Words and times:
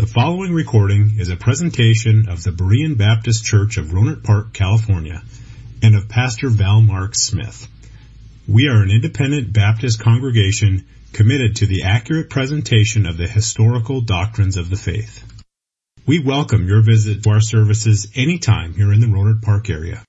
The 0.00 0.06
following 0.06 0.54
recording 0.54 1.16
is 1.18 1.28
a 1.28 1.36
presentation 1.36 2.30
of 2.30 2.42
the 2.42 2.52
Berean 2.52 2.96
Baptist 2.96 3.44
Church 3.44 3.76
of 3.76 3.88
Rohnert 3.88 4.24
Park, 4.24 4.54
California, 4.54 5.22
and 5.82 5.94
of 5.94 6.08
Pastor 6.08 6.48
Val 6.48 6.80
Mark 6.80 7.14
Smith. 7.14 7.68
We 8.48 8.68
are 8.68 8.82
an 8.82 8.90
independent 8.90 9.52
Baptist 9.52 10.00
congregation 10.00 10.86
committed 11.12 11.56
to 11.56 11.66
the 11.66 11.82
accurate 11.82 12.30
presentation 12.30 13.04
of 13.04 13.18
the 13.18 13.28
historical 13.28 14.00
doctrines 14.00 14.56
of 14.56 14.70
the 14.70 14.76
faith. 14.76 15.22
We 16.06 16.18
welcome 16.18 16.66
your 16.66 16.80
visit 16.80 17.22
to 17.24 17.30
our 17.32 17.42
services 17.42 18.10
anytime 18.14 18.72
here 18.72 18.94
in 18.94 19.00
the 19.00 19.06
Rohnert 19.06 19.42
Park 19.42 19.68
area. 19.68 20.02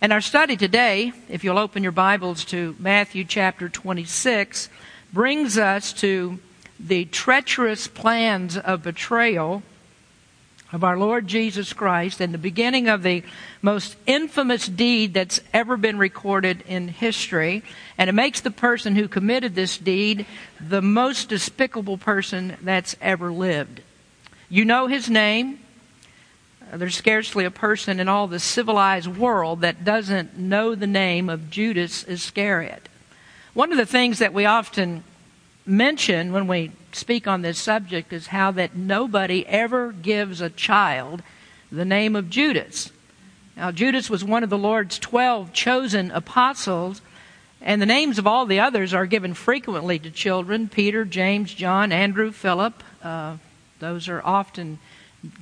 And 0.00 0.12
our 0.12 0.20
study 0.20 0.56
today, 0.56 1.12
if 1.28 1.44
you'll 1.44 1.56
open 1.56 1.84
your 1.84 1.92
Bibles 1.92 2.44
to 2.46 2.74
Matthew 2.80 3.22
chapter 3.22 3.68
26, 3.68 4.68
brings 5.12 5.56
us 5.56 5.92
to 5.92 6.40
the 6.86 7.04
treacherous 7.06 7.86
plans 7.86 8.56
of 8.56 8.82
betrayal 8.82 9.62
of 10.72 10.84
our 10.84 10.96
Lord 10.96 11.26
Jesus 11.26 11.72
Christ 11.72 12.20
and 12.20 12.32
the 12.32 12.38
beginning 12.38 12.88
of 12.88 13.02
the 13.02 13.24
most 13.60 13.96
infamous 14.06 14.66
deed 14.66 15.14
that's 15.14 15.40
ever 15.52 15.76
been 15.76 15.98
recorded 15.98 16.62
in 16.66 16.88
history. 16.88 17.62
And 17.98 18.08
it 18.08 18.12
makes 18.14 18.40
the 18.40 18.50
person 18.50 18.94
who 18.94 19.08
committed 19.08 19.54
this 19.54 19.76
deed 19.76 20.26
the 20.60 20.82
most 20.82 21.28
despicable 21.28 21.98
person 21.98 22.56
that's 22.62 22.96
ever 23.00 23.32
lived. 23.32 23.82
You 24.48 24.64
know 24.64 24.86
his 24.86 25.10
name. 25.10 25.58
Uh, 26.72 26.76
there's 26.76 26.96
scarcely 26.96 27.44
a 27.44 27.50
person 27.50 27.98
in 27.98 28.08
all 28.08 28.28
the 28.28 28.38
civilized 28.38 29.08
world 29.08 29.62
that 29.62 29.84
doesn't 29.84 30.38
know 30.38 30.74
the 30.74 30.86
name 30.86 31.28
of 31.28 31.50
Judas 31.50 32.04
Iscariot. 32.04 32.88
One 33.54 33.72
of 33.72 33.78
the 33.78 33.86
things 33.86 34.20
that 34.20 34.32
we 34.32 34.46
often 34.46 35.02
mention 35.70 36.32
when 36.32 36.46
we 36.46 36.72
speak 36.92 37.26
on 37.26 37.42
this 37.42 37.58
subject 37.58 38.12
is 38.12 38.26
how 38.28 38.50
that 38.50 38.74
nobody 38.74 39.46
ever 39.46 39.92
gives 39.92 40.40
a 40.40 40.50
child 40.50 41.22
the 41.70 41.84
name 41.84 42.16
of 42.16 42.28
Judas. 42.28 42.90
Now, 43.56 43.70
Judas 43.70 44.10
was 44.10 44.24
one 44.24 44.42
of 44.42 44.50
the 44.50 44.58
Lord's 44.58 44.98
12 44.98 45.52
chosen 45.52 46.10
apostles, 46.10 47.00
and 47.60 47.80
the 47.80 47.86
names 47.86 48.18
of 48.18 48.26
all 48.26 48.46
the 48.46 48.60
others 48.60 48.92
are 48.92 49.06
given 49.06 49.34
frequently 49.34 49.98
to 50.00 50.10
children 50.10 50.68
Peter, 50.68 51.04
James, 51.04 51.54
John, 51.54 51.92
Andrew, 51.92 52.32
Philip. 52.32 52.82
Uh, 53.02 53.36
those 53.78 54.08
are 54.08 54.22
often 54.24 54.78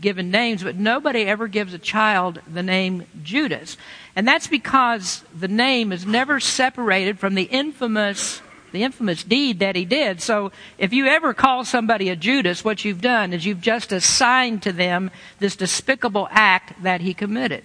given 0.01 0.31
names, 0.31 0.63
but 0.63 0.77
nobody 0.77 1.23
ever 1.23 1.47
gives 1.47 1.73
a 1.73 1.79
child 1.79 2.41
the 2.53 2.63
name 2.63 3.07
Judas. 3.23 3.77
And 4.17 4.27
that's 4.27 4.49
because 4.49 5.23
the 5.35 5.49
name 5.49 5.93
is 5.93 6.05
never 6.05 6.41
separated 6.41 7.19
from 7.19 7.35
the 7.35 7.45
infamous 7.45 8.43
the 8.73 8.83
infamous 8.83 9.23
deed 9.23 9.59
that 9.61 9.77
he 9.77 9.85
did. 9.85 10.21
So 10.21 10.53
if 10.79 10.93
you 10.93 11.07
ever 11.07 11.35
call 11.35 11.65
somebody 11.65 12.09
a 12.09 12.17
Judas, 12.17 12.65
what 12.65 12.85
you've 12.85 13.01
done 13.01 13.33
is 13.33 13.45
you've 13.45 13.61
just 13.61 13.93
assigned 13.93 14.63
to 14.63 14.73
them 14.73 15.11
this 15.39 15.57
despicable 15.57 16.29
act 16.31 16.83
that 16.83 17.01
he 17.01 17.15
committed. 17.15 17.65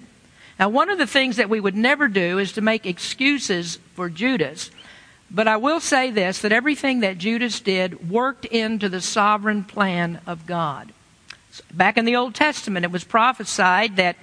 Now, 0.59 0.69
one 0.69 0.89
of 0.89 0.97
the 0.97 1.07
things 1.07 1.37
that 1.37 1.49
we 1.49 1.59
would 1.59 1.75
never 1.75 2.07
do 2.07 2.37
is 2.37 2.51
to 2.53 2.61
make 2.61 2.85
excuses 2.85 3.79
for 3.95 4.09
Judas. 4.09 4.71
But 5.31 5.47
I 5.47 5.57
will 5.57 5.79
say 5.79 6.11
this 6.11 6.39
that 6.39 6.51
everything 6.51 6.99
that 6.99 7.17
Judas 7.17 7.59
did 7.59 8.09
worked 8.09 8.45
into 8.45 8.87
the 8.87 9.01
sovereign 9.01 9.63
plan 9.63 10.21
of 10.27 10.45
God. 10.45 10.93
Back 11.73 11.97
in 11.97 12.05
the 12.05 12.15
Old 12.15 12.35
Testament, 12.35 12.85
it 12.85 12.91
was 12.91 13.03
prophesied 13.03 13.95
that 13.97 14.15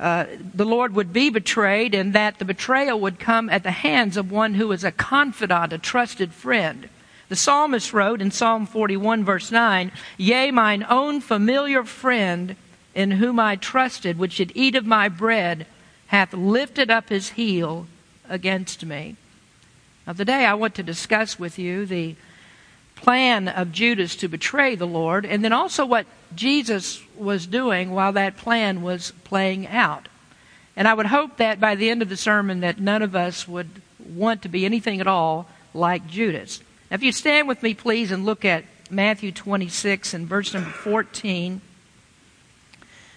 uh, 0.00 0.26
the 0.54 0.64
Lord 0.64 0.94
would 0.94 1.12
be 1.12 1.28
betrayed 1.28 1.94
and 1.94 2.12
that 2.12 2.38
the 2.38 2.44
betrayal 2.44 3.00
would 3.00 3.18
come 3.18 3.50
at 3.50 3.64
the 3.64 3.72
hands 3.72 4.16
of 4.16 4.30
one 4.30 4.54
who 4.54 4.70
is 4.70 4.84
a 4.84 4.92
confidant, 4.92 5.72
a 5.72 5.78
trusted 5.78 6.32
friend. 6.32 6.88
The 7.28 7.36
psalmist 7.36 7.92
wrote 7.92 8.22
in 8.22 8.30
Psalm 8.30 8.64
41, 8.66 9.24
verse 9.24 9.50
9, 9.50 9.92
Yea, 10.16 10.50
mine 10.50 10.86
own 10.88 11.20
familiar 11.20 11.84
friend, 11.84 12.56
in 12.94 13.12
whom 13.12 13.38
I 13.38 13.56
trusted, 13.56 14.18
which 14.18 14.34
should 14.34 14.52
eat 14.54 14.74
of 14.74 14.86
my 14.86 15.08
bread, 15.08 15.66
hath 16.06 16.32
lifted 16.32 16.90
up 16.90 17.10
his 17.10 17.30
heel 17.30 17.86
against 18.28 18.84
me. 18.84 19.16
Now, 20.06 20.14
today 20.14 20.46
I 20.46 20.54
want 20.54 20.74
to 20.76 20.82
discuss 20.82 21.38
with 21.38 21.58
you 21.58 21.84
the 21.84 22.16
plan 22.94 23.46
of 23.46 23.72
Judas 23.72 24.16
to 24.16 24.28
betray 24.28 24.74
the 24.74 24.86
Lord, 24.86 25.26
and 25.26 25.44
then 25.44 25.52
also 25.52 25.84
what 25.84 26.06
Jesus 26.34 27.02
was 27.16 27.46
doing 27.46 27.90
while 27.90 28.12
that 28.12 28.36
plan 28.36 28.82
was 28.82 29.12
playing 29.24 29.66
out. 29.66 30.08
And 30.76 30.86
I 30.86 30.94
would 30.94 31.06
hope 31.06 31.38
that 31.38 31.60
by 31.60 31.74
the 31.74 31.90
end 31.90 32.02
of 32.02 32.08
the 32.08 32.16
sermon 32.16 32.60
that 32.60 32.78
none 32.78 33.02
of 33.02 33.16
us 33.16 33.48
would 33.48 33.82
want 33.98 34.42
to 34.42 34.48
be 34.48 34.64
anything 34.64 35.00
at 35.00 35.06
all 35.06 35.48
like 35.74 36.06
Judas. 36.06 36.60
Now, 36.90 36.94
if 36.94 37.02
you 37.02 37.12
stand 37.12 37.48
with 37.48 37.62
me, 37.62 37.74
please, 37.74 38.12
and 38.12 38.24
look 38.24 38.44
at 38.44 38.64
Matthew 38.90 39.32
26 39.32 40.14
and 40.14 40.26
verse 40.26 40.54
number 40.54 40.70
14. 40.70 41.60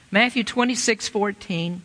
Matthew 0.10 0.44
26, 0.44 1.08
14. 1.08 1.82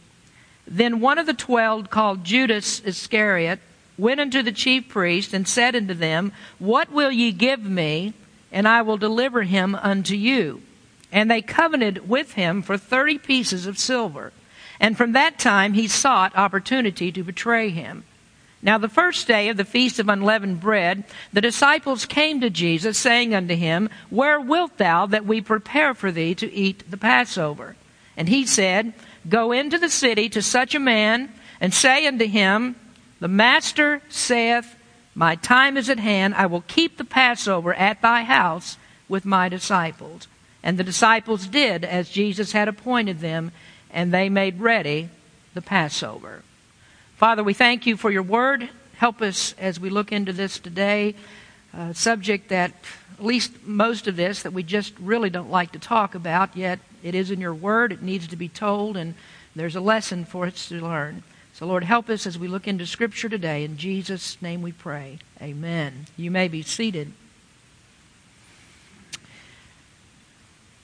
Then 0.66 1.00
one 1.00 1.18
of 1.18 1.26
the 1.26 1.34
twelve, 1.34 1.90
called 1.90 2.24
Judas 2.24 2.80
Iscariot, 2.80 3.60
went 3.96 4.20
unto 4.20 4.42
the 4.42 4.52
chief 4.52 4.88
priests 4.88 5.32
and 5.32 5.46
said 5.46 5.76
unto 5.76 5.94
them, 5.94 6.32
What 6.58 6.90
will 6.90 7.12
ye 7.12 7.30
give 7.30 7.64
me, 7.64 8.14
and 8.50 8.66
I 8.66 8.82
will 8.82 8.96
deliver 8.96 9.44
him 9.44 9.74
unto 9.76 10.16
you? 10.16 10.62
And 11.12 11.30
they 11.30 11.42
covenanted 11.42 12.08
with 12.08 12.32
him 12.32 12.62
for 12.62 12.76
thirty 12.76 13.18
pieces 13.18 13.66
of 13.66 13.78
silver. 13.78 14.32
And 14.78 14.96
from 14.96 15.12
that 15.12 15.38
time 15.38 15.72
he 15.72 15.88
sought 15.88 16.36
opportunity 16.36 17.10
to 17.12 17.22
betray 17.22 17.70
him. 17.70 18.04
Now, 18.62 18.78
the 18.78 18.88
first 18.88 19.28
day 19.28 19.48
of 19.48 19.56
the 19.56 19.64
feast 19.64 19.98
of 19.98 20.08
unleavened 20.08 20.60
bread, 20.60 21.04
the 21.32 21.40
disciples 21.40 22.04
came 22.04 22.40
to 22.40 22.50
Jesus, 22.50 22.98
saying 22.98 23.34
unto 23.34 23.54
him, 23.54 23.88
Where 24.10 24.40
wilt 24.40 24.78
thou 24.78 25.06
that 25.06 25.26
we 25.26 25.40
prepare 25.40 25.94
for 25.94 26.10
thee 26.10 26.34
to 26.36 26.52
eat 26.52 26.90
the 26.90 26.96
Passover? 26.96 27.76
And 28.16 28.28
he 28.28 28.44
said, 28.44 28.92
Go 29.28 29.52
into 29.52 29.78
the 29.78 29.90
city 29.90 30.28
to 30.30 30.42
such 30.42 30.74
a 30.74 30.80
man, 30.80 31.32
and 31.60 31.72
say 31.72 32.06
unto 32.06 32.26
him, 32.26 32.74
the 33.18 33.28
master 33.28 34.02
saith, 34.08 34.76
My 35.14 35.36
time 35.36 35.76
is 35.76 35.88
at 35.88 35.98
hand. 35.98 36.34
I 36.34 36.46
will 36.46 36.64
keep 36.66 36.96
the 36.96 37.04
Passover 37.04 37.72
at 37.74 38.02
thy 38.02 38.22
house 38.24 38.76
with 39.08 39.24
my 39.24 39.48
disciples. 39.48 40.28
And 40.66 40.76
the 40.76 40.82
disciples 40.82 41.46
did 41.46 41.84
as 41.84 42.10
Jesus 42.10 42.50
had 42.50 42.66
appointed 42.66 43.20
them, 43.20 43.52
and 43.88 44.12
they 44.12 44.28
made 44.28 44.60
ready 44.60 45.10
the 45.54 45.62
Passover. 45.62 46.42
Father, 47.16 47.44
we 47.44 47.54
thank 47.54 47.86
you 47.86 47.96
for 47.96 48.10
your 48.10 48.24
word. 48.24 48.68
Help 48.96 49.22
us 49.22 49.54
as 49.58 49.78
we 49.78 49.90
look 49.90 50.10
into 50.10 50.32
this 50.32 50.58
today, 50.58 51.14
a 51.72 51.94
subject 51.94 52.48
that, 52.48 52.72
at 53.16 53.24
least 53.24 53.64
most 53.64 54.08
of 54.08 54.16
this, 54.16 54.42
that 54.42 54.52
we 54.52 54.64
just 54.64 54.92
really 54.98 55.30
don't 55.30 55.52
like 55.52 55.70
to 55.70 55.78
talk 55.78 56.16
about, 56.16 56.56
yet 56.56 56.80
it 57.00 57.14
is 57.14 57.30
in 57.30 57.40
your 57.40 57.54
word. 57.54 57.92
It 57.92 58.02
needs 58.02 58.26
to 58.26 58.36
be 58.36 58.48
told, 58.48 58.96
and 58.96 59.14
there's 59.54 59.76
a 59.76 59.80
lesson 59.80 60.24
for 60.24 60.46
us 60.46 60.68
to 60.70 60.84
learn. 60.84 61.22
So, 61.54 61.64
Lord, 61.64 61.84
help 61.84 62.10
us 62.10 62.26
as 62.26 62.40
we 62.40 62.48
look 62.48 62.66
into 62.66 62.86
Scripture 62.86 63.28
today. 63.28 63.62
In 63.62 63.76
Jesus' 63.76 64.36
name 64.42 64.62
we 64.62 64.72
pray. 64.72 65.20
Amen. 65.40 66.06
You 66.16 66.32
may 66.32 66.48
be 66.48 66.62
seated. 66.62 67.12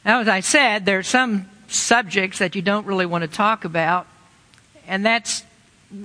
Now, 0.05 0.21
as 0.21 0.29
I 0.29 0.41
said, 0.41 0.85
there 0.85 0.99
are 0.99 1.05
some 1.05 1.49
subjects 1.69 2.39
that 2.39 2.57
you 2.57 2.63
don't 2.63 2.87
really 2.87 3.07
want 3.07 3.23
to 3.23 3.29
talk 3.29 3.65
about, 3.65 4.07
and 4.87 5.05
that's 5.05 5.45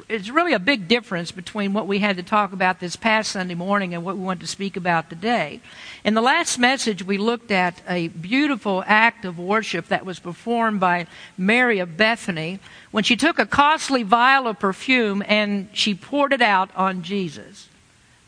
it's 0.10 0.30
really 0.30 0.54
a 0.54 0.60
big 0.60 0.88
difference 0.88 1.32
between 1.32 1.72
what 1.72 1.88
we 1.88 2.00
had 2.00 2.18
to 2.18 2.24
talk 2.24 2.52
about 2.52 2.80
this 2.80 2.96
past 2.98 3.32
Sunday 3.32 3.56
morning 3.56 3.94
and 3.94 4.04
what 4.04 4.18
we 4.18 4.24
want 4.24 4.42
to 4.42 4.48
speak 4.48 4.76
about 4.76 5.10
today. 5.10 5.62
In 6.04 6.14
the 6.14 6.22
last 6.22 6.58
message, 6.58 7.04
we 7.04 7.18
looked 7.18 7.52
at 7.52 7.82
a 7.88 8.10
beautiful 8.10 8.84
act 8.86 9.24
of 9.24 9.40
worship 9.40 9.88
that 9.88 10.06
was 10.06 10.20
performed 10.20 10.82
by 10.82 11.08
Mary 11.38 11.80
of 11.80 11.96
Bethany 11.96 12.60
when 12.92 13.06
she 13.06 13.16
took 13.16 13.40
a 13.40 13.46
costly 13.46 14.04
vial 14.04 14.48
of 14.48 14.60
perfume 14.60 15.24
and 15.26 15.70
she 15.72 15.96
poured 15.96 16.34
it 16.34 16.42
out 16.42 16.70
on 16.76 17.02
Jesus. 17.02 17.70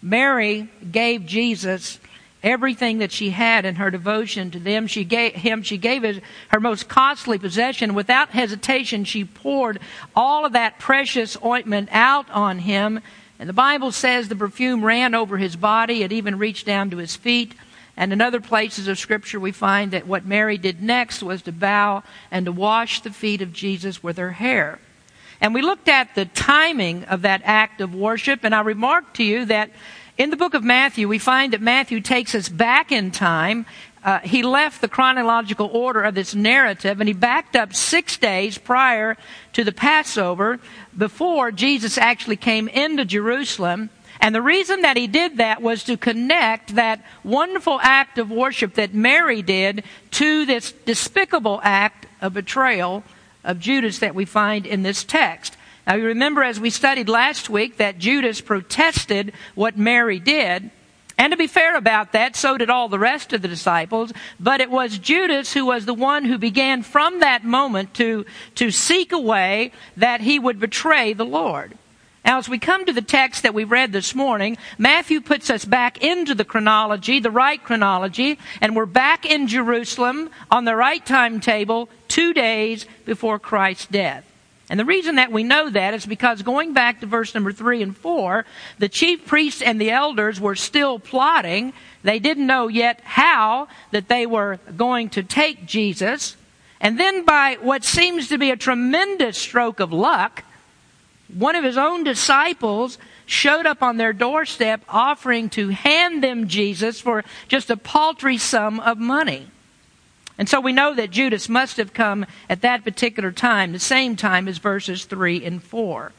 Mary 0.02 0.70
gave 0.90 1.26
Jesus 1.26 2.00
everything 2.44 3.00
that 3.00 3.12
she 3.12 3.32
had 3.32 3.66
in 3.66 3.76
her 3.76 3.92
devotion 3.92 4.52
to 4.52 4.60
them. 4.60 4.88
She 4.88 5.04
gave 5.04 5.34
him, 5.34 5.62
she 5.62 5.78
gave 5.78 6.22
her 6.50 6.60
most 6.60 6.88
costly 6.88 7.38
possession. 7.38 7.94
Without 7.94 8.30
hesitation, 8.30 9.04
she 9.04 9.26
poured 9.26 9.80
all 10.16 10.46
of 10.46 10.54
that 10.54 10.80
precious 10.80 11.38
ointment 11.44 11.90
out 11.92 12.30
on 12.32 12.60
him. 12.60 13.02
And 13.40 13.48
the 13.48 13.54
Bible 13.54 13.92
says 13.92 14.28
the 14.28 14.36
perfume 14.36 14.84
ran 14.84 15.16
over 15.16 15.38
his 15.38 15.56
body. 15.56 16.04
It 16.04 16.12
even 16.12 16.38
reached 16.38 16.66
down 16.66 16.90
to 16.92 16.98
his 16.98 17.16
feet. 17.16 17.56
And 17.98 18.14
in 18.14 18.22
other 18.22 18.40
places 18.40 18.88
of 18.88 18.98
Scripture, 18.98 19.42
we 19.42 19.52
find 19.52 19.92
that 19.92 20.08
what 20.08 20.26
Mary 20.26 20.58
did 20.58 20.82
next 20.82 21.22
was 21.22 21.42
to 21.42 21.52
bow 21.52 22.04
and 22.32 22.46
to 22.46 22.52
wash 22.52 23.02
the 23.02 23.12
feet 23.12 23.42
of 23.42 23.52
Jesus 23.52 24.02
with 24.02 24.18
her 24.18 24.32
hair. 24.32 24.80
And 25.42 25.54
we 25.54 25.62
looked 25.62 25.88
at 25.88 26.16
the 26.16 26.26
timing 26.26 27.06
of 27.06 27.22
that 27.24 27.42
act 27.44 27.82
of 27.82 27.96
worship, 27.96 28.44
and 28.44 28.54
I 28.54 28.62
remarked 28.62 29.18
to 29.18 29.24
you 29.24 29.46
that 29.46 29.72
in 30.20 30.32
the 30.32 30.38
book 30.38 30.54
of 30.54 30.66
Matthew, 30.66 31.08
we 31.08 31.18
find 31.18 31.54
that 31.54 31.62
Matthew 31.62 32.02
takes 32.02 32.36
us 32.36 32.50
back 32.50 32.92
in 32.92 33.10
time. 33.10 33.66
Uh, 34.04 34.20
he 34.20 34.44
left 34.44 34.82
the 34.82 34.90
chronological 34.90 35.68
order 35.72 36.02
of 36.02 36.14
this 36.14 36.36
narrative 36.36 37.00
and 37.00 37.08
he 37.08 37.14
backed 37.14 37.56
up 37.56 37.74
six 37.74 38.18
days 38.18 38.58
prior 38.58 39.16
to 39.54 39.64
the 39.64 39.72
Passover 39.72 40.60
before 40.96 41.54
Jesus 41.54 41.98
actually 41.98 42.36
came 42.36 42.68
into 42.68 43.06
Jerusalem. 43.06 43.90
And 44.20 44.36
the 44.36 44.42
reason 44.42 44.82
that 44.82 44.98
he 44.98 45.08
did 45.08 45.38
that 45.38 45.62
was 45.62 45.86
to 45.86 45.96
connect 45.96 46.76
that 46.76 47.02
wonderful 47.24 47.80
act 47.82 48.18
of 48.18 48.30
worship 48.30 48.74
that 48.74 48.94
Mary 48.94 49.42
did 49.42 49.86
to 50.12 50.46
this 50.46 50.74
despicable 50.86 51.62
act 51.64 52.08
of 52.22 52.34
betrayal 52.34 53.06
of 53.46 53.62
Judas 53.62 54.00
that 54.00 54.16
we 54.16 54.26
find 54.26 54.66
in 54.66 54.84
this 54.84 55.06
text. 55.06 55.56
Now, 55.90 55.96
you 55.96 56.06
remember 56.06 56.44
as 56.44 56.60
we 56.60 56.70
studied 56.70 57.10
last 57.10 57.50
week 57.50 57.78
that 57.78 57.98
Judas 57.98 58.42
protested 58.42 59.34
what 59.56 59.76
Mary 59.76 60.20
did. 60.20 60.70
And 61.18 61.32
to 61.32 61.38
be 61.38 61.48
fair 61.48 61.76
about 61.76 62.12
that, 62.12 62.36
so 62.36 62.60
did 62.60 62.70
all 62.70 62.90
the 62.90 63.00
rest 63.00 63.34
of 63.34 63.42
the 63.42 63.48
disciples. 63.48 64.14
But 64.40 64.62
it 64.62 64.70
was 64.70 65.00
Judas 65.00 65.52
who 65.52 65.66
was 65.66 65.88
the 65.88 65.96
one 65.96 66.26
who 66.26 66.38
began 66.38 66.84
from 66.84 67.22
that 67.22 67.44
moment 67.44 67.96
to, 67.96 68.28
to 68.54 68.70
seek 68.70 69.12
a 69.12 69.20
way 69.20 69.72
that 69.98 70.22
he 70.22 70.38
would 70.38 70.60
betray 70.60 71.14
the 71.14 71.26
Lord. 71.26 71.76
Now, 72.24 72.38
as 72.38 72.48
we 72.48 72.60
come 72.60 72.86
to 72.86 72.94
the 72.94 73.02
text 73.02 73.42
that 73.42 73.56
we 73.56 73.64
read 73.64 73.92
this 73.92 74.14
morning, 74.14 74.60
Matthew 74.78 75.22
puts 75.22 75.50
us 75.50 75.66
back 75.66 76.04
into 76.04 76.36
the 76.36 76.46
chronology, 76.46 77.20
the 77.20 77.32
right 77.32 77.64
chronology, 77.64 78.38
and 78.62 78.76
we're 78.76 78.86
back 78.86 79.26
in 79.26 79.48
Jerusalem 79.48 80.30
on 80.52 80.66
the 80.66 80.76
right 80.76 81.04
timetable 81.04 81.90
two 82.08 82.32
days 82.32 82.86
before 83.06 83.40
Christ's 83.40 83.88
death. 83.88 84.29
And 84.70 84.80
the 84.80 84.86
reason 84.86 85.16
that 85.16 85.32
we 85.32 85.44
know 85.44 85.70
that 85.70 85.96
is 85.96 86.06
because 86.06 86.44
going 86.44 86.74
back 86.74 87.00
to 87.00 87.08
verse 87.08 87.34
number 87.34 87.52
three 87.52 87.82
and 87.82 87.98
four, 87.98 88.46
the 88.78 88.90
chief 88.90 89.26
priests 89.26 89.64
and 89.64 89.82
the 89.82 89.90
elders 89.90 90.40
were 90.40 90.56
still 90.56 91.00
plotting. 91.00 91.74
They 92.04 92.20
didn't 92.20 92.46
know 92.46 92.68
yet 92.68 93.02
how 93.04 93.68
that 93.92 94.08
they 94.08 94.28
were 94.28 94.60
going 94.78 95.10
to 95.10 95.24
take 95.24 95.66
Jesus. 95.66 96.36
And 96.80 97.00
then 97.00 97.26
by 97.26 97.58
what 97.62 97.84
seems 97.84 98.30
to 98.30 98.38
be 98.38 98.52
a 98.52 98.56
tremendous 98.56 99.38
stroke 99.38 99.80
of 99.80 99.92
luck, 99.92 100.44
one 101.36 101.56
of 101.56 101.64
his 101.64 101.78
own 101.78 102.04
disciples 102.04 103.00
showed 103.26 103.66
up 103.66 103.84
on 103.84 103.98
their 103.98 104.14
doorstep 104.14 104.82
offering 104.88 105.50
to 105.50 105.70
hand 105.70 106.24
them 106.24 106.48
Jesus 106.48 107.00
for 107.02 107.24
just 107.48 107.70
a 107.70 107.78
paltry 107.78 108.38
sum 108.38 108.80
of 108.80 108.98
money. 108.98 109.48
And 110.40 110.48
so 110.48 110.62
we 110.62 110.72
know 110.72 110.96
that 110.96 111.12
Judas 111.12 111.50
must 111.50 111.76
have 111.76 111.94
come 111.94 112.26
at 112.50 112.62
that 112.62 112.86
particular 112.86 113.32
time, 113.32 113.74
the 113.74 113.80
same 113.80 114.16
time 114.16 114.48
as 114.48 114.58
verses 114.58 115.04
3 115.04 115.44
and 115.46 115.62
4. 115.62 116.14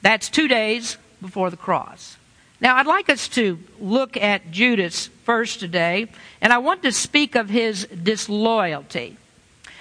That's 0.00 0.30
two 0.30 0.48
days 0.48 0.96
before 1.20 1.50
the 1.50 1.58
cross. 1.58 2.16
Now, 2.62 2.76
I'd 2.76 2.86
like 2.86 3.10
us 3.10 3.28
to 3.28 3.58
look 3.78 4.16
at 4.16 4.50
Judas 4.50 5.08
first 5.24 5.60
today, 5.60 6.08
and 6.40 6.54
I 6.54 6.58
want 6.58 6.82
to 6.84 6.92
speak 6.92 7.34
of 7.34 7.50
his 7.50 7.86
disloyalty. 7.86 9.18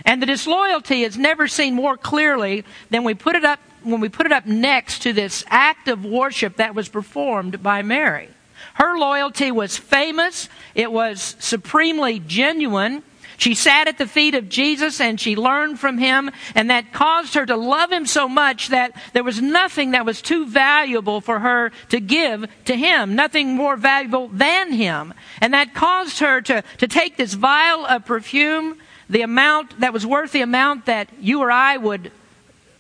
And 0.06 0.22
the 0.22 0.26
disloyalty 0.26 1.04
is 1.04 1.18
never 1.18 1.48
seen 1.48 1.74
more 1.74 1.96
clearly 1.96 2.66
than 2.90 3.06
we 3.06 3.14
put 3.14 3.38
it 3.38 3.46
up 3.46 3.60
when 3.84 4.02
we 4.02 4.10
put 4.10 4.26
it 4.26 4.34
up 4.34 4.46
next 4.46 5.04
to 5.04 5.14
this 5.14 5.46
act 5.48 5.88
of 5.88 6.04
worship 6.04 6.58
that 6.58 6.76
was 6.76 6.90
performed 6.90 7.64
by 7.64 7.82
Mary. 7.82 8.28
Her 8.74 8.98
loyalty 8.98 9.52
was 9.52 9.78
famous, 9.78 10.50
it 10.76 10.92
was 10.92 11.38
supremely 11.40 12.20
genuine. 12.20 13.04
She 13.40 13.56
sat 13.56 13.88
at 13.88 13.98
the 13.98 14.06
feet 14.06 14.36
of 14.36 14.50
Jesus 14.50 15.00
and 15.00 15.20
she 15.20 15.38
learned 15.38 15.80
from 15.80 15.98
him, 15.98 16.30
and 16.56 16.70
that 16.70 16.92
caused 16.92 17.36
her 17.36 17.46
to 17.46 17.56
love 17.56 17.90
him 17.90 18.06
so 18.06 18.28
much 18.28 18.68
that 18.68 18.92
there 19.14 19.24
was 19.24 19.42
nothing 19.42 19.92
that 19.92 20.06
was 20.06 20.22
too 20.22 20.46
valuable 20.46 21.22
for 21.22 21.40
her 21.40 21.72
to 21.88 22.02
give 22.02 22.48
to 22.66 22.76
him, 22.76 23.16
nothing 23.16 23.56
more 23.56 23.78
valuable 23.78 24.28
than 24.28 24.74
him. 24.74 25.14
And 25.40 25.54
that 25.54 25.74
caused 25.74 26.20
her 26.20 26.42
to, 26.42 26.64
to 26.80 26.88
take 26.88 27.16
this 27.16 27.34
vial 27.34 27.86
of 27.86 28.06
perfume, 28.06 28.78
the 29.10 29.22
amount 29.22 29.80
that 29.80 29.94
was 29.94 30.06
worth 30.06 30.34
the 30.34 30.42
amount 30.42 30.88
that 30.88 31.10
you 31.22 31.40
or 31.40 31.50
I 31.50 31.78
would 31.78 32.12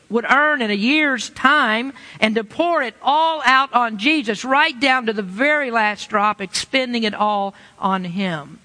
would 0.09 0.25
earn 0.29 0.61
in 0.61 0.71
a 0.71 0.73
year's 0.73 1.29
time 1.29 1.93
and 2.19 2.33
to 2.35 2.43
pour 2.43 2.81
it 2.81 2.95
all 3.01 3.41
out 3.45 3.71
on 3.73 3.99
Jesus, 3.99 4.43
right 4.43 4.77
down 4.79 5.05
to 5.05 5.13
the 5.13 5.21
very 5.21 5.69
last 5.71 6.09
drop, 6.09 6.41
expending 6.41 7.03
it 7.03 7.13
all 7.13 7.53
on 7.77 8.03
him. 8.03 8.59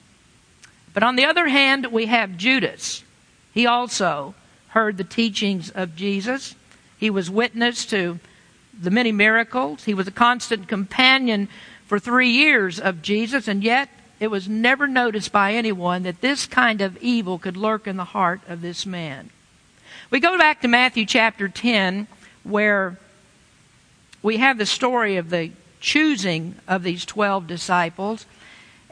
But 0.95 1.03
on 1.03 1.17
the 1.17 1.27
other 1.27 1.49
hand, 1.49 1.87
we 1.87 2.07
have 2.07 2.39
Judas. 2.39 3.03
He 3.53 3.67
also 3.67 4.35
heard 4.69 4.97
the 4.97 5.05
teachings 5.05 5.71
of 5.71 5.97
Jesus. 5.97 6.55
He 6.97 7.11
was 7.11 7.29
witness 7.29 7.85
to 7.87 8.19
the 8.81 8.91
many 8.91 9.13
miracles. 9.13 9.85
He 9.85 9.95
was 9.95 10.09
a 10.09 10.13
constant 10.13 10.69
companion 10.69 11.49
for 11.87 11.99
three 11.99 12.31
years 12.31 12.81
of 12.81 13.03
Jesus, 13.03 13.47
and 13.47 13.63
yet 13.63 13.89
it 14.21 14.29
was 14.29 14.49
never 14.49 14.87
noticed 14.87 15.33
by 15.33 15.53
anyone 15.53 16.05
that 16.05 16.21
this 16.21 16.47
kind 16.47 16.81
of 16.81 16.97
evil 17.03 17.39
could 17.39 17.57
lurk 17.57 17.87
in 17.87 17.97
the 17.97 18.05
heart 18.05 18.41
of 18.49 18.63
this 18.63 18.87
man. 18.87 19.31
We 20.11 20.21
go 20.21 20.39
back 20.39 20.63
to 20.63 20.69
Matthew 20.69 21.07
chapter 21.07 21.49
10, 21.49 22.07
where 22.45 22.99
we 24.23 24.39
have 24.39 24.59
the 24.59 24.67
story 24.67 25.17
of 25.17 25.31
the 25.31 25.51
choosing 25.81 26.55
of 26.67 26.83
these 26.83 27.05
12 27.05 27.47
disciples. 27.47 28.27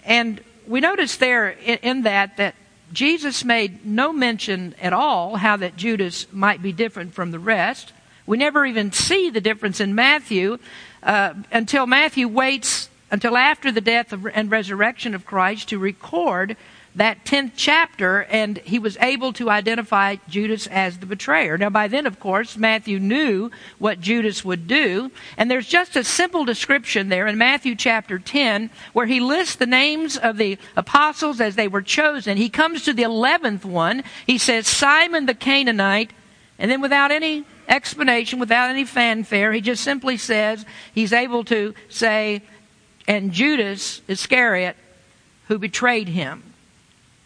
And 0.05 0.43
we 0.67 0.81
notice 0.81 1.17
there 1.17 1.51
in, 1.51 2.03
that 2.03 2.37
that 2.37 2.55
Jesus 2.93 3.45
made 3.45 3.87
no 3.87 4.13
mention 4.13 4.75
at 4.81 4.93
all 4.93 5.37
how 5.37 5.57
that 5.57 5.77
Judas 5.77 6.27
might 6.33 6.63
be 6.63 6.73
different 6.73 7.15
from 7.15 7.31
the 7.31 7.39
rest. 7.39 7.93
We 8.27 8.37
never 8.37 8.65
even 8.65 8.93
see 8.93 9.31
the 9.31 9.41
difference 9.41 9.81
in 9.81 9.95
Matthew 9.95 10.59
uh, 11.03 11.35
until 11.51 11.87
Matthew 11.87 12.29
waits 12.29 12.89
until 13.11 13.37
after 13.37 13.71
the 13.71 13.81
death 13.81 14.13
and 14.13 14.51
resurrection 14.51 15.15
of 15.15 15.27
Christ 15.27 15.69
to 15.69 15.79
record 15.79 16.57
that 16.95 17.25
10th 17.25 17.53
chapter, 17.57 18.25
and 18.25 18.59
he 18.59 18.79
was 18.79 18.99
able 18.99 19.33
to 19.33 19.49
identify 19.49 20.17
Judas 20.29 20.67
as 20.67 20.99
the 20.99 21.07
betrayer. 21.07 21.57
Now, 21.57 21.71
by 21.71 21.89
then, 21.89 22.07
of 22.07 22.21
course, 22.21 22.57
Matthew 22.57 22.99
knew 22.99 23.51
what 23.79 24.01
Judas 24.01 24.45
would 24.45 24.67
do, 24.67 25.11
and 25.39 25.51
there's 25.51 25.67
just 25.67 25.97
a 25.97 26.05
simple 26.05 26.45
description 26.45 27.09
there 27.09 27.27
in 27.27 27.39
Matthew 27.39 27.75
chapter 27.75 28.19
10 28.19 28.69
where 28.93 29.07
he 29.07 29.21
lists 29.21 29.55
the 29.55 29.67
names 29.67 30.19
of 30.19 30.37
the 30.37 30.59
apostles 30.77 31.41
as 31.41 31.57
they 31.57 31.69
were 31.69 31.81
chosen. 31.83 32.37
He 32.37 32.51
comes 32.51 32.85
to 32.85 32.93
the 32.93 33.05
11th 33.05 33.65
one. 33.65 34.05
He 34.27 34.37
says, 34.37 34.67
Simon 34.67 35.25
the 35.25 35.35
Canaanite, 35.35 36.11
and 36.59 36.71
then 36.71 36.83
without 36.83 37.11
any 37.11 37.45
explanation, 37.69 38.39
without 38.39 38.69
any 38.69 38.85
fanfare, 38.85 39.53
he 39.53 39.63
just 39.63 39.83
simply 39.83 40.19
says, 40.19 40.67
he's 40.95 41.15
able 41.15 41.45
to 41.45 41.75
say, 41.89 42.43
and 43.09 43.33
Judas 43.33 44.03
Iscariot, 44.09 44.77
who 45.49 45.59
betrayed 45.59 46.09
him. 46.09 46.52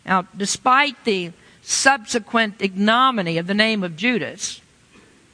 Now, 0.06 0.26
despite 0.36 1.04
the 1.04 1.32
subsequent 1.62 2.56
ignominy 2.60 3.38
of 3.38 3.48
the 3.48 3.54
name 3.54 3.82
of 3.82 3.96
Judas, 3.96 4.60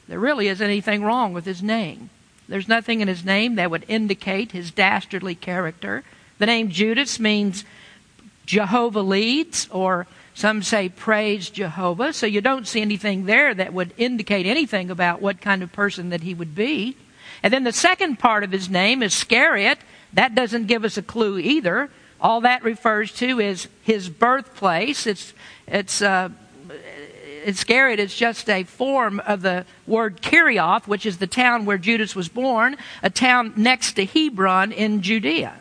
there 0.07 0.19
really 0.19 0.47
isn't 0.47 0.65
anything 0.65 1.03
wrong 1.03 1.31
with 1.31 1.45
his 1.45 1.61
name. 1.61 2.09
There's 2.47 2.67
nothing 2.67 3.01
in 3.01 3.07
his 3.07 3.23
name 3.23 3.55
that 3.55 3.71
would 3.71 3.85
indicate 3.87 4.51
his 4.51 4.71
dastardly 4.71 5.35
character. 5.35 6.03
The 6.39 6.47
name 6.47 6.69
Judas 6.69 7.19
means 7.19 7.63
Jehovah 8.45 9.01
leads, 9.01 9.69
or 9.69 10.07
some 10.33 10.63
say 10.63 10.89
praise 10.89 11.49
Jehovah. 11.49 12.11
So 12.11 12.25
you 12.25 12.41
don't 12.41 12.67
see 12.67 12.81
anything 12.81 13.25
there 13.25 13.53
that 13.53 13.73
would 13.73 13.93
indicate 13.97 14.45
anything 14.45 14.89
about 14.89 15.21
what 15.21 15.39
kind 15.39 15.63
of 15.63 15.71
person 15.71 16.09
that 16.09 16.21
he 16.21 16.33
would 16.33 16.55
be. 16.55 16.97
And 17.41 17.53
then 17.53 17.63
the 17.63 17.71
second 17.71 18.19
part 18.19 18.43
of 18.43 18.51
his 18.51 18.69
name 18.69 19.03
is 19.03 19.13
Iscariot. 19.13 19.77
That 20.13 20.35
doesn't 20.35 20.67
give 20.67 20.83
us 20.83 20.97
a 20.97 21.01
clue 21.01 21.37
either. 21.37 21.89
All 22.23 22.41
that 22.41 22.63
refers 22.63 23.11
to 23.15 23.41
is 23.41 23.67
his 23.83 24.07
birthplace. 24.07 25.05
It's, 25.05 25.33
it's, 25.67 26.01
uh, 26.01 26.29
Iscariot 27.43 27.99
is 27.99 28.15
just 28.15 28.49
a 28.49 28.63
form 28.63 29.19
of 29.19 29.41
the 29.41 29.65
word 29.85 30.21
Kerioth, 30.21 30.87
which 30.87 31.05
is 31.05 31.17
the 31.17 31.27
town 31.27 31.65
where 31.65 31.77
Judas 31.77 32.15
was 32.15 32.29
born, 32.29 32.77
a 33.03 33.09
town 33.09 33.53
next 33.57 33.93
to 33.93 34.05
Hebron 34.05 34.71
in 34.71 35.01
Judea. 35.01 35.59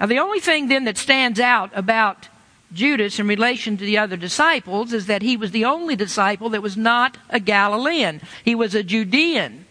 Now, 0.00 0.06
the 0.06 0.18
only 0.18 0.40
thing 0.40 0.66
then 0.66 0.84
that 0.84 0.98
stands 0.98 1.38
out 1.38 1.70
about 1.74 2.28
Judas 2.72 3.20
in 3.20 3.28
relation 3.28 3.76
to 3.76 3.84
the 3.84 3.98
other 3.98 4.16
disciples 4.16 4.92
is 4.92 5.06
that 5.06 5.22
he 5.22 5.36
was 5.36 5.52
the 5.52 5.64
only 5.64 5.94
disciple 5.94 6.48
that 6.50 6.62
was 6.62 6.76
not 6.76 7.18
a 7.30 7.38
Galilean. 7.38 8.20
He 8.44 8.56
was 8.56 8.74
a 8.74 8.82
Judean. 8.82 9.61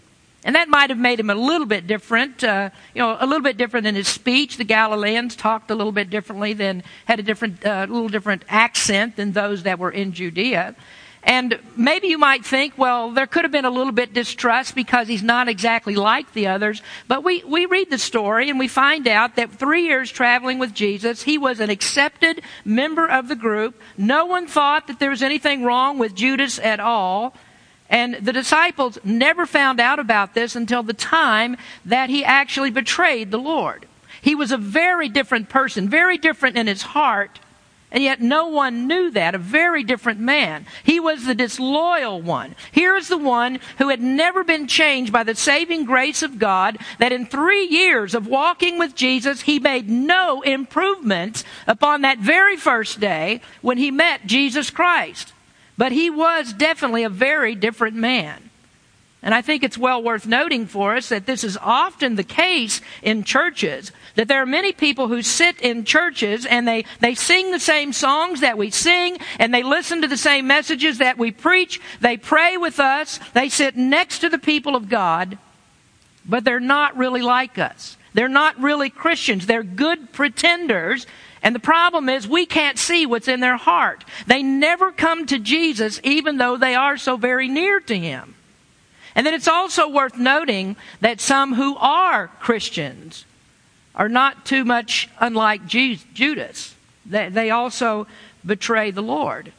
And 0.44 0.56
that 0.56 0.70
might 0.70 0.90
have 0.90 0.98
made 0.98 1.20
him 1.20 1.30
a 1.30 1.36
little 1.36 1.68
bit 1.68 1.86
different, 1.86 2.44
uh, 2.44 2.72
you 2.96 3.02
know, 3.02 3.16
a 3.20 3.28
little 3.28 3.44
bit 3.44 3.58
different 3.58 3.86
in 3.86 3.94
his 3.94 4.08
speech. 4.08 4.58
The 4.58 4.64
Galileans 4.64 5.36
talked 5.36 5.70
a 5.70 5.76
little 5.76 5.92
bit 5.92 6.10
differently 6.10 6.54
than, 6.54 6.84
had 7.06 7.20
a 7.20 7.24
different, 7.24 7.64
uh, 7.64 7.86
little 7.88 8.10
different 8.10 8.44
accent 8.50 9.18
than 9.18 9.34
those 9.34 9.64
that 9.64 9.78
were 9.78 9.92
in 9.92 10.14
Judea. 10.14 10.76
And 11.24 11.60
maybe 11.76 12.08
you 12.08 12.18
might 12.18 12.44
think, 12.44 12.76
well, 12.78 13.12
there 13.12 13.28
could 13.28 13.44
have 13.44 13.52
been 13.52 13.66
a 13.66 13.70
little 13.70 13.94
bit 13.94 14.12
distrust 14.14 14.74
because 14.74 15.08
he's 15.08 15.22
not 15.22 15.48
exactly 15.48 15.96
like 15.96 16.34
the 16.34 16.48
others. 16.48 16.82
But 17.08 17.24
we, 17.24 17.44
we 17.44 17.68
read 17.68 17.92
the 17.92 18.00
story 18.00 18.50
and 18.50 18.58
we 18.58 18.68
find 18.68 19.08
out 19.08 19.36
that 19.36 19.52
three 19.52 19.84
years 19.84 20.12
traveling 20.12 20.58
with 20.58 20.74
Jesus, 20.74 21.22
he 21.22 21.38
was 21.38 21.60
an 21.60 21.70
accepted 21.70 22.42
member 22.66 23.08
of 23.08 23.28
the 23.28 23.36
group. 23.36 23.80
No 23.98 24.26
one 24.26 24.48
thought 24.48 24.88
that 24.88 25.00
there 25.00 25.12
was 25.12 25.22
anything 25.22 25.64
wrong 25.64 26.00
with 26.00 26.16
Judas 26.16 26.58
at 26.58 26.80
all. 26.80 27.36
And 27.92 28.16
the 28.16 28.34
disciples 28.34 28.98
never 29.04 29.46
found 29.46 29.80
out 29.80 30.00
about 30.00 30.34
this 30.34 30.56
until 30.56 30.82
the 30.82 30.94
time 30.94 31.58
that 31.86 32.10
he 32.10 32.26
actually 32.26 32.72
betrayed 32.72 33.30
the 33.30 33.38
Lord. 33.38 33.86
He 34.22 34.34
was 34.34 34.52
a 34.52 34.58
very 34.58 35.10
different 35.10 35.50
person, 35.50 35.90
very 35.90 36.18
different 36.18 36.58
in 36.58 36.66
his 36.66 36.82
heart 36.82 37.40
And 37.92 38.04
yet 38.04 38.22
no 38.22 38.48
one 38.48 38.88
knew 38.88 39.12
that, 39.12 39.36
a 39.36 39.38
very 39.38 39.84
different 39.84 40.20
man. 40.20 40.66
He 40.84 41.00
was 41.00 41.26
the 41.26 41.36
disloyal 41.36 42.22
one. 42.22 42.56
Here 42.72 42.96
is 42.96 43.10
the 43.10 43.18
one 43.18 43.60
who 43.80 43.90
had 43.90 44.02
never 44.02 44.46
been 44.46 44.68
changed 44.68 45.12
by 45.12 45.24
the 45.24 45.36
saving 45.36 45.84
grace 45.84 46.24
of 46.24 46.40
God, 46.40 46.78
that 47.00 47.12
in 47.12 47.26
three 47.26 47.66
years 47.66 48.16
of 48.16 48.28
walking 48.28 48.80
with 48.80 48.96
Jesus, 48.96 49.42
he 49.42 49.60
made 49.60 49.90
no 49.90 50.42
improvements 50.42 51.44
upon 51.68 52.02
that 52.02 52.20
very 52.20 52.56
first 52.56 53.02
day 53.02 53.42
when 53.62 53.78
he 53.78 53.92
met 53.92 54.26
Jesus 54.26 54.70
Christ. 54.70 55.34
But 55.82 55.94
he 55.94 56.12
was 56.12 56.54
definitely 56.54 57.06
a 57.06 57.10
very 57.10 57.56
different 57.56 57.96
man. 57.96 58.52
And 59.24 59.34
I 59.34 59.42
think 59.42 59.64
it's 59.64 59.80
well 59.80 60.04
worth 60.04 60.28
noting 60.28 60.68
for 60.68 60.96
us 60.96 61.10
that 61.10 61.26
this 61.26 61.44
is 61.44 61.58
often 61.58 62.18
the 62.18 62.24
case 62.24 62.82
in 63.02 63.24
churches. 63.24 63.92
That 64.14 64.28
there 64.28 64.44
are 64.44 64.46
many 64.46 64.74
people 64.74 65.08
who 65.08 65.24
sit 65.24 65.60
in 65.60 65.84
churches 65.84 66.46
and 66.46 66.68
they, 66.68 66.86
they 67.00 67.16
sing 67.16 67.50
the 67.50 67.60
same 67.60 67.94
songs 67.94 68.42
that 68.42 68.60
we 68.60 68.70
sing 68.70 69.18
and 69.40 69.52
they 69.52 69.64
listen 69.64 70.04
to 70.04 70.08
the 70.08 70.18
same 70.18 70.46
messages 70.46 71.00
that 71.00 71.18
we 71.18 71.32
preach. 71.32 71.82
They 72.00 72.16
pray 72.16 72.58
with 72.58 72.80
us. 72.80 73.20
They 73.34 73.50
sit 73.50 73.76
next 73.76 74.20
to 74.20 74.30
the 74.30 74.38
people 74.38 74.76
of 74.76 74.88
God, 74.88 75.40
but 76.30 76.44
they're 76.44 76.60
not 76.60 76.96
really 76.96 77.24
like 77.24 77.58
us. 77.58 77.98
They're 78.14 78.28
not 78.28 78.62
really 78.62 78.92
Christians. 78.92 79.48
They're 79.48 79.64
good 79.64 80.12
pretenders. 80.14 81.08
And 81.44 81.56
the 81.56 81.60
problem 81.60 82.08
is 82.08 82.28
we 82.28 82.46
can't 82.46 82.78
see 82.78 83.06
what's 83.06 83.28
in 83.28 83.40
their 83.40 83.58
heart. 83.58 84.04
They 84.28 84.44
never 84.44 84.92
come 84.92 85.26
to 85.26 85.40
Jesus 85.40 86.00
even 86.04 86.38
though 86.38 86.58
they 86.58 86.76
are 86.76 86.98
so 86.98 87.18
very 87.18 87.48
near 87.48 87.80
to 87.80 87.98
Him. 87.98 88.36
And 89.16 89.26
then 89.26 89.34
it's 89.34 89.48
also 89.48 89.90
worth 89.90 90.18
noting 90.18 90.76
that 91.02 91.20
some 91.20 91.56
who 91.56 91.76
are 91.78 92.28
Christians 92.40 93.26
are 93.96 94.08
not 94.08 94.46
too 94.46 94.64
much 94.64 95.10
unlike 95.20 95.66
Judas. 95.66 96.76
They 97.06 97.50
also 97.50 98.08
betray 98.46 98.92
the 98.92 99.02
Lord. 99.02 99.52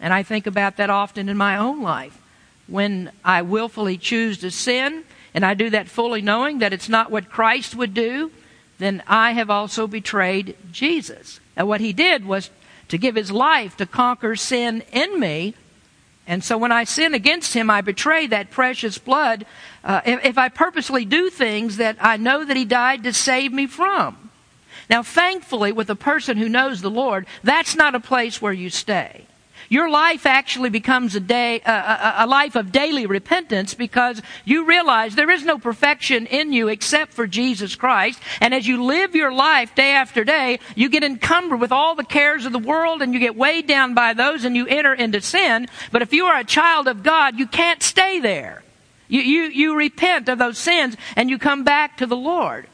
And 0.00 0.12
I 0.12 0.22
think 0.22 0.46
about 0.46 0.78
that 0.78 0.90
often 0.90 1.28
in 1.28 1.36
my 1.36 1.56
own 1.56 1.82
life. 1.82 2.20
When 2.66 3.12
I 3.24 3.42
willfully 3.42 3.96
choose 3.98 4.38
to 4.38 4.50
sin, 4.50 5.04
and 5.32 5.44
I 5.44 5.54
do 5.54 5.70
that 5.70 5.88
fully 5.88 6.22
knowing 6.22 6.58
that 6.58 6.72
it's 6.72 6.88
not 6.88 7.10
what 7.10 7.30
Christ 7.30 7.74
would 7.74 7.94
do, 7.94 8.32
then 8.78 9.02
I 9.06 9.32
have 9.32 9.50
also 9.50 9.86
betrayed 9.86 10.56
Jesus. 10.72 11.40
And 11.56 11.68
what 11.68 11.80
he 11.80 11.92
did 11.92 12.24
was 12.24 12.50
to 12.88 12.98
give 12.98 13.16
his 13.16 13.30
life 13.30 13.76
to 13.76 13.86
conquer 13.86 14.36
sin 14.36 14.82
in 14.92 15.18
me 15.18 15.54
and 16.28 16.44
so 16.44 16.58
when 16.58 16.72
I 16.72 16.84
sin 16.84 17.14
against 17.14 17.54
him, 17.54 17.70
I 17.70 17.80
betray 17.80 18.26
that 18.26 18.50
precious 18.50 18.98
blood 18.98 19.46
uh, 19.82 20.02
if, 20.04 20.24
if 20.26 20.38
I 20.38 20.50
purposely 20.50 21.06
do 21.06 21.30
things 21.30 21.78
that 21.78 21.96
I 22.00 22.18
know 22.18 22.44
that 22.44 22.56
he 22.56 22.66
died 22.66 23.02
to 23.04 23.14
save 23.14 23.50
me 23.50 23.66
from. 23.66 24.30
Now, 24.90 25.02
thankfully, 25.02 25.72
with 25.72 25.88
a 25.88 25.96
person 25.96 26.36
who 26.36 26.48
knows 26.48 26.82
the 26.82 26.90
Lord, 26.90 27.26
that's 27.42 27.74
not 27.74 27.94
a 27.94 28.00
place 28.00 28.42
where 28.42 28.52
you 28.52 28.68
stay. 28.68 29.24
Your 29.68 29.90
life 29.90 30.24
actually 30.24 30.70
becomes 30.70 31.14
a 31.14 31.20
day, 31.20 31.60
a, 31.60 32.14
a, 32.18 32.26
life 32.26 32.56
of 32.56 32.72
daily 32.72 33.04
repentance 33.04 33.74
because 33.74 34.22
you 34.44 34.64
realize 34.64 35.14
there 35.14 35.30
is 35.30 35.44
no 35.44 35.58
perfection 35.58 36.26
in 36.26 36.52
you 36.52 36.68
except 36.68 37.12
for 37.12 37.26
Jesus 37.26 37.76
Christ. 37.76 38.18
And 38.40 38.54
as 38.54 38.66
you 38.66 38.82
live 38.82 39.14
your 39.14 39.32
life 39.32 39.74
day 39.74 39.92
after 39.92 40.24
day, 40.24 40.58
you 40.74 40.88
get 40.88 41.04
encumbered 41.04 41.60
with 41.60 41.72
all 41.72 41.94
the 41.94 42.04
cares 42.04 42.46
of 42.46 42.52
the 42.52 42.58
world 42.58 43.02
and 43.02 43.12
you 43.12 43.20
get 43.20 43.36
weighed 43.36 43.66
down 43.66 43.94
by 43.94 44.14
those 44.14 44.44
and 44.44 44.56
you 44.56 44.66
enter 44.66 44.94
into 44.94 45.20
sin. 45.20 45.68
But 45.92 46.00
if 46.00 46.14
you 46.14 46.24
are 46.26 46.38
a 46.38 46.44
child 46.44 46.88
of 46.88 47.02
God, 47.02 47.38
you 47.38 47.46
can't 47.46 47.82
stay 47.82 48.20
there. 48.20 48.62
You, 49.08 49.20
you, 49.20 49.42
you 49.44 49.76
repent 49.76 50.28
of 50.28 50.38
those 50.38 50.58
sins 50.58 50.96
and 51.16 51.28
you 51.28 51.38
come 51.38 51.64
back 51.64 51.98
to 51.98 52.06
the 52.06 52.16
Lord. 52.16 52.68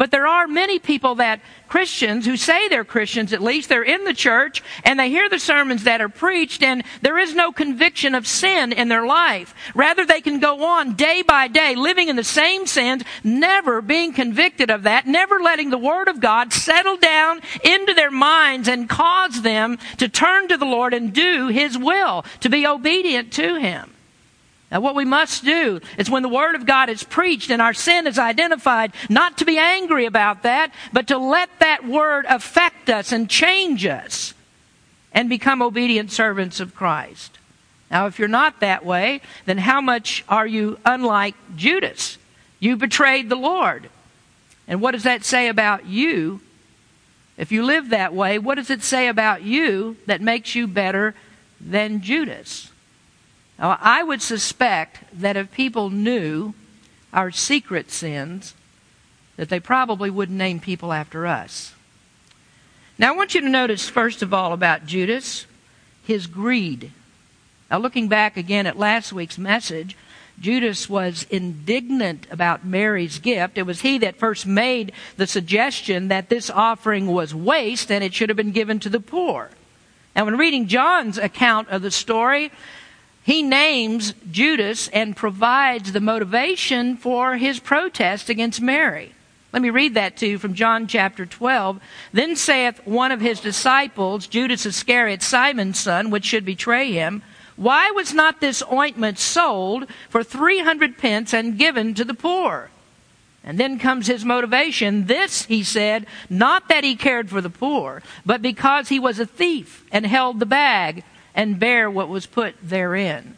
But 0.00 0.12
there 0.12 0.26
are 0.26 0.46
many 0.48 0.78
people 0.78 1.16
that 1.16 1.42
Christians 1.68 2.24
who 2.24 2.38
say 2.38 2.68
they're 2.68 2.86
Christians 2.86 3.34
at 3.34 3.42
least, 3.42 3.68
they're 3.68 3.82
in 3.82 4.04
the 4.04 4.14
church 4.14 4.62
and 4.82 4.98
they 4.98 5.10
hear 5.10 5.28
the 5.28 5.38
sermons 5.38 5.84
that 5.84 6.00
are 6.00 6.08
preached 6.08 6.62
and 6.62 6.82
there 7.02 7.18
is 7.18 7.34
no 7.34 7.52
conviction 7.52 8.14
of 8.14 8.26
sin 8.26 8.72
in 8.72 8.88
their 8.88 9.04
life. 9.04 9.54
Rather, 9.74 10.06
they 10.06 10.22
can 10.22 10.40
go 10.40 10.64
on 10.64 10.94
day 10.94 11.20
by 11.20 11.48
day 11.48 11.74
living 11.74 12.08
in 12.08 12.16
the 12.16 12.24
same 12.24 12.66
sins, 12.66 13.04
never 13.22 13.82
being 13.82 14.14
convicted 14.14 14.70
of 14.70 14.84
that, 14.84 15.06
never 15.06 15.38
letting 15.38 15.68
the 15.68 15.76
Word 15.76 16.08
of 16.08 16.18
God 16.18 16.54
settle 16.54 16.96
down 16.96 17.42
into 17.62 17.92
their 17.92 18.10
minds 18.10 18.68
and 18.68 18.88
cause 18.88 19.42
them 19.42 19.76
to 19.98 20.08
turn 20.08 20.48
to 20.48 20.56
the 20.56 20.64
Lord 20.64 20.94
and 20.94 21.12
do 21.12 21.48
His 21.48 21.76
will, 21.76 22.24
to 22.40 22.48
be 22.48 22.66
obedient 22.66 23.34
to 23.34 23.60
Him. 23.60 23.89
Now, 24.70 24.80
what 24.80 24.94
we 24.94 25.04
must 25.04 25.44
do 25.44 25.80
is 25.98 26.08
when 26.08 26.22
the 26.22 26.28
Word 26.28 26.54
of 26.54 26.64
God 26.64 26.88
is 26.88 27.02
preached 27.02 27.50
and 27.50 27.60
our 27.60 27.74
sin 27.74 28.06
is 28.06 28.18
identified, 28.18 28.92
not 29.08 29.38
to 29.38 29.44
be 29.44 29.58
angry 29.58 30.06
about 30.06 30.44
that, 30.44 30.72
but 30.92 31.08
to 31.08 31.18
let 31.18 31.50
that 31.58 31.84
Word 31.84 32.24
affect 32.28 32.88
us 32.88 33.10
and 33.10 33.28
change 33.28 33.84
us 33.84 34.32
and 35.12 35.28
become 35.28 35.60
obedient 35.60 36.12
servants 36.12 36.60
of 36.60 36.74
Christ. 36.74 37.38
Now, 37.90 38.06
if 38.06 38.20
you're 38.20 38.28
not 38.28 38.60
that 38.60 38.84
way, 38.84 39.20
then 39.46 39.58
how 39.58 39.80
much 39.80 40.24
are 40.28 40.46
you 40.46 40.78
unlike 40.84 41.34
Judas? 41.56 42.18
You 42.60 42.76
betrayed 42.76 43.28
the 43.28 43.36
Lord. 43.36 43.90
And 44.68 44.80
what 44.80 44.92
does 44.92 45.02
that 45.02 45.24
say 45.24 45.48
about 45.48 45.86
you? 45.86 46.40
If 47.36 47.50
you 47.50 47.64
live 47.64 47.88
that 47.88 48.14
way, 48.14 48.38
what 48.38 48.54
does 48.54 48.70
it 48.70 48.84
say 48.84 49.08
about 49.08 49.42
you 49.42 49.96
that 50.06 50.20
makes 50.20 50.54
you 50.54 50.68
better 50.68 51.16
than 51.60 52.02
Judas? 52.02 52.69
Now, 53.60 53.78
I 53.80 54.02
would 54.02 54.22
suspect 54.22 55.04
that 55.12 55.36
if 55.36 55.52
people 55.52 55.90
knew 55.90 56.54
our 57.12 57.30
secret 57.30 57.90
sins, 57.90 58.54
that 59.36 59.50
they 59.50 59.60
probably 59.60 60.08
wouldn't 60.08 60.38
name 60.38 60.60
people 60.60 60.92
after 60.92 61.26
us. 61.26 61.74
Now, 62.98 63.12
I 63.12 63.16
want 63.16 63.34
you 63.34 63.42
to 63.42 63.48
notice, 63.48 63.88
first 63.88 64.22
of 64.22 64.32
all, 64.32 64.52
about 64.52 64.86
Judas, 64.86 65.46
his 66.04 66.26
greed. 66.26 66.90
Now, 67.70 67.78
looking 67.78 68.08
back 68.08 68.36
again 68.36 68.66
at 68.66 68.78
last 68.78 69.12
week's 69.12 69.38
message, 69.38 69.96
Judas 70.40 70.88
was 70.88 71.24
indignant 71.24 72.26
about 72.30 72.64
Mary's 72.64 73.18
gift. 73.18 73.58
It 73.58 73.62
was 73.64 73.82
he 73.82 73.98
that 73.98 74.16
first 74.16 74.46
made 74.46 74.92
the 75.18 75.26
suggestion 75.26 76.08
that 76.08 76.30
this 76.30 76.48
offering 76.48 77.06
was 77.06 77.34
waste 77.34 77.92
and 77.92 78.02
it 78.02 78.14
should 78.14 78.30
have 78.30 78.36
been 78.36 78.52
given 78.52 78.80
to 78.80 78.88
the 78.88 79.00
poor. 79.00 79.50
Now, 80.16 80.24
when 80.24 80.38
reading 80.38 80.66
John's 80.66 81.18
account 81.18 81.68
of 81.68 81.82
the 81.82 81.90
story, 81.90 82.50
he 83.30 83.42
names 83.42 84.12
Judas 84.30 84.88
and 84.88 85.16
provides 85.16 85.92
the 85.92 86.00
motivation 86.00 86.96
for 86.96 87.36
his 87.36 87.60
protest 87.60 88.28
against 88.28 88.60
Mary. 88.60 89.12
Let 89.52 89.62
me 89.62 89.70
read 89.70 89.94
that 89.94 90.16
to 90.18 90.26
you 90.26 90.38
from 90.38 90.54
John 90.54 90.86
chapter 90.88 91.26
12. 91.26 91.80
Then 92.12 92.34
saith 92.34 92.84
one 92.84 93.12
of 93.12 93.20
his 93.20 93.40
disciples, 93.40 94.26
Judas 94.26 94.66
Iscariot, 94.66 95.22
Simon's 95.22 95.78
son, 95.78 96.10
which 96.10 96.24
should 96.24 96.44
betray 96.44 96.90
him, 96.92 97.22
Why 97.56 97.90
was 97.92 98.12
not 98.12 98.40
this 98.40 98.62
ointment 98.72 99.18
sold 99.18 99.86
for 100.08 100.24
300 100.24 100.98
pence 100.98 101.32
and 101.32 101.58
given 101.58 101.94
to 101.94 102.04
the 102.04 102.14
poor? 102.14 102.70
And 103.44 103.58
then 103.58 103.78
comes 103.78 104.06
his 104.06 104.24
motivation. 104.24 105.06
This, 105.06 105.46
he 105.46 105.62
said, 105.62 106.06
not 106.28 106.68
that 106.68 106.84
he 106.84 106.94
cared 106.94 107.30
for 107.30 107.40
the 107.40 107.48
poor, 107.48 108.02
but 108.26 108.42
because 108.42 108.88
he 108.88 108.98
was 108.98 109.18
a 109.18 109.26
thief 109.26 109.84
and 109.90 110.04
held 110.04 110.40
the 110.40 110.46
bag 110.46 111.04
and 111.34 111.58
bear 111.58 111.90
what 111.90 112.08
was 112.08 112.26
put 112.26 112.54
therein. 112.62 113.36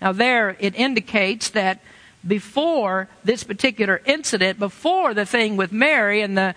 Now, 0.00 0.12
there 0.12 0.56
it 0.60 0.74
indicates 0.74 1.50
that 1.50 1.80
before 2.26 3.08
this 3.24 3.44
particular 3.44 4.00
incident, 4.04 4.58
before 4.58 5.14
the 5.14 5.26
thing 5.26 5.56
with 5.56 5.72
Mary 5.72 6.20
and 6.20 6.36
the 6.36 6.54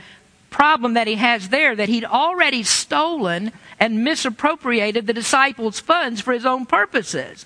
problem 0.50 0.94
that 0.94 1.08
he 1.08 1.16
has 1.16 1.50
there, 1.50 1.76
that 1.76 1.90
he'd 1.90 2.06
already 2.06 2.64
stolen 2.64 3.52
and 3.80 4.04
misappropriated 4.04 5.08
the 5.08 5.14
disciples' 5.14 5.80
funds 5.80 6.22
for 6.22 6.34
his 6.34 6.46
own 6.46 6.66
purposes. 6.66 7.46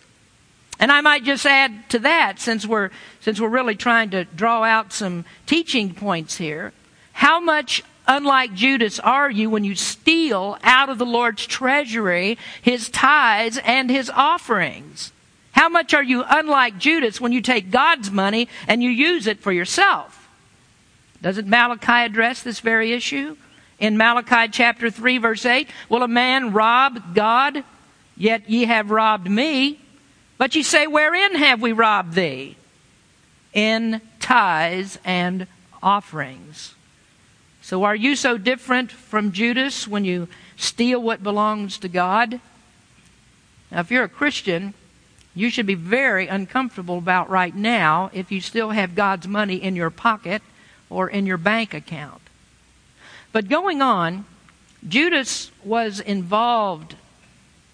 And 0.79 0.91
I 0.91 1.01
might 1.01 1.24
just 1.24 1.46
add 1.46 1.89
to 1.89 2.00
that, 2.00 2.39
since 2.39 2.65
we're, 2.65 2.91
since 3.22 3.39
we're 3.39 3.48
really 3.48 3.75
trying 3.75 4.12
to 4.12 4.25
draw 4.25 4.63
out 4.63 4.94
some 4.94 5.25
teaching 5.46 5.94
points 5.94 6.38
here, 6.38 6.74
how 7.13 7.39
much 7.39 7.84
unlike 8.08 8.54
Judas 8.54 9.00
are 9.00 9.30
you 9.30 9.50
when 9.50 9.64
you 9.64 9.76
steal 9.76 10.58
out 10.64 10.90
of 10.90 10.98
the 10.98 11.06
Lord's 11.06 11.46
treasury 11.46 12.38
his 12.62 12.90
tithes 12.90 13.60
and 13.64 13.90
his 13.90 14.10
offerings? 14.10 15.12
How 15.52 15.70
much 15.70 15.94
are 15.94 16.04
you 16.04 16.24
unlike 16.28 16.78
Judas 16.78 17.20
when 17.20 17.32
you 17.32 17.42
take 17.42 17.72
God's 17.72 18.12
money 18.12 18.48
and 18.68 18.84
you 18.84 18.90
use 18.90 19.28
it 19.28 19.40
for 19.40 19.52
yourself? 19.52 20.30
Doesn't 21.22 21.48
Malachi 21.48 22.06
address 22.06 22.44
this 22.44 22.60
very 22.60 22.94
issue? 22.94 23.36
In 23.80 23.98
Malachi 23.98 24.50
chapter 24.52 24.90
3 24.90 25.18
verse 25.18 25.46
8, 25.46 25.68
will 25.90 26.04
a 26.04 26.08
man 26.08 26.54
rob 26.54 27.16
God? 27.16 27.64
Yet 28.16 28.50
ye 28.50 28.66
have 28.66 28.92
robbed 28.92 29.30
me. 29.30 29.80
But 30.38 30.56
ye 30.56 30.64
say, 30.64 30.88
wherein 30.88 31.36
have 31.36 31.62
we 31.62 31.72
robbed 31.72 32.14
thee? 32.14 32.56
In 33.54 34.02
tithes 34.20 35.00
and 35.04 35.48
offerings. 35.82 36.76
So 37.68 37.84
are 37.84 37.98
you 37.98 38.16
so 38.16 38.38
different 38.38 38.94
from 38.94 39.34
Judas 39.34 39.90
when 39.90 40.06
you 40.06 40.30
steal 40.56 41.02
what 41.02 41.22
belongs 41.22 41.78
to 41.80 41.90
God? 41.90 42.40
Now, 43.70 43.82
if 43.82 43.92
you're 43.92 44.06
a 44.06 44.08
Christian, 44.08 44.74
you 45.36 45.50
should 45.50 45.66
be 45.66 45.76
very 45.76 46.30
uncomfortable 46.30 46.98
about 46.98 47.30
right 47.30 47.54
now 47.54 48.10
if 48.14 48.32
you 48.32 48.40
still 48.40 48.70
have 48.70 48.96
God's 48.96 49.28
money 49.28 49.56
in 49.56 49.76
your 49.76 49.90
pocket 49.90 50.42
or 50.90 51.10
in 51.10 51.26
your 51.26 51.36
bank 51.36 51.74
account. 51.74 52.22
But 53.34 53.50
going 53.50 53.82
on, 53.82 54.24
Judas 54.88 55.52
was 55.62 56.00
involved, 56.00 56.96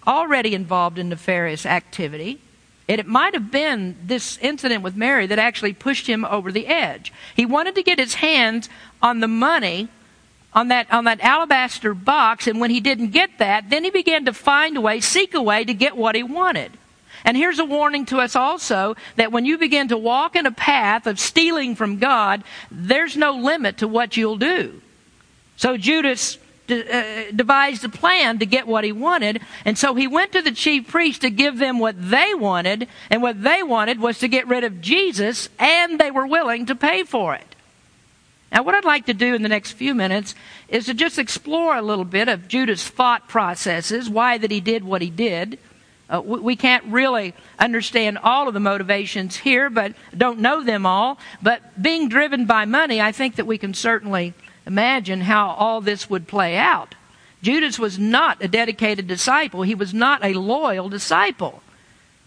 already 0.04 0.56
involved 0.56 0.98
in 0.98 1.08
nefarious 1.08 1.64
activity. 1.64 2.40
And 2.88 2.98
it 2.98 3.06
might 3.06 3.34
have 3.34 3.50
been 3.50 3.96
this 4.04 4.38
incident 4.38 4.82
with 4.82 4.94
Mary 4.94 5.26
that 5.26 5.38
actually 5.38 5.72
pushed 5.72 6.06
him 6.06 6.24
over 6.24 6.52
the 6.52 6.66
edge. 6.66 7.12
He 7.34 7.46
wanted 7.46 7.74
to 7.76 7.82
get 7.82 7.98
his 7.98 8.14
hands 8.14 8.68
on 9.02 9.20
the 9.20 9.28
money 9.28 9.88
on 10.52 10.68
that 10.68 10.90
on 10.92 11.04
that 11.04 11.20
alabaster 11.20 11.94
box 11.94 12.46
and 12.46 12.60
when 12.60 12.70
he 12.70 12.80
didn't 12.80 13.10
get 13.10 13.38
that, 13.38 13.70
then 13.70 13.84
he 13.84 13.90
began 13.90 14.24
to 14.26 14.32
find 14.32 14.76
a 14.76 14.80
way, 14.80 15.00
seek 15.00 15.34
a 15.34 15.42
way 15.42 15.64
to 15.64 15.74
get 15.74 15.96
what 15.96 16.14
he 16.14 16.22
wanted. 16.22 16.70
And 17.24 17.36
here's 17.36 17.58
a 17.58 17.64
warning 17.64 18.04
to 18.06 18.18
us 18.18 18.36
also 18.36 18.96
that 19.16 19.32
when 19.32 19.46
you 19.46 19.56
begin 19.56 19.88
to 19.88 19.96
walk 19.96 20.36
in 20.36 20.46
a 20.46 20.52
path 20.52 21.06
of 21.06 21.18
stealing 21.18 21.74
from 21.74 21.98
God, 21.98 22.44
there's 22.70 23.16
no 23.16 23.32
limit 23.32 23.78
to 23.78 23.88
what 23.88 24.16
you'll 24.16 24.36
do. 24.36 24.80
So 25.56 25.76
Judas 25.76 26.38
uh, 26.70 27.30
devised 27.34 27.84
a 27.84 27.88
plan 27.88 28.38
to 28.38 28.46
get 28.46 28.66
what 28.66 28.84
he 28.84 28.92
wanted. 28.92 29.40
And 29.64 29.76
so 29.76 29.94
he 29.94 30.06
went 30.06 30.32
to 30.32 30.42
the 30.42 30.52
chief 30.52 30.88
priests 30.88 31.20
to 31.20 31.30
give 31.30 31.58
them 31.58 31.78
what 31.78 31.96
they 31.98 32.34
wanted. 32.34 32.88
And 33.10 33.22
what 33.22 33.42
they 33.42 33.62
wanted 33.62 34.00
was 34.00 34.18
to 34.20 34.28
get 34.28 34.48
rid 34.48 34.64
of 34.64 34.80
Jesus, 34.80 35.48
and 35.58 35.98
they 35.98 36.10
were 36.10 36.26
willing 36.26 36.66
to 36.66 36.74
pay 36.74 37.02
for 37.02 37.34
it. 37.34 37.54
Now, 38.50 38.62
what 38.62 38.74
I'd 38.74 38.84
like 38.84 39.06
to 39.06 39.14
do 39.14 39.34
in 39.34 39.42
the 39.42 39.48
next 39.48 39.72
few 39.72 39.94
minutes 39.94 40.34
is 40.68 40.86
to 40.86 40.94
just 40.94 41.18
explore 41.18 41.76
a 41.76 41.82
little 41.82 42.04
bit 42.04 42.28
of 42.28 42.46
Judas' 42.46 42.86
thought 42.86 43.28
processes, 43.28 44.08
why 44.08 44.38
that 44.38 44.50
he 44.50 44.60
did 44.60 44.84
what 44.84 45.02
he 45.02 45.10
did. 45.10 45.58
Uh, 46.08 46.22
we, 46.24 46.38
we 46.38 46.56
can't 46.56 46.84
really 46.84 47.34
understand 47.58 48.18
all 48.18 48.46
of 48.46 48.54
the 48.54 48.60
motivations 48.60 49.36
here, 49.36 49.70
but 49.70 49.94
don't 50.16 50.38
know 50.38 50.62
them 50.62 50.86
all. 50.86 51.18
But 51.42 51.82
being 51.82 52.08
driven 52.08 52.46
by 52.46 52.64
money, 52.64 53.00
I 53.00 53.10
think 53.10 53.36
that 53.36 53.46
we 53.46 53.58
can 53.58 53.74
certainly 53.74 54.34
imagine 54.66 55.22
how 55.22 55.50
all 55.50 55.80
this 55.80 56.08
would 56.08 56.28
play 56.28 56.56
out. 56.56 56.94
Judas 57.42 57.78
was 57.78 57.98
not 57.98 58.42
a 58.42 58.48
dedicated 58.48 59.06
disciple, 59.06 59.62
he 59.62 59.74
was 59.74 59.92
not 59.92 60.24
a 60.24 60.34
loyal 60.34 60.88
disciple. 60.88 61.62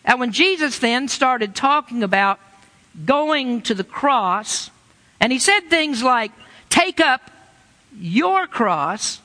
And 0.05 0.19
when 0.19 0.31
Jesus 0.31 0.79
then 0.79 1.07
started 1.07 1.55
talking 1.55 2.01
about 2.01 2.39
going 3.05 3.61
to 3.63 3.73
the 3.73 3.83
cross, 3.83 4.69
and 5.19 5.31
he 5.33 5.39
said 5.39 5.61
things 5.69 6.01
like, 6.01 6.31
Take 6.69 6.99
up 6.99 7.31
your 7.99 8.47
cross, 8.47 9.19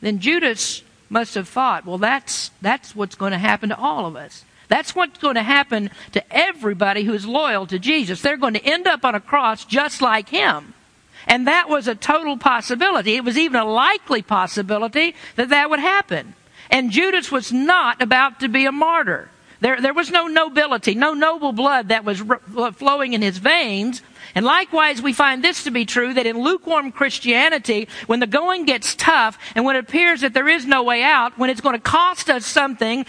then 0.00 0.18
Judas 0.18 0.82
must 1.08 1.34
have 1.34 1.48
thought, 1.48 1.84
well, 1.84 1.98
that's, 1.98 2.50
that's 2.62 2.94
what's 2.94 3.14
going 3.14 3.32
to 3.32 3.38
happen 3.38 3.68
to 3.70 3.78
all 3.78 4.06
of 4.06 4.16
us. 4.16 4.44
That's 4.68 4.94
what's 4.94 5.18
going 5.18 5.34
to 5.34 5.42
happen 5.42 5.90
to 6.12 6.22
everybody 6.30 7.02
who's 7.02 7.26
loyal 7.26 7.66
to 7.66 7.78
Jesus. 7.78 8.22
They're 8.22 8.36
going 8.36 8.54
to 8.54 8.64
end 8.64 8.86
up 8.86 9.04
on 9.04 9.16
a 9.16 9.20
cross 9.20 9.64
just 9.64 10.00
like 10.00 10.28
him. 10.28 10.74
And 11.26 11.46
that 11.46 11.68
was 11.68 11.88
a 11.88 11.94
total 11.94 12.36
possibility. 12.36 13.14
It 13.14 13.24
was 13.24 13.38
even 13.38 13.60
a 13.60 13.64
likely 13.64 14.22
possibility 14.22 15.14
that 15.36 15.50
that 15.50 15.70
would 15.70 15.80
happen. 15.80 16.34
And 16.70 16.90
Judas 16.90 17.30
was 17.30 17.52
not 17.52 18.00
about 18.00 18.40
to 18.40 18.48
be 18.48 18.64
a 18.64 18.72
martyr. 18.72 19.28
There, 19.60 19.80
there 19.80 19.92
was 19.92 20.10
no 20.10 20.26
nobility, 20.26 20.94
no 20.94 21.12
noble 21.12 21.52
blood 21.52 21.88
that 21.88 22.04
was 22.04 22.22
uh, 22.56 22.72
flowing 22.72 23.12
in 23.12 23.20
his 23.20 23.38
veins. 23.38 24.02
And 24.34 24.44
likewise, 24.44 25.02
we 25.02 25.12
find 25.12 25.42
this 25.42 25.64
to 25.64 25.70
be 25.70 25.84
true 25.84 26.14
that 26.14 26.26
in 26.26 26.38
lukewarm 26.38 26.92
Christianity, 26.92 27.88
when 28.06 28.20
the 28.20 28.26
going 28.26 28.64
gets 28.64 28.94
tough 28.94 29.38
and 29.54 29.64
when 29.64 29.76
it 29.76 29.80
appears 29.80 30.20
that 30.20 30.34
there 30.34 30.48
is 30.48 30.66
no 30.66 30.82
way 30.82 31.02
out, 31.02 31.38
when 31.38 31.50
it's 31.50 31.60
going 31.60 31.74
to 31.74 31.80
cost 31.80 32.30
us 32.30 32.46
something, 32.46 33.06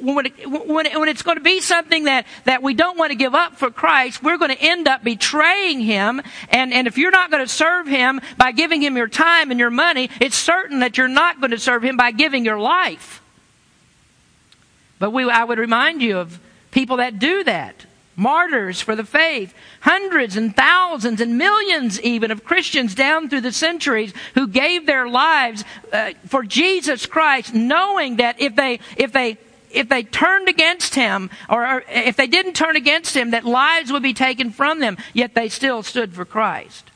when, 0.00 0.26
it, 0.26 0.48
when, 0.48 0.86
it, 0.86 0.98
when 0.98 1.08
it's 1.08 1.22
going 1.22 1.36
to 1.36 1.42
be 1.42 1.60
something 1.60 2.04
that, 2.04 2.26
that 2.44 2.62
we 2.62 2.74
don't 2.74 2.98
want 2.98 3.10
to 3.10 3.16
give 3.16 3.34
up 3.34 3.56
for 3.56 3.70
Christ, 3.70 4.22
we're 4.22 4.38
going 4.38 4.54
to 4.54 4.60
end 4.60 4.88
up 4.88 5.04
betraying 5.04 5.80
Him. 5.80 6.20
And, 6.50 6.72
and 6.72 6.86
if 6.86 6.98
you're 6.98 7.10
not 7.10 7.30
going 7.30 7.44
to 7.44 7.52
serve 7.52 7.86
Him 7.86 8.20
by 8.36 8.52
giving 8.52 8.82
Him 8.82 8.96
your 8.96 9.08
time 9.08 9.50
and 9.50 9.60
your 9.60 9.70
money, 9.70 10.10
it's 10.20 10.36
certain 10.36 10.80
that 10.80 10.98
you're 10.98 11.08
not 11.08 11.40
going 11.40 11.52
to 11.52 11.58
serve 11.58 11.84
Him 11.84 11.96
by 11.96 12.12
giving 12.12 12.44
your 12.44 12.58
life. 12.58 13.22
But 14.98 15.12
we, 15.12 15.28
I 15.30 15.44
would 15.44 15.58
remind 15.58 16.02
you 16.02 16.18
of 16.18 16.38
people 16.70 16.98
that 16.98 17.18
do 17.18 17.44
that 17.44 17.85
martyrs 18.16 18.80
for 18.80 18.96
the 18.96 19.04
faith, 19.04 19.54
hundreds 19.82 20.36
and 20.36 20.56
thousands 20.56 21.20
and 21.20 21.38
millions 21.38 22.00
even 22.00 22.30
of 22.30 22.44
Christians 22.44 22.94
down 22.94 23.28
through 23.28 23.42
the 23.42 23.52
centuries 23.52 24.12
who 24.34 24.48
gave 24.48 24.86
their 24.86 25.08
lives 25.08 25.64
uh, 25.92 26.12
for 26.26 26.42
Jesus 26.42 27.06
Christ, 27.06 27.54
knowing 27.54 28.16
that 28.16 28.40
if 28.40 28.56
they 28.56 28.80
if 28.96 29.12
they 29.12 29.38
if 29.70 29.88
they 29.88 30.02
turned 30.02 30.48
against 30.48 30.94
him 30.94 31.28
or, 31.50 31.84
if 31.90 32.16
they 32.16 32.26
didn't 32.26 32.54
turn 32.54 32.76
against 32.76 33.14
him 33.14 33.32
that 33.32 33.44
lives 33.44 33.92
would 33.92 34.02
be 34.02 34.14
taken 34.14 34.50
from 34.50 34.80
them 34.80 34.96
yet 35.12 35.34
they 35.34 35.48
still 35.48 35.82
stood 35.82 36.14
for 36.14 36.24
Christ 36.24 36.90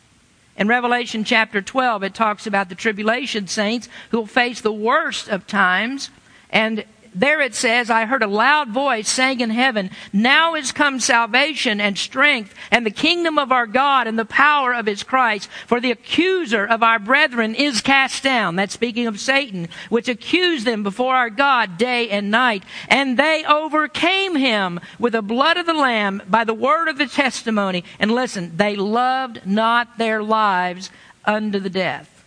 in 0.60 0.68
Revelation 0.68 1.24
chapter 1.24 1.62
12, 1.62 2.02
it 2.02 2.14
talks 2.14 2.46
about 2.46 2.68
the 2.68 2.74
tribulation 2.74 3.46
saints 3.46 3.88
who 4.10 4.18
will 4.18 4.26
face 4.26 4.60
the 4.60 4.70
worst 4.70 5.26
of 5.26 5.46
times. 5.46 6.10
And 6.50 6.84
there 7.14 7.40
it 7.40 7.54
says, 7.54 7.90
I 7.90 8.04
heard 8.04 8.22
a 8.22 8.28
loud 8.28 8.68
voice 8.68 9.08
saying 9.08 9.40
in 9.40 9.50
heaven, 9.50 9.90
Now 10.12 10.54
is 10.54 10.70
come 10.70 11.00
salvation 11.00 11.80
and 11.80 11.98
strength 11.98 12.54
and 12.70 12.86
the 12.86 12.90
kingdom 12.90 13.38
of 13.38 13.50
our 13.50 13.66
God 13.66 14.06
and 14.06 14.18
the 14.18 14.24
power 14.24 14.72
of 14.72 14.86
his 14.86 15.02
Christ. 15.02 15.48
For 15.66 15.80
the 15.80 15.90
accuser 15.90 16.64
of 16.64 16.82
our 16.82 16.98
brethren 16.98 17.54
is 17.54 17.80
cast 17.80 18.22
down. 18.22 18.56
That's 18.56 18.74
speaking 18.74 19.06
of 19.06 19.18
Satan, 19.18 19.68
which 19.88 20.08
accused 20.08 20.66
them 20.66 20.82
before 20.82 21.16
our 21.16 21.30
God 21.30 21.78
day 21.78 22.08
and 22.10 22.30
night. 22.30 22.62
And 22.88 23.18
they 23.18 23.44
overcame 23.44 24.36
him 24.36 24.78
with 24.98 25.14
the 25.14 25.22
blood 25.22 25.56
of 25.56 25.66
the 25.66 25.74
Lamb 25.74 26.22
by 26.28 26.44
the 26.44 26.54
word 26.54 26.88
of 26.88 26.98
the 26.98 27.06
testimony. 27.06 27.84
And 27.98 28.12
listen, 28.12 28.56
they 28.56 28.76
loved 28.76 29.46
not 29.46 29.98
their 29.98 30.22
lives 30.22 30.90
unto 31.24 31.58
the 31.58 31.70
death. 31.70 32.24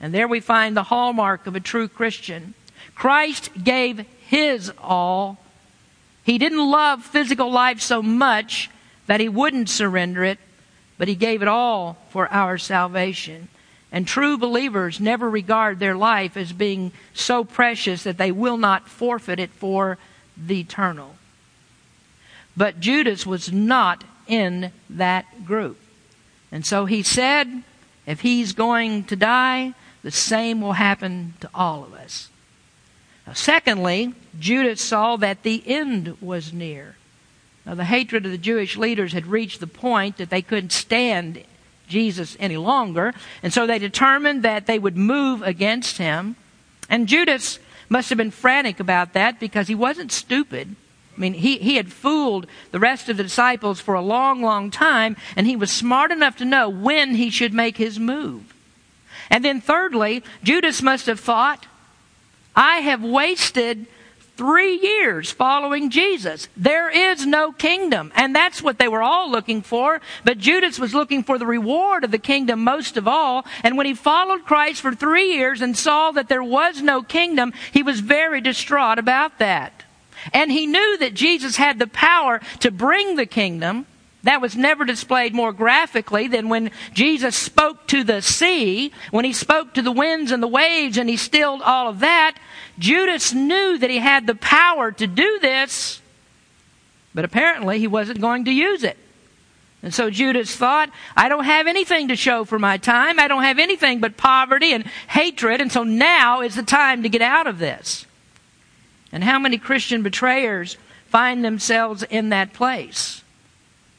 And 0.00 0.12
there 0.12 0.28
we 0.28 0.40
find 0.40 0.76
the 0.76 0.84
hallmark 0.84 1.46
of 1.46 1.56
a 1.56 1.60
true 1.60 1.88
Christian. 1.88 2.54
Christ 2.98 3.50
gave 3.62 4.04
his 4.26 4.72
all. 4.76 5.38
He 6.24 6.36
didn't 6.36 6.68
love 6.68 7.04
physical 7.04 7.48
life 7.48 7.80
so 7.80 8.02
much 8.02 8.68
that 9.06 9.20
he 9.20 9.28
wouldn't 9.28 9.70
surrender 9.70 10.24
it, 10.24 10.38
but 10.98 11.06
he 11.06 11.14
gave 11.14 11.40
it 11.40 11.46
all 11.46 11.96
for 12.10 12.26
our 12.32 12.58
salvation. 12.58 13.48
And 13.92 14.04
true 14.04 14.36
believers 14.36 14.98
never 14.98 15.30
regard 15.30 15.78
their 15.78 15.94
life 15.94 16.36
as 16.36 16.52
being 16.52 16.90
so 17.14 17.44
precious 17.44 18.02
that 18.02 18.18
they 18.18 18.32
will 18.32 18.56
not 18.56 18.88
forfeit 18.88 19.38
it 19.38 19.50
for 19.50 19.96
the 20.36 20.58
eternal. 20.58 21.14
But 22.56 22.80
Judas 22.80 23.24
was 23.24 23.52
not 23.52 24.02
in 24.26 24.72
that 24.90 25.46
group. 25.46 25.78
And 26.50 26.66
so 26.66 26.84
he 26.86 27.04
said, 27.04 27.62
if 28.06 28.22
he's 28.22 28.52
going 28.52 29.04
to 29.04 29.14
die, 29.14 29.74
the 30.02 30.10
same 30.10 30.60
will 30.60 30.72
happen 30.72 31.34
to 31.40 31.48
all 31.54 31.84
of 31.84 31.94
us. 31.94 32.28
Secondly, 33.34 34.14
Judas 34.38 34.80
saw 34.80 35.16
that 35.16 35.42
the 35.42 35.62
end 35.66 36.16
was 36.20 36.52
near. 36.52 36.96
Now, 37.66 37.74
the 37.74 37.84
hatred 37.84 38.24
of 38.24 38.32
the 38.32 38.38
Jewish 38.38 38.76
leaders 38.76 39.12
had 39.12 39.26
reached 39.26 39.60
the 39.60 39.66
point 39.66 40.16
that 40.16 40.30
they 40.30 40.42
couldn't 40.42 40.72
stand 40.72 41.44
Jesus 41.88 42.36
any 42.38 42.56
longer, 42.56 43.12
and 43.42 43.52
so 43.52 43.66
they 43.66 43.78
determined 43.78 44.42
that 44.42 44.66
they 44.66 44.78
would 44.78 44.96
move 44.96 45.42
against 45.42 45.98
him. 45.98 46.36
And 46.88 47.08
Judas 47.08 47.58
must 47.88 48.08
have 48.08 48.18
been 48.18 48.30
frantic 48.30 48.80
about 48.80 49.12
that 49.14 49.40
because 49.40 49.68
he 49.68 49.74
wasn't 49.74 50.12
stupid. 50.12 50.76
I 51.16 51.20
mean, 51.20 51.34
he, 51.34 51.58
he 51.58 51.76
had 51.76 51.92
fooled 51.92 52.46
the 52.70 52.78
rest 52.78 53.08
of 53.08 53.16
the 53.16 53.22
disciples 53.22 53.80
for 53.80 53.94
a 53.94 54.00
long, 54.00 54.40
long 54.40 54.70
time, 54.70 55.16
and 55.34 55.46
he 55.46 55.56
was 55.56 55.70
smart 55.70 56.12
enough 56.12 56.36
to 56.36 56.44
know 56.44 56.68
when 56.68 57.16
he 57.16 57.30
should 57.30 57.52
make 57.52 57.76
his 57.76 57.98
move. 57.98 58.54
And 59.28 59.44
then, 59.44 59.60
thirdly, 59.60 60.22
Judas 60.42 60.80
must 60.80 61.06
have 61.06 61.20
thought, 61.20 61.66
I 62.58 62.78
have 62.78 63.04
wasted 63.04 63.86
three 64.36 64.80
years 64.80 65.30
following 65.30 65.90
Jesus. 65.90 66.48
There 66.56 66.90
is 66.90 67.24
no 67.24 67.52
kingdom. 67.52 68.10
And 68.16 68.34
that's 68.34 68.60
what 68.60 68.80
they 68.80 68.88
were 68.88 69.02
all 69.02 69.30
looking 69.30 69.62
for. 69.62 70.00
But 70.24 70.38
Judas 70.38 70.76
was 70.76 70.92
looking 70.92 71.22
for 71.22 71.38
the 71.38 71.46
reward 71.46 72.02
of 72.02 72.10
the 72.10 72.18
kingdom 72.18 72.64
most 72.64 72.96
of 72.96 73.06
all. 73.06 73.46
And 73.62 73.76
when 73.76 73.86
he 73.86 73.94
followed 73.94 74.44
Christ 74.44 74.80
for 74.80 74.92
three 74.92 75.34
years 75.34 75.60
and 75.60 75.76
saw 75.76 76.10
that 76.10 76.28
there 76.28 76.42
was 76.42 76.82
no 76.82 77.00
kingdom, 77.00 77.52
he 77.72 77.84
was 77.84 78.00
very 78.00 78.40
distraught 78.40 78.98
about 78.98 79.38
that. 79.38 79.84
And 80.32 80.50
he 80.50 80.66
knew 80.66 80.98
that 80.98 81.14
Jesus 81.14 81.56
had 81.56 81.78
the 81.78 81.86
power 81.86 82.40
to 82.58 82.72
bring 82.72 83.14
the 83.14 83.26
kingdom. 83.26 83.86
That 84.24 84.40
was 84.40 84.56
never 84.56 84.84
displayed 84.84 85.34
more 85.34 85.52
graphically 85.52 86.26
than 86.26 86.48
when 86.48 86.72
Jesus 86.92 87.36
spoke 87.36 87.86
to 87.88 88.02
the 88.02 88.20
sea, 88.20 88.92
when 89.10 89.24
he 89.24 89.32
spoke 89.32 89.74
to 89.74 89.82
the 89.82 89.92
winds 89.92 90.32
and 90.32 90.42
the 90.42 90.48
waves 90.48 90.98
and 90.98 91.08
he 91.08 91.16
stilled 91.16 91.62
all 91.62 91.88
of 91.88 92.00
that. 92.00 92.36
Judas 92.78 93.32
knew 93.32 93.78
that 93.78 93.90
he 93.90 93.98
had 93.98 94.26
the 94.26 94.34
power 94.34 94.90
to 94.92 95.06
do 95.06 95.38
this, 95.40 96.00
but 97.14 97.24
apparently 97.24 97.78
he 97.78 97.86
wasn't 97.86 98.20
going 98.20 98.44
to 98.46 98.50
use 98.50 98.82
it. 98.82 98.98
And 99.82 99.94
so 99.94 100.10
Judas 100.10 100.54
thought, 100.56 100.90
I 101.16 101.28
don't 101.28 101.44
have 101.44 101.68
anything 101.68 102.08
to 102.08 102.16
show 102.16 102.44
for 102.44 102.58
my 102.58 102.78
time. 102.78 103.20
I 103.20 103.28
don't 103.28 103.44
have 103.44 103.60
anything 103.60 104.00
but 104.00 104.16
poverty 104.16 104.72
and 104.72 104.84
hatred, 105.06 105.60
and 105.60 105.70
so 105.70 105.84
now 105.84 106.40
is 106.40 106.56
the 106.56 106.64
time 106.64 107.04
to 107.04 107.08
get 107.08 107.22
out 107.22 107.46
of 107.46 107.60
this. 107.60 108.04
And 109.12 109.22
how 109.22 109.38
many 109.38 109.56
Christian 109.56 110.02
betrayers 110.02 110.76
find 111.06 111.44
themselves 111.44 112.02
in 112.02 112.30
that 112.30 112.52
place? 112.52 113.22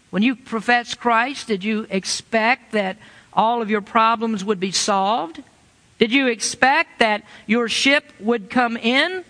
When 0.09 0.23
you 0.23 0.35
professed 0.35 0.99
Christ, 0.99 1.47
did 1.47 1.63
you 1.63 1.85
expect 1.89 2.71
that 2.71 2.97
all 3.33 3.61
of 3.61 3.69
your 3.69 3.81
problems 3.81 4.43
would 4.43 4.59
be 4.59 4.71
solved? 4.71 5.43
Did 5.99 6.11
you 6.11 6.27
expect 6.27 6.99
that 6.99 7.23
your 7.45 7.67
ship 7.67 8.05
would 8.19 8.49
come 8.49 8.77
in? 8.77 9.23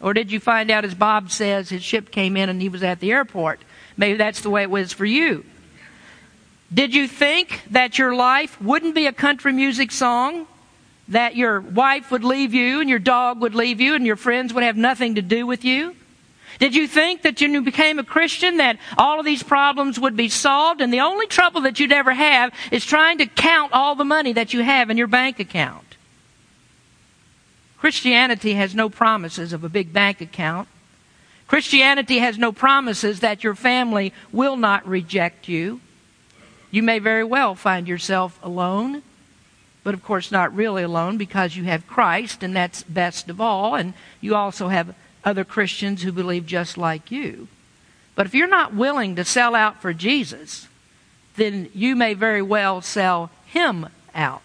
Or 0.00 0.14
did 0.14 0.30
you 0.30 0.40
find 0.40 0.70
out, 0.70 0.84
as 0.84 0.94
Bob 0.94 1.30
says, 1.30 1.68
his 1.68 1.82
ship 1.82 2.10
came 2.10 2.36
in 2.36 2.48
and 2.48 2.60
he 2.60 2.68
was 2.68 2.82
at 2.82 3.00
the 3.00 3.12
airport? 3.12 3.60
Maybe 3.96 4.16
that's 4.16 4.40
the 4.40 4.50
way 4.50 4.62
it 4.62 4.70
was 4.70 4.92
for 4.92 5.04
you. 5.04 5.44
Did 6.72 6.94
you 6.94 7.06
think 7.06 7.62
that 7.70 7.98
your 7.98 8.14
life 8.14 8.60
wouldn't 8.60 8.94
be 8.94 9.06
a 9.06 9.12
country 9.12 9.52
music 9.52 9.90
song? 9.92 10.46
That 11.08 11.36
your 11.36 11.60
wife 11.60 12.10
would 12.10 12.24
leave 12.24 12.54
you 12.54 12.80
and 12.80 12.88
your 12.88 12.98
dog 12.98 13.40
would 13.40 13.54
leave 13.54 13.80
you 13.80 13.94
and 13.94 14.06
your 14.06 14.16
friends 14.16 14.54
would 14.54 14.64
have 14.64 14.76
nothing 14.76 15.16
to 15.16 15.22
do 15.22 15.46
with 15.46 15.64
you? 15.64 15.94
Did 16.62 16.76
you 16.76 16.86
think 16.86 17.22
that 17.22 17.40
when 17.40 17.54
you 17.54 17.62
became 17.62 17.98
a 17.98 18.04
Christian 18.04 18.58
that 18.58 18.78
all 18.96 19.18
of 19.18 19.26
these 19.26 19.42
problems 19.42 19.98
would 19.98 20.14
be 20.14 20.28
solved 20.28 20.80
and 20.80 20.92
the 20.92 21.00
only 21.00 21.26
trouble 21.26 21.62
that 21.62 21.80
you'd 21.80 21.90
ever 21.90 22.12
have 22.12 22.54
is 22.70 22.86
trying 22.86 23.18
to 23.18 23.26
count 23.26 23.72
all 23.72 23.96
the 23.96 24.04
money 24.04 24.32
that 24.34 24.54
you 24.54 24.62
have 24.62 24.88
in 24.88 24.96
your 24.96 25.08
bank 25.08 25.40
account? 25.40 25.96
Christianity 27.78 28.54
has 28.54 28.76
no 28.76 28.88
promises 28.88 29.52
of 29.52 29.64
a 29.64 29.68
big 29.68 29.92
bank 29.92 30.20
account. 30.20 30.68
Christianity 31.48 32.18
has 32.18 32.38
no 32.38 32.52
promises 32.52 33.18
that 33.18 33.42
your 33.42 33.56
family 33.56 34.12
will 34.30 34.54
not 34.56 34.86
reject 34.86 35.48
you. 35.48 35.80
You 36.70 36.84
may 36.84 37.00
very 37.00 37.24
well 37.24 37.56
find 37.56 37.88
yourself 37.88 38.38
alone, 38.40 39.02
but 39.82 39.94
of 39.94 40.04
course 40.04 40.30
not 40.30 40.54
really 40.54 40.84
alone 40.84 41.18
because 41.18 41.56
you 41.56 41.64
have 41.64 41.88
Christ, 41.88 42.44
and 42.44 42.54
that's 42.54 42.84
best 42.84 43.28
of 43.28 43.40
all, 43.40 43.74
and 43.74 43.94
you 44.20 44.36
also 44.36 44.68
have 44.68 44.94
other 45.24 45.44
Christians 45.44 46.02
who 46.02 46.12
believe 46.12 46.46
just 46.46 46.76
like 46.76 47.10
you. 47.10 47.48
But 48.14 48.26
if 48.26 48.34
you're 48.34 48.48
not 48.48 48.74
willing 48.74 49.16
to 49.16 49.24
sell 49.24 49.54
out 49.54 49.80
for 49.80 49.92
Jesus, 49.92 50.68
then 51.36 51.70
you 51.74 51.96
may 51.96 52.14
very 52.14 52.42
well 52.42 52.80
sell 52.80 53.30
him 53.46 53.88
out. 54.14 54.42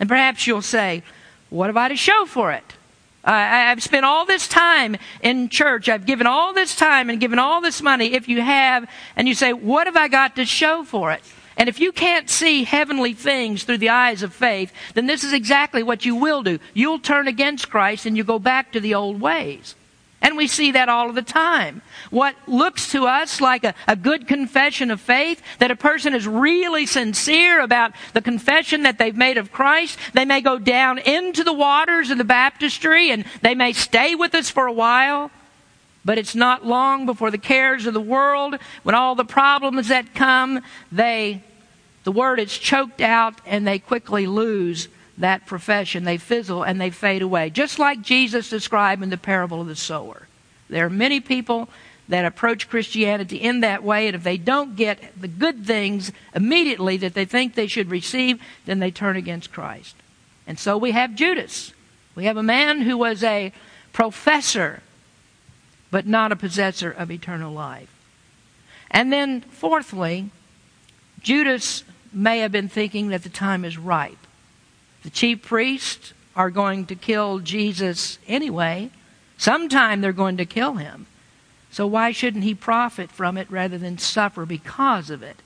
And 0.00 0.08
perhaps 0.08 0.46
you'll 0.46 0.62
say, 0.62 1.02
what 1.50 1.68
have 1.68 1.76
I 1.76 1.88
to 1.88 1.96
show 1.96 2.26
for 2.26 2.52
it? 2.52 2.64
I, 3.24 3.70
I've 3.70 3.82
spent 3.82 4.04
all 4.04 4.26
this 4.26 4.48
time 4.48 4.96
in 5.22 5.48
church. 5.48 5.88
I've 5.88 6.06
given 6.06 6.26
all 6.26 6.52
this 6.52 6.74
time 6.74 7.08
and 7.08 7.20
given 7.20 7.38
all 7.38 7.60
this 7.60 7.80
money. 7.80 8.14
If 8.14 8.28
you 8.28 8.40
have, 8.40 8.88
and 9.14 9.28
you 9.28 9.34
say, 9.34 9.52
what 9.52 9.86
have 9.86 9.96
I 9.96 10.08
got 10.08 10.36
to 10.36 10.44
show 10.44 10.82
for 10.82 11.12
it? 11.12 11.22
And 11.56 11.68
if 11.68 11.78
you 11.78 11.92
can't 11.92 12.28
see 12.30 12.64
heavenly 12.64 13.12
things 13.12 13.62
through 13.62 13.78
the 13.78 13.90
eyes 13.90 14.22
of 14.22 14.32
faith, 14.32 14.72
then 14.94 15.06
this 15.06 15.22
is 15.22 15.32
exactly 15.32 15.82
what 15.82 16.04
you 16.04 16.16
will 16.16 16.42
do. 16.42 16.58
You'll 16.74 16.98
turn 16.98 17.28
against 17.28 17.70
Christ 17.70 18.06
and 18.06 18.16
you 18.16 18.24
go 18.24 18.38
back 18.38 18.72
to 18.72 18.80
the 18.80 18.94
old 18.94 19.20
ways. 19.20 19.76
And 20.22 20.36
we 20.36 20.46
see 20.46 20.70
that 20.72 20.88
all 20.88 21.08
of 21.08 21.16
the 21.16 21.22
time. 21.22 21.82
What 22.10 22.36
looks 22.46 22.92
to 22.92 23.06
us 23.06 23.40
like 23.40 23.64
a, 23.64 23.74
a, 23.88 23.96
good 23.96 24.28
confession 24.28 24.92
of 24.92 25.00
faith, 25.00 25.42
that 25.58 25.72
a 25.72 25.76
person 25.76 26.14
is 26.14 26.28
really 26.28 26.86
sincere 26.86 27.60
about 27.60 27.92
the 28.12 28.22
confession 28.22 28.84
that 28.84 28.98
they've 28.98 29.16
made 29.16 29.36
of 29.36 29.50
Christ, 29.50 29.98
they 30.14 30.24
may 30.24 30.40
go 30.40 30.58
down 30.58 30.98
into 30.98 31.42
the 31.42 31.52
waters 31.52 32.10
of 32.10 32.18
the 32.18 32.24
baptistry 32.24 33.10
and 33.10 33.24
they 33.42 33.56
may 33.56 33.72
stay 33.72 34.14
with 34.14 34.32
us 34.36 34.48
for 34.48 34.66
a 34.66 34.72
while. 34.72 35.32
But 36.04 36.18
it's 36.18 36.36
not 36.36 36.64
long 36.64 37.04
before 37.04 37.32
the 37.32 37.38
cares 37.38 37.86
of 37.86 37.94
the 37.94 38.00
world, 38.00 38.56
when 38.84 38.94
all 38.94 39.16
the 39.16 39.24
problems 39.24 39.88
that 39.88 40.14
come, 40.14 40.60
they, 40.92 41.42
the 42.04 42.12
word 42.12 42.38
is 42.38 42.56
choked 42.56 43.00
out 43.00 43.40
and 43.44 43.66
they 43.66 43.80
quickly 43.80 44.28
lose 44.28 44.88
that 45.18 45.46
profession. 45.46 46.04
They 46.04 46.18
fizzle 46.18 46.62
and 46.62 46.80
they 46.80 46.90
fade 46.90 47.22
away. 47.22 47.50
Just 47.50 47.78
like 47.78 48.02
Jesus 48.02 48.48
described 48.48 49.02
in 49.02 49.10
the 49.10 49.16
parable 49.16 49.60
of 49.60 49.66
the 49.66 49.76
sower. 49.76 50.26
There 50.68 50.86
are 50.86 50.90
many 50.90 51.20
people 51.20 51.68
that 52.08 52.24
approach 52.24 52.68
Christianity 52.68 53.36
in 53.36 53.60
that 53.60 53.82
way, 53.82 54.06
and 54.06 54.16
if 54.16 54.22
they 54.22 54.36
don't 54.36 54.76
get 54.76 54.98
the 55.20 55.28
good 55.28 55.64
things 55.64 56.12
immediately 56.34 56.96
that 56.98 57.14
they 57.14 57.24
think 57.24 57.54
they 57.54 57.66
should 57.66 57.90
receive, 57.90 58.40
then 58.66 58.80
they 58.80 58.90
turn 58.90 59.16
against 59.16 59.52
Christ. 59.52 59.94
And 60.46 60.58
so 60.58 60.76
we 60.76 60.90
have 60.90 61.14
Judas. 61.14 61.72
We 62.14 62.24
have 62.24 62.36
a 62.36 62.42
man 62.42 62.82
who 62.82 62.98
was 62.98 63.22
a 63.22 63.52
professor, 63.92 64.82
but 65.90 66.06
not 66.06 66.32
a 66.32 66.36
possessor 66.36 66.90
of 66.90 67.10
eternal 67.10 67.52
life. 67.52 67.88
And 68.90 69.12
then, 69.12 69.40
fourthly, 69.40 70.30
Judas 71.22 71.84
may 72.12 72.40
have 72.40 72.52
been 72.52 72.68
thinking 72.68 73.08
that 73.08 73.22
the 73.22 73.30
time 73.30 73.64
is 73.64 73.78
ripe. 73.78 74.21
The 75.02 75.10
chief 75.10 75.42
priests 75.42 76.12
are 76.34 76.50
going 76.50 76.86
to 76.86 76.94
kill 76.94 77.40
Jesus 77.40 78.18
anyway. 78.26 78.90
Sometime 79.36 80.00
they're 80.00 80.12
going 80.12 80.36
to 80.36 80.46
kill 80.46 80.74
him. 80.74 81.06
So 81.70 81.86
why 81.86 82.12
shouldn't 82.12 82.44
he 82.44 82.54
profit 82.54 83.10
from 83.10 83.36
it 83.36 83.50
rather 83.50 83.78
than 83.78 83.98
suffer 83.98 84.44
because 84.44 85.10
of 85.10 85.22
it? 85.22 85.36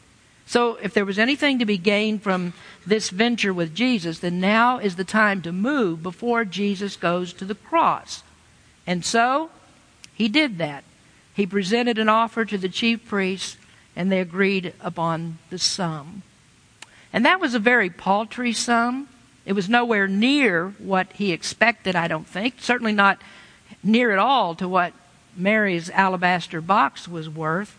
So 0.47 0.77
if 0.77 0.95
there 0.95 1.05
was 1.05 1.19
anything 1.19 1.59
to 1.59 1.64
be 1.64 1.79
gained 1.79 2.23
from 2.23 2.53
this 2.87 3.11
venture 3.11 3.53
with 3.53 3.75
Jesus, 3.75 4.21
then 4.21 4.40
now 4.40 4.79
is 4.79 4.97
the 4.97 5.05
time 5.05 5.42
to 5.42 5.53
move 5.53 6.03
before 6.03 6.45
Jesus 6.45 6.97
goes 6.97 7.33
to 7.35 7.45
the 7.45 7.55
cross. 7.55 8.23
And 8.87 9.05
so 9.05 9.51
he 10.14 10.29
did 10.29 10.59
that. 10.59 10.85
He 11.35 11.47
presented 11.47 11.99
an 11.99 12.09
offer 12.09 12.45
to 12.45 12.57
the 12.57 12.69
chief 12.69 13.07
priests, 13.07 13.57
and 13.95 14.11
they 14.11 14.21
agreed 14.21 14.73
upon 14.81 15.38
the 15.51 15.59
sum. 15.59 16.23
And 17.12 17.25
that 17.25 17.40
was 17.40 17.55
a 17.55 17.59
very 17.59 17.90
paltry 17.90 18.53
sum. 18.53 19.09
It 19.47 19.55
was 19.55 19.69
nowhere 19.69 20.09
near 20.09 20.75
what 20.79 21.13
he 21.13 21.33
expected, 21.33 21.95
I 21.95 22.09
don't 22.09 22.27
think. 22.27 22.57
Certainly 22.59 22.93
not 22.93 23.23
near 23.83 24.11
at 24.11 24.19
all 24.19 24.57
to 24.57 24.69
what 24.69 24.93
Mary's 25.37 25.89
alabaster 25.91 26.61
box 26.61 27.07
was 27.07 27.31
worth. 27.31 27.75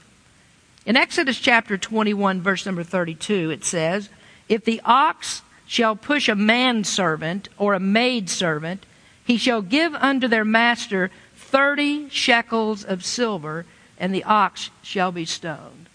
In 0.86 0.96
Exodus 0.96 1.40
chapter 1.40 1.78
21, 1.78 2.42
verse 2.42 2.66
number 2.66 2.84
32, 2.84 3.52
it 3.52 3.66
says, 3.66 4.08
If 4.48 4.64
the 4.64 4.82
ox 4.86 5.42
shall 5.66 5.98
push 5.98 6.30
a 6.30 6.36
manservant 6.36 7.50
or 7.58 7.74
a 7.74 7.80
maidservant, 7.80 8.86
he 9.26 9.38
shall 9.38 9.62
give 9.62 9.94
unto 9.96 10.30
their 10.30 10.46
master 10.46 11.12
thirty 11.36 12.08
shekels 12.10 12.86
of 12.86 13.04
silver, 13.04 13.66
and 14.00 14.16
the 14.16 14.24
ox 14.24 14.70
shall 14.82 15.12
be 15.12 15.26
stoned. 15.26 15.88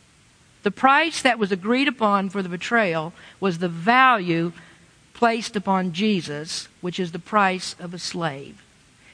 The 0.62 0.70
price 0.70 1.22
that 1.22 1.38
was 1.38 1.50
agreed 1.50 1.88
upon 1.88 2.28
for 2.28 2.42
the 2.42 2.48
betrayal 2.50 3.14
was 3.40 3.58
the 3.58 3.68
value 3.68 4.52
placed 5.14 5.56
upon 5.56 5.92
Jesus, 5.92 6.68
which 6.80 6.98
is 6.98 7.12
the 7.12 7.18
price 7.18 7.76
of 7.78 7.94
a 7.94 7.98
slave. 7.98 8.62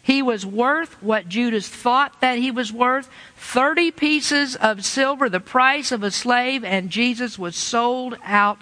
He 0.02 0.22
was 0.22 0.46
worth 0.46 1.02
what 1.02 1.28
Judas 1.28 1.68
thought 1.68 2.20
that 2.20 2.38
he 2.38 2.50
was 2.50 2.72
worth 2.72 3.10
30 3.36 3.90
pieces 3.90 4.56
of 4.56 4.84
silver, 4.84 5.28
the 5.28 5.38
price 5.38 5.92
of 5.92 6.02
a 6.02 6.10
slave, 6.10 6.64
and 6.64 6.88
Jesus 6.88 7.38
was 7.38 7.54
sold 7.54 8.16
out 8.24 8.58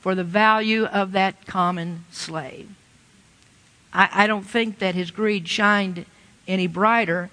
for 0.00 0.14
the 0.14 0.24
value 0.24 0.86
of 0.86 1.12
that 1.12 1.46
common 1.46 2.06
slave. 2.10 2.68
I, 3.92 4.08
I 4.12 4.26
don't 4.26 4.42
think 4.42 4.78
that 4.80 4.94
his 4.94 5.10
greed 5.10 5.46
shined 5.46 6.06
any 6.48 6.66
brighter 6.66 7.30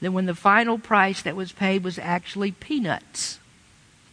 than 0.00 0.12
when 0.12 0.26
the 0.26 0.34
final 0.34 0.78
price 0.78 1.20
that 1.22 1.36
was 1.36 1.52
paid 1.52 1.84
was 1.84 1.98
actually 1.98 2.52
peanuts. 2.52 3.38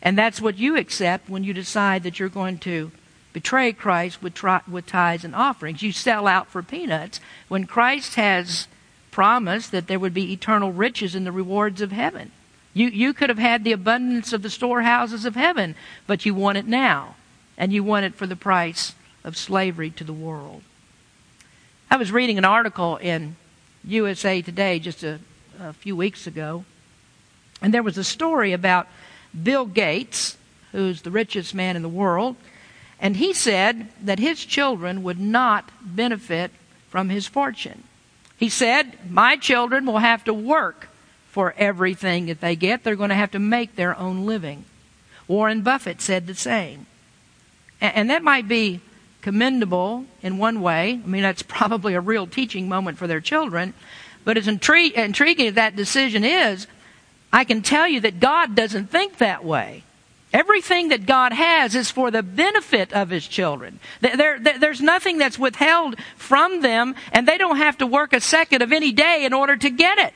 And 0.02 0.17
that's 0.17 0.41
what 0.41 0.58
you 0.58 0.78
accept 0.78 1.30
when 1.30 1.44
you 1.44 1.54
decide 1.54 2.04
that 2.04 2.20
you're 2.20 2.30
going 2.30 2.58
to 2.60 2.91
betray 3.34 3.74
Christ 3.74 4.22
with, 4.22 4.34
tri- 4.34 4.62
with 4.70 4.86
tithes 4.86 5.24
and 5.24 5.36
offerings. 5.36 5.82
You 5.82 5.91
sell 5.91 6.28
out 6.28 6.48
for 6.48 6.62
peanuts 6.62 7.20
when 7.48 7.65
Christ 7.65 8.15
has 8.15 8.67
promised 9.10 9.72
that 9.72 9.88
there 9.88 10.00
would 10.00 10.13
be 10.13 10.34
eternal 10.34 10.72
riches 10.72 11.15
in 11.15 11.24
the 11.24 11.32
rewards 11.32 11.82
of 11.82 11.91
heaven. 11.91 12.32
You, 12.74 12.88
you 12.88 13.13
could 13.13 13.30
have 13.30 13.38
had 13.38 13.63
the 13.63 13.74
abundance 13.74 14.32
of 14.32 14.41
the 14.41 14.50
storehouses 14.50 15.26
of 15.26 15.36
heaven, 15.36 15.76
but 16.08 16.26
you 16.26 16.34
want 16.34 16.58
it 16.58 16.65
now, 16.65 17.15
and 17.58 17.74
you 17.74 17.84
want 17.84 18.06
it 18.06 18.15
for 18.15 18.26
the 18.26 18.36
price 18.36 18.94
of 19.24 19.36
slavery 19.36 19.89
to 19.91 20.04
the 20.04 20.13
world. 20.13 20.63
I 21.89 21.98
was 21.98 22.12
reading 22.12 22.38
an 22.38 22.46
article 22.46 22.96
in 22.98 23.36
USA 23.84 24.41
Today 24.41 24.80
just 24.80 25.04
a, 25.04 25.20
a 25.60 25.74
few 25.74 25.96
weeks 25.96 26.28
ago, 26.28 26.63
and 27.62 27.74
there 27.74 27.84
was 27.84 27.98
a 27.98 28.04
story 28.04 28.54
about 28.54 28.88
Bill 29.44 29.65
Gates, 29.65 30.38
who's 30.72 31.02
the 31.02 31.12
richest 31.12 31.54
man 31.54 31.76
in 31.76 31.82
the 31.82 31.89
world, 31.89 32.38
and 33.02 33.18
he 33.18 33.34
said 33.34 33.88
that 34.04 34.20
his 34.20 34.46
children 34.46 35.02
would 35.02 35.20
not 35.20 35.72
benefit 35.82 36.52
from 36.90 37.10
his 37.10 37.26
fortune. 37.28 37.84
He 38.38 38.48
said, 38.48 38.98
My 39.10 39.36
children 39.36 39.88
will 39.88 39.98
have 39.98 40.24
to 40.26 40.34
work 40.34 40.88
for 41.32 41.56
everything 41.58 42.28
that 42.28 42.42
they 42.42 42.56
get. 42.56 42.84
They're 42.84 42.96
going 42.96 43.10
to 43.10 43.16
have 43.16 43.32
to 43.32 43.40
make 43.40 43.76
their 43.76 43.98
own 43.98 44.26
living. 44.26 44.66
Warren 45.28 45.62
Buffett 45.62 46.00
said 46.00 46.28
the 46.28 46.36
same. 46.36 46.86
And 47.80 48.10
that 48.12 48.22
might 48.22 48.48
be 48.48 48.82
commendable 49.22 50.06
in 50.22 50.38
one 50.38 50.62
way. 50.62 51.02
I 51.04 51.08
mean, 51.08 51.24
that's 51.24 51.42
probably 51.42 51.96
a 51.96 52.02
real 52.02 52.28
teaching 52.28 52.70
moment 52.70 53.00
for 53.00 53.08
their 53.08 53.22
children. 53.22 53.74
But 54.24 54.38
as 54.38 54.46
intri- 54.46 54.92
intriguing 54.92 55.48
as 55.48 55.54
that 55.56 55.76
decision 55.76 56.24
is, 56.24 56.68
I 57.34 57.46
can 57.46 57.62
tell 57.62 57.88
you 57.88 58.02
that 58.02 58.20
God 58.20 58.56
doesn't 58.56 58.92
think 58.92 59.18
that 59.18 59.44
way. 59.44 59.84
Everything 60.34 60.89
that 60.89 61.06
God 61.06 61.34
has 61.34 61.76
is 61.76 61.91
for 61.91 62.10
the 62.10 62.24
benefit 62.24 62.94
of 62.94 63.10
His 63.10 63.28
children. 63.28 63.80
There, 64.00 64.39
there, 64.39 64.58
there's 64.60 64.82
nothing 64.82 65.17
that's 65.17 65.38
withheld 65.38 65.96
from 66.15 66.62
them, 66.62 66.96
and 67.12 67.28
they 67.28 67.38
don't 67.38 67.58
have 67.58 67.78
to 67.80 67.88
work 67.88 68.13
a 68.13 68.22
second 68.22 68.62
of 68.62 68.72
any 68.72 68.91
day 68.91 69.26
in 69.26 69.34
order 69.34 69.58
to 69.58 69.70
get 69.70 69.98
it. 69.98 70.13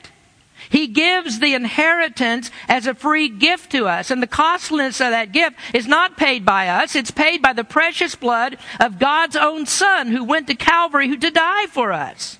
He 0.70 0.86
gives 0.86 1.38
the 1.38 1.54
inheritance 1.54 2.50
as 2.68 2.86
a 2.86 2.94
free 2.94 3.28
gift 3.28 3.72
to 3.72 3.86
us. 3.86 4.10
And 4.10 4.22
the 4.22 4.26
costliness 4.26 5.00
of 5.00 5.10
that 5.10 5.32
gift 5.32 5.56
is 5.74 5.86
not 5.86 6.16
paid 6.16 6.44
by 6.44 6.68
us. 6.68 6.96
It's 6.96 7.10
paid 7.10 7.42
by 7.42 7.52
the 7.52 7.64
precious 7.64 8.14
blood 8.14 8.58
of 8.80 8.98
God's 8.98 9.36
own 9.36 9.66
Son 9.66 10.08
who 10.08 10.24
went 10.24 10.46
to 10.48 10.54
Calvary 10.54 11.16
to 11.16 11.30
die 11.30 11.66
for 11.66 11.92
us. 11.92 12.38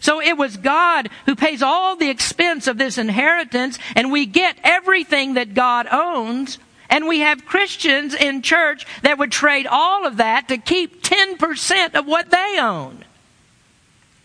So 0.00 0.20
it 0.20 0.36
was 0.36 0.56
God 0.56 1.08
who 1.26 1.36
pays 1.36 1.62
all 1.62 1.94
the 1.94 2.10
expense 2.10 2.66
of 2.66 2.76
this 2.76 2.98
inheritance 2.98 3.78
and 3.94 4.10
we 4.10 4.26
get 4.26 4.58
everything 4.64 5.34
that 5.34 5.54
God 5.54 5.86
owns. 5.90 6.58
And 6.92 7.08
we 7.08 7.20
have 7.20 7.46
Christians 7.46 8.12
in 8.12 8.42
church 8.42 8.86
that 9.00 9.16
would 9.16 9.32
trade 9.32 9.66
all 9.66 10.06
of 10.06 10.18
that 10.18 10.48
to 10.48 10.58
keep 10.58 11.02
10% 11.02 11.94
of 11.94 12.06
what 12.06 12.30
they 12.30 12.58
own. 12.60 13.02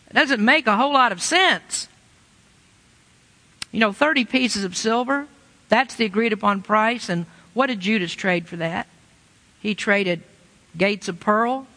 It 0.10 0.13
doesn't 0.13 0.43
make 0.43 0.67
a 0.67 0.75
whole 0.75 0.91
lot 0.91 1.13
of 1.13 1.21
sense. 1.21 1.88
You 3.71 3.80
know, 3.80 3.93
30 3.93 4.25
pieces 4.25 4.65
of 4.65 4.75
silver, 4.75 5.27
that's 5.69 5.95
the 5.95 6.03
agreed 6.03 6.34
upon 6.34 6.62
price. 6.62 7.08
And 7.08 7.25
what 7.53 7.67
did 7.67 7.80
Judas 7.80 8.12
trade 8.12 8.49
for 8.49 8.58
that? 8.58 8.88
He 9.62 9.73
traded 9.73 10.23
gates 10.77 11.08
of 11.08 11.21
pearl 11.21 11.67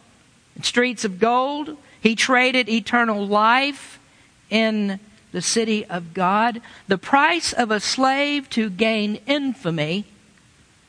streets 0.61 1.05
of 1.05 1.19
gold. 1.19 1.77
He 2.01 2.15
traded 2.15 2.67
eternal 2.67 3.25
life 3.25 3.97
in 4.49 4.99
the 5.31 5.41
city 5.41 5.85
of 5.85 6.13
God. 6.13 6.61
The 6.89 6.97
price 6.97 7.53
of 7.53 7.71
a 7.71 7.79
slave 7.79 8.49
to 8.51 8.69
gain 8.69 9.21
infamy 9.25 10.05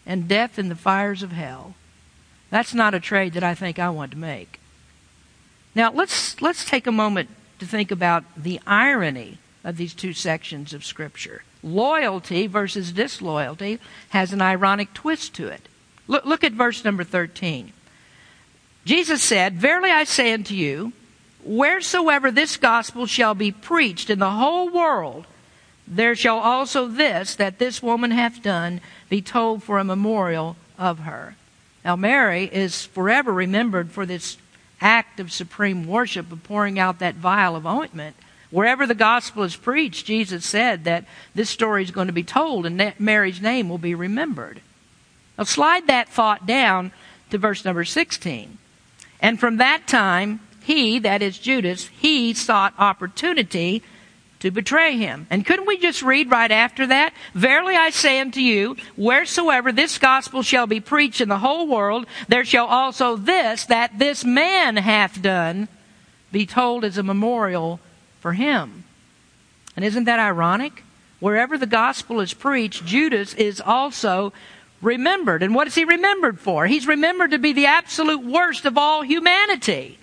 and 0.07 0.29
death 0.29 0.59
in 0.59 0.69
the 0.69 0.75
fires 0.75 1.23
of 1.23 1.33
hell. 1.33 1.75
That's 2.51 2.75
not 2.75 2.95
a 2.95 3.01
trade 3.01 3.33
that 3.35 3.45
I 3.45 3.55
think 3.55 3.79
I 3.79 3.91
want 3.91 4.13
to 4.13 4.19
make. 4.19 4.61
Now, 5.75 5.91
let's, 5.93 6.41
let's 6.43 6.65
take 6.65 6.87
a 6.87 6.93
moment 6.93 7.31
to 7.59 7.67
think 7.67 7.91
about 7.91 8.25
the 8.37 8.61
irony 8.67 9.39
of 9.65 9.77
these 9.77 9.95
two 9.95 10.13
sections 10.13 10.75
of 10.75 10.85
Scripture. 10.85 11.45
Loyalty 11.63 12.47
versus 12.47 12.93
disloyalty 12.93 13.79
has 14.11 14.33
an 14.33 14.43
ironic 14.43 14.93
twist 14.93 15.35
to 15.35 15.47
it. 15.49 15.69
Look, 16.09 16.25
look 16.25 16.45
at 16.45 16.53
verse 16.53 16.85
number 16.85 17.05
13. 17.05 17.73
Jesus 18.85 19.23
said, 19.23 19.55
Verily 19.55 19.91
I 19.91 20.05
say 20.05 20.33
unto 20.33 20.55
you, 20.55 20.93
wheresoever 21.45 22.31
this 22.31 22.57
gospel 22.57 23.07
shall 23.07 23.35
be 23.35 23.53
preached 23.53 24.11
in 24.11 24.19
the 24.19 24.31
whole 24.31 24.69
world, 24.69 25.27
there 25.97 26.15
shall 26.15 26.39
also 26.39 26.87
this 26.87 27.35
that 27.35 27.59
this 27.59 27.83
woman 27.83 28.11
hath 28.11 28.43
done 28.43 28.81
be 29.09 29.21
told 29.21 29.63
for 29.63 29.79
a 29.79 29.85
memorial 29.85 30.57
of 30.79 31.01
her. 31.01 31.37
Now, 31.85 31.97
Mary 31.97 32.45
is 32.53 32.85
forever 32.87 33.33
remembered 33.33 33.91
for 33.91 34.07
this 34.07 34.37
act 34.81 35.21
of 35.21 35.33
supreme 35.33 35.87
worship 35.87 36.33
of 36.33 36.43
pouring 36.45 36.79
out 36.79 36.99
that 36.99 37.17
vial 37.17 37.57
of 37.57 37.67
ointment. 37.67 38.17
Wherever 38.51 38.87
the 38.87 38.95
gospel 38.95 39.43
is 39.43 39.57
preached, 39.57 40.07
Jesus 40.07 40.45
said 40.45 40.85
that 40.85 41.05
this 41.35 41.51
story 41.51 41.83
is 41.83 41.91
going 41.91 42.09
to 42.09 42.13
be 42.13 42.23
told 42.23 42.67
and 42.67 42.93
Mary's 42.99 43.41
name 43.41 43.69
will 43.69 43.79
be 43.79 43.95
remembered. 43.95 44.61
Now, 45.39 45.45
slide 45.45 45.87
that 45.87 46.09
thought 46.09 46.47
down 46.47 46.93
to 47.31 47.39
verse 47.39 47.65
number 47.65 47.85
16. 47.85 48.59
And 49.21 49.41
from 49.41 49.57
that 49.57 49.87
time, 49.87 50.41
he, 50.63 50.99
that 51.01 51.23
is 51.23 51.39
Judas, 51.39 51.87
he 51.89 52.35
sought 52.35 52.75
opportunity 52.79 53.83
to 54.43 54.51
betray 54.51 54.97
him. 54.97 55.25
And 55.31 55.47
couldn't 55.47 55.69
we 55.69 55.79
just 55.79 56.03
read 56.03 56.29
right 56.29 56.51
after 56.51 56.89
that? 56.89 57.15
Verily 57.33 57.77
I 57.77 57.91
say 57.91 58.19
unto 58.19 58.41
you, 58.41 58.77
wheresoever 58.97 59.71
this 59.71 59.99
gospel 59.99 60.43
shall 60.43 60.67
be 60.67 60.81
preached 60.81 61.21
in 61.21 61.29
the 61.29 61.39
whole 61.39 61.69
world, 61.69 62.07
there 62.27 62.45
shall 62.45 62.67
also 62.67 63.17
this, 63.17 63.67
that 63.67 64.01
this 64.01 64.25
man 64.25 64.79
hath 64.79 65.23
done, 65.23 65.69
be 66.33 66.45
told 66.45 66.85
as 66.85 66.99
a 66.99 67.05
memorial 67.05 67.79
for 68.19 68.33
him. 68.33 68.83
And 69.77 69.85
isn't 69.85 70.05
that 70.05 70.19
ironic? 70.19 70.83
Wherever 71.21 71.57
the 71.57 71.65
gospel 71.65 72.19
is 72.19 72.35
preached, 72.35 72.85
Judas 72.85 73.35
is 73.35 73.61
also 73.61 74.33
remembered. 74.81 75.45
And 75.45 75.55
what 75.55 75.69
is 75.69 75.77
he 75.77 75.85
remembered 75.85 76.41
for? 76.41 76.67
He's 76.67 76.89
remembered 76.89 77.31
to 77.31 77.39
be 77.39 77.53
the 77.53 77.67
absolute 77.67 78.25
worst 78.25 78.65
of 78.65 78.77
all 78.77 79.03
humanity. 79.03 80.01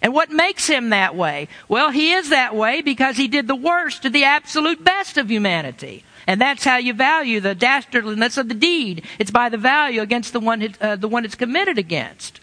And 0.00 0.14
what 0.14 0.30
makes 0.30 0.66
him 0.66 0.90
that 0.90 1.16
way? 1.16 1.48
Well, 1.68 1.90
he 1.90 2.12
is 2.12 2.30
that 2.30 2.54
way 2.54 2.82
because 2.82 3.16
he 3.16 3.28
did 3.28 3.48
the 3.48 3.56
worst 3.56 4.02
to 4.02 4.10
the 4.10 4.24
absolute 4.24 4.84
best 4.84 5.18
of 5.18 5.30
humanity. 5.30 6.04
And 6.26 6.40
that's 6.40 6.64
how 6.64 6.76
you 6.76 6.92
value 6.92 7.40
the 7.40 7.54
dastardliness 7.54 8.38
of 8.38 8.48
the 8.48 8.54
deed. 8.54 9.04
It's 9.18 9.30
by 9.30 9.48
the 9.48 9.56
value 9.56 10.02
against 10.02 10.32
the 10.32 10.40
one, 10.40 10.74
uh, 10.80 10.96
the 10.96 11.08
one 11.08 11.24
it's 11.24 11.34
committed 11.34 11.78
against. 11.78 12.40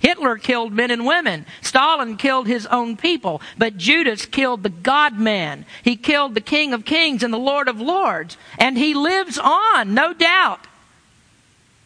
Hitler 0.00 0.36
killed 0.36 0.72
men 0.72 0.90
and 0.90 1.06
women. 1.06 1.46
Stalin 1.62 2.16
killed 2.16 2.46
his 2.46 2.66
own 2.66 2.96
people. 2.96 3.40
But 3.56 3.76
Judas 3.76 4.26
killed 4.26 4.62
the 4.62 4.70
God 4.70 5.18
man. 5.18 5.64
He 5.82 5.96
killed 5.96 6.34
the 6.34 6.40
King 6.40 6.72
of 6.72 6.84
Kings 6.84 7.22
and 7.22 7.32
the 7.32 7.38
Lord 7.38 7.68
of 7.68 7.80
Lords. 7.80 8.36
And 8.58 8.76
he 8.76 8.94
lives 8.94 9.38
on, 9.38 9.94
no 9.94 10.12
doubt. 10.12 10.66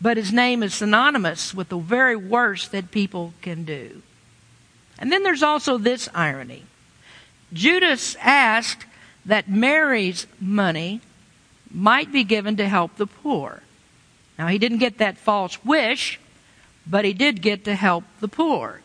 But 0.00 0.16
his 0.16 0.32
name 0.32 0.62
is 0.62 0.74
synonymous 0.74 1.54
with 1.54 1.68
the 1.68 1.78
very 1.78 2.16
worst 2.16 2.72
that 2.72 2.90
people 2.90 3.34
can 3.42 3.64
do. 3.64 4.02
And 5.00 5.10
then 5.10 5.22
there's 5.22 5.42
also 5.42 5.78
this 5.78 6.08
irony 6.14 6.64
Judas 7.52 8.16
asked 8.20 8.86
that 9.26 9.50
Mary's 9.50 10.26
money 10.40 11.00
might 11.70 12.12
be 12.12 12.24
given 12.24 12.56
to 12.56 12.68
help 12.68 12.96
the 12.96 13.06
poor. 13.06 13.62
Now, 14.38 14.46
he 14.46 14.58
didn't 14.58 14.78
get 14.78 14.98
that 14.98 15.18
false 15.18 15.62
wish 15.64 16.18
but 16.90 17.04
he 17.04 17.12
did 17.12 17.40
get 17.40 17.64
to 17.64 17.74
help 17.74 18.04
the 18.20 18.28
poor. 18.28 18.80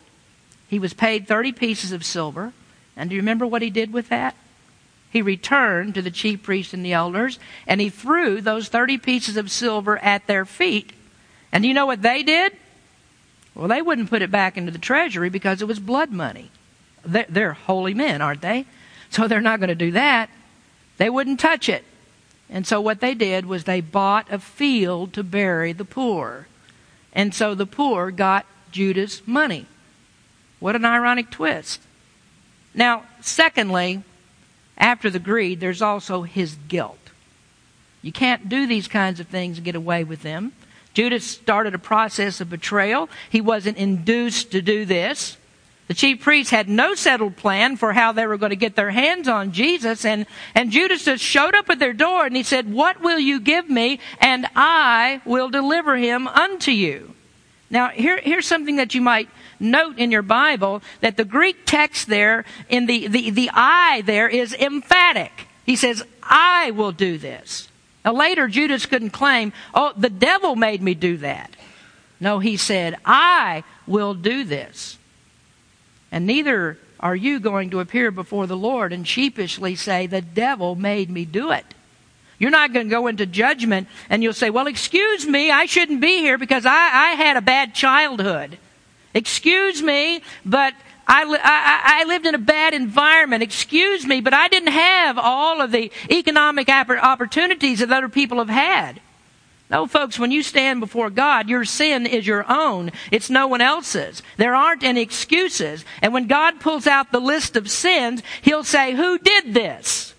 He 0.68 0.80
was 0.80 0.94
paid 0.94 1.28
30 1.28 1.52
pieces 1.54 1.92
of 1.92 2.06
silver. 2.06 2.54
And 2.96 3.10
do 3.10 3.16
you 3.16 3.22
remember 3.22 3.48
what 3.48 3.62
he 3.62 3.70
did 3.70 3.92
with 3.92 4.10
that? 4.10 4.36
He 5.10 5.22
returned 5.22 5.96
to 5.96 6.02
the 6.02 6.12
chief 6.12 6.44
priests 6.44 6.74
and 6.74 6.86
the 6.86 6.94
elders, 6.94 7.40
and 7.66 7.80
he 7.80 7.90
threw 7.90 8.42
those 8.42 8.68
30 8.68 8.98
pieces 8.98 9.38
of 9.38 9.50
silver 9.50 9.98
at 10.00 10.28
their 10.28 10.46
feet. 10.46 10.92
And 11.52 11.64
do 11.64 11.68
you 11.68 11.74
know 11.74 11.86
what 11.86 12.02
they 12.02 12.22
did? 12.22 12.54
Well, 13.56 13.70
they 13.70 13.82
wouldn't 13.82 14.10
put 14.10 14.22
it 14.22 14.30
back 14.30 14.58
into 14.58 14.72
the 14.72 14.78
treasury 14.78 15.30
because 15.30 15.62
it 15.62 15.68
was 15.68 15.80
blood 15.80 16.12
money. 16.12 16.52
They're, 17.06 17.26
they're 17.30 17.54
holy 17.54 17.94
men, 17.94 18.22
aren't 18.22 18.42
they? 18.42 18.66
So 19.10 19.28
they're 19.28 19.42
not 19.42 19.60
going 19.60 19.70
to 19.70 19.76
do 19.76 19.92
that. 19.92 20.30
They 20.98 21.10
wouldn't 21.10 21.40
touch 21.40 21.70
it. 21.70 21.86
And 22.50 22.68
so 22.68 22.82
what 22.82 23.00
they 23.00 23.14
did 23.14 23.46
was 23.46 23.64
they 23.64 23.82
bought 23.82 24.32
a 24.32 24.40
field 24.40 25.14
to 25.14 25.24
bury 25.24 25.72
the 25.72 25.86
poor. 25.86 26.48
And 27.14 27.34
so 27.34 27.56
the 27.56 27.66
poor 27.66 28.12
got 28.12 28.46
Judas' 28.72 29.26
money. 29.26 29.66
What 30.60 30.76
an 30.76 30.86
ironic 30.86 31.32
twist. 31.32 31.82
Now, 32.74 33.04
secondly, 33.22 34.04
after 34.78 35.10
the 35.10 35.20
greed, 35.20 35.60
there's 35.60 35.82
also 35.82 36.24
his 36.24 36.56
guilt. 36.68 37.00
You 38.02 38.12
can't 38.12 38.50
do 38.50 38.68
these 38.68 38.88
kinds 38.88 39.20
of 39.20 39.28
things 39.28 39.58
and 39.58 39.66
get 39.66 39.76
away 39.76 40.04
with 40.04 40.22
them. 40.22 40.52
Judas 40.96 41.26
started 41.26 41.76
a 41.76 41.80
process 41.80 42.40
of 42.40 42.50
betrayal. 42.50 43.10
He 43.30 43.42
wasn't 43.42 43.78
induced 43.78 44.52
to 44.52 44.62
do 44.62 44.86
this. 44.86 45.38
The 45.88 45.94
chief 45.94 46.22
priests 46.22 46.52
had 46.52 46.68
no 46.68 46.96
settled 46.96 47.36
plan 47.36 47.76
for 47.76 47.94
how 47.94 48.12
they 48.12 48.26
were 48.26 48.38
going 48.38 48.52
to 48.52 48.56
get 48.56 48.76
their 48.76 48.90
hands 48.90 49.28
on 49.28 49.52
Jesus. 49.52 50.06
And, 50.06 50.26
and 50.56 50.72
Judas 50.72 51.06
just 51.06 51.24
showed 51.24 51.54
up 51.54 51.70
at 51.70 51.80
their 51.80 51.94
door 51.94 52.26
and 52.26 52.36
he 52.36 52.44
said, 52.44 52.72
What 52.72 53.02
will 53.02 53.20
you 53.20 53.40
give 53.40 53.70
me? 53.70 54.00
And 54.20 54.48
I 54.56 55.22
will 55.26 55.50
deliver 55.50 55.98
him 55.98 56.28
unto 56.28 56.72
you. 56.72 57.14
Now, 57.70 57.90
here, 57.90 58.18
here's 58.18 58.48
something 58.48 58.78
that 58.78 58.96
you 58.96 59.02
might 59.02 59.30
note 59.60 60.00
in 60.00 60.12
your 60.12 60.22
Bible 60.22 60.82
that 61.02 61.18
the 61.18 61.26
Greek 61.26 61.66
text 61.66 62.08
there, 62.08 62.46
in 62.70 62.86
the, 62.86 63.08
the, 63.08 63.30
the 63.32 63.50
I 63.54 64.02
there 64.06 64.30
is 64.30 64.54
emphatic. 64.54 65.48
He 65.66 65.76
says, 65.76 66.04
I 66.24 66.72
will 66.72 66.94
do 66.94 67.18
this. 67.18 67.68
Now, 68.06 68.14
later, 68.14 68.48
Judas 68.48 68.86
couldn't 68.86 69.10
claim, 69.10 69.52
Oh, 69.74 69.92
the 69.98 70.12
devil 70.12 70.56
made 70.56 70.82
me 70.82 70.94
do 70.94 71.18
that. 71.18 71.56
No, 72.20 72.40
he 72.40 72.56
said, 72.56 72.98
I 73.04 73.64
will 73.88 74.14
do 74.14 74.44
this. 74.44 74.98
And 76.12 76.28
neither 76.28 76.78
are 77.00 77.16
you 77.16 77.40
going 77.40 77.72
to 77.72 77.80
appear 77.80 78.12
before 78.12 78.48
the 78.48 78.56
Lord 78.56 78.94
and 78.94 79.08
sheepishly 79.08 79.76
say, 79.76 80.06
The 80.06 80.22
devil 80.22 80.76
made 80.76 81.10
me 81.10 81.26
do 81.26 81.52
it. 81.52 81.66
You're 82.38 82.52
not 82.52 82.74
going 82.74 82.88
to 82.88 82.92
go 82.92 83.08
into 83.08 83.26
judgment 83.26 83.88
and 84.10 84.22
you'll 84.22 84.34
say, 84.34 84.52
Well, 84.52 84.68
excuse 84.68 85.26
me, 85.26 85.50
I 85.50 85.66
shouldn't 85.66 86.00
be 86.00 86.20
here 86.20 86.38
because 86.38 86.66
I, 86.66 86.72
I 86.72 87.12
had 87.16 87.38
a 87.38 87.42
bad 87.42 87.74
childhood. 87.74 88.60
Excuse 89.16 89.82
me, 89.82 90.22
but 90.46 90.74
I, 91.08 91.24
I, 91.24 92.02
I, 92.02 92.04
lived 92.06 92.26
in 92.26 92.34
a 92.34 92.40
bad 92.40 92.74
environment. 92.74 93.44
Excuse 93.44 94.08
me, 94.08 94.22
but 94.22 94.34
I 94.34 94.48
didn't 94.48 94.72
have 94.72 95.18
all 95.18 95.62
of 95.62 95.72
the 95.72 95.92
economic 96.10 96.68
opportunities 96.68 97.80
that 97.80 97.92
other 97.92 98.10
people 98.10 98.40
have 98.40 98.50
had. 98.50 99.02
No, 99.70 99.88
folks, 99.88 100.20
when 100.20 100.32
you 100.32 100.44
stand 100.44 100.80
before 100.80 101.10
God, 101.10 101.50
your 101.50 101.66
sin 101.66 102.06
is 102.06 102.28
your 102.28 102.46
own. 102.48 102.92
It's 103.12 103.30
no 103.30 103.48
one 103.48 103.62
else's. 103.62 104.22
There 104.38 104.56
aren't 104.56 104.84
any 104.84 105.02
excuses. 105.02 105.84
And 106.02 106.14
when 106.14 106.28
God 106.28 106.60
pulls 106.60 106.86
out 106.86 107.12
the 107.12 107.20
list 107.20 107.56
of 107.56 107.70
sins, 107.70 108.22
He'll 108.44 108.64
say, 108.64 108.94
Who 108.94 109.18
did 109.18 109.54
this? 109.54 110.14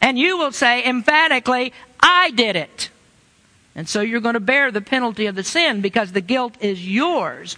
And 0.00 0.18
you 0.18 0.38
will 0.38 0.52
say 0.52 0.84
emphatically, 0.84 1.72
I 1.98 2.30
did 2.30 2.54
it. 2.54 2.90
And 3.74 3.88
so 3.88 4.00
you're 4.00 4.20
going 4.20 4.34
to 4.34 4.40
bear 4.40 4.70
the 4.70 4.80
penalty 4.80 5.26
of 5.26 5.34
the 5.34 5.42
sin 5.42 5.80
because 5.80 6.12
the 6.12 6.20
guilt 6.20 6.54
is 6.60 6.86
yours. 6.86 7.56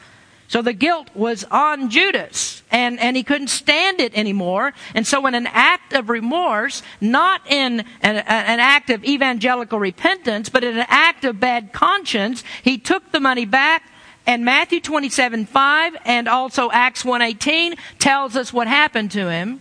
So 0.48 0.62
the 0.62 0.72
guilt 0.72 1.10
was 1.14 1.44
on 1.50 1.90
Judas, 1.90 2.62
and, 2.70 2.98
and 3.00 3.14
he 3.18 3.22
couldn't 3.22 3.48
stand 3.48 4.00
it 4.00 4.16
anymore. 4.16 4.72
And 4.94 5.06
so, 5.06 5.26
in 5.26 5.34
an 5.34 5.46
act 5.46 5.92
of 5.92 6.08
remorse, 6.08 6.82
not 7.02 7.42
in 7.46 7.80
an, 8.00 8.16
an, 8.16 8.58
act 8.58 8.88
of 8.88 9.04
evangelical 9.04 9.78
repentance, 9.78 10.48
but 10.48 10.64
in 10.64 10.78
an 10.78 10.86
act 10.88 11.26
of 11.26 11.38
bad 11.38 11.74
conscience, 11.74 12.42
he 12.62 12.78
took 12.78 13.12
the 13.12 13.20
money 13.20 13.44
back. 13.44 13.90
And 14.26 14.42
Matthew 14.42 14.80
27 14.80 15.44
5 15.44 15.96
and 16.06 16.28
also 16.28 16.70
Acts 16.70 17.04
118 17.04 17.74
tells 17.98 18.34
us 18.34 18.50
what 18.50 18.68
happened 18.68 19.10
to 19.12 19.30
him. 19.30 19.60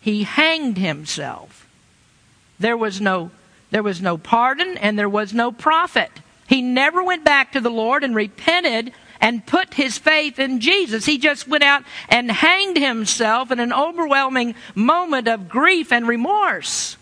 He 0.00 0.22
hanged 0.22 0.78
himself. 0.78 1.68
There 2.58 2.76
was 2.76 3.02
no, 3.02 3.30
there 3.70 3.82
was 3.82 4.00
no 4.00 4.16
pardon 4.16 4.78
and 4.78 4.98
there 4.98 5.10
was 5.10 5.34
no 5.34 5.52
profit. 5.52 6.10
He 6.46 6.62
never 6.62 7.04
went 7.04 7.22
back 7.22 7.52
to 7.52 7.60
the 7.60 7.70
Lord 7.70 8.02
and 8.02 8.14
repented 8.14 8.92
and 9.20 9.44
put 9.44 9.74
his 9.74 9.98
faith 9.98 10.38
in 10.38 10.60
Jesus. 10.60 11.04
He 11.06 11.18
just 11.18 11.46
went 11.48 11.64
out 11.64 11.84
and 12.08 12.30
hanged 12.30 12.78
himself 12.78 13.50
in 13.50 13.60
an 13.60 13.72
overwhelming 13.72 14.54
moment 14.74 15.28
of 15.28 15.48
grief 15.48 15.92
and 15.92 16.08
remorse. 16.08 16.96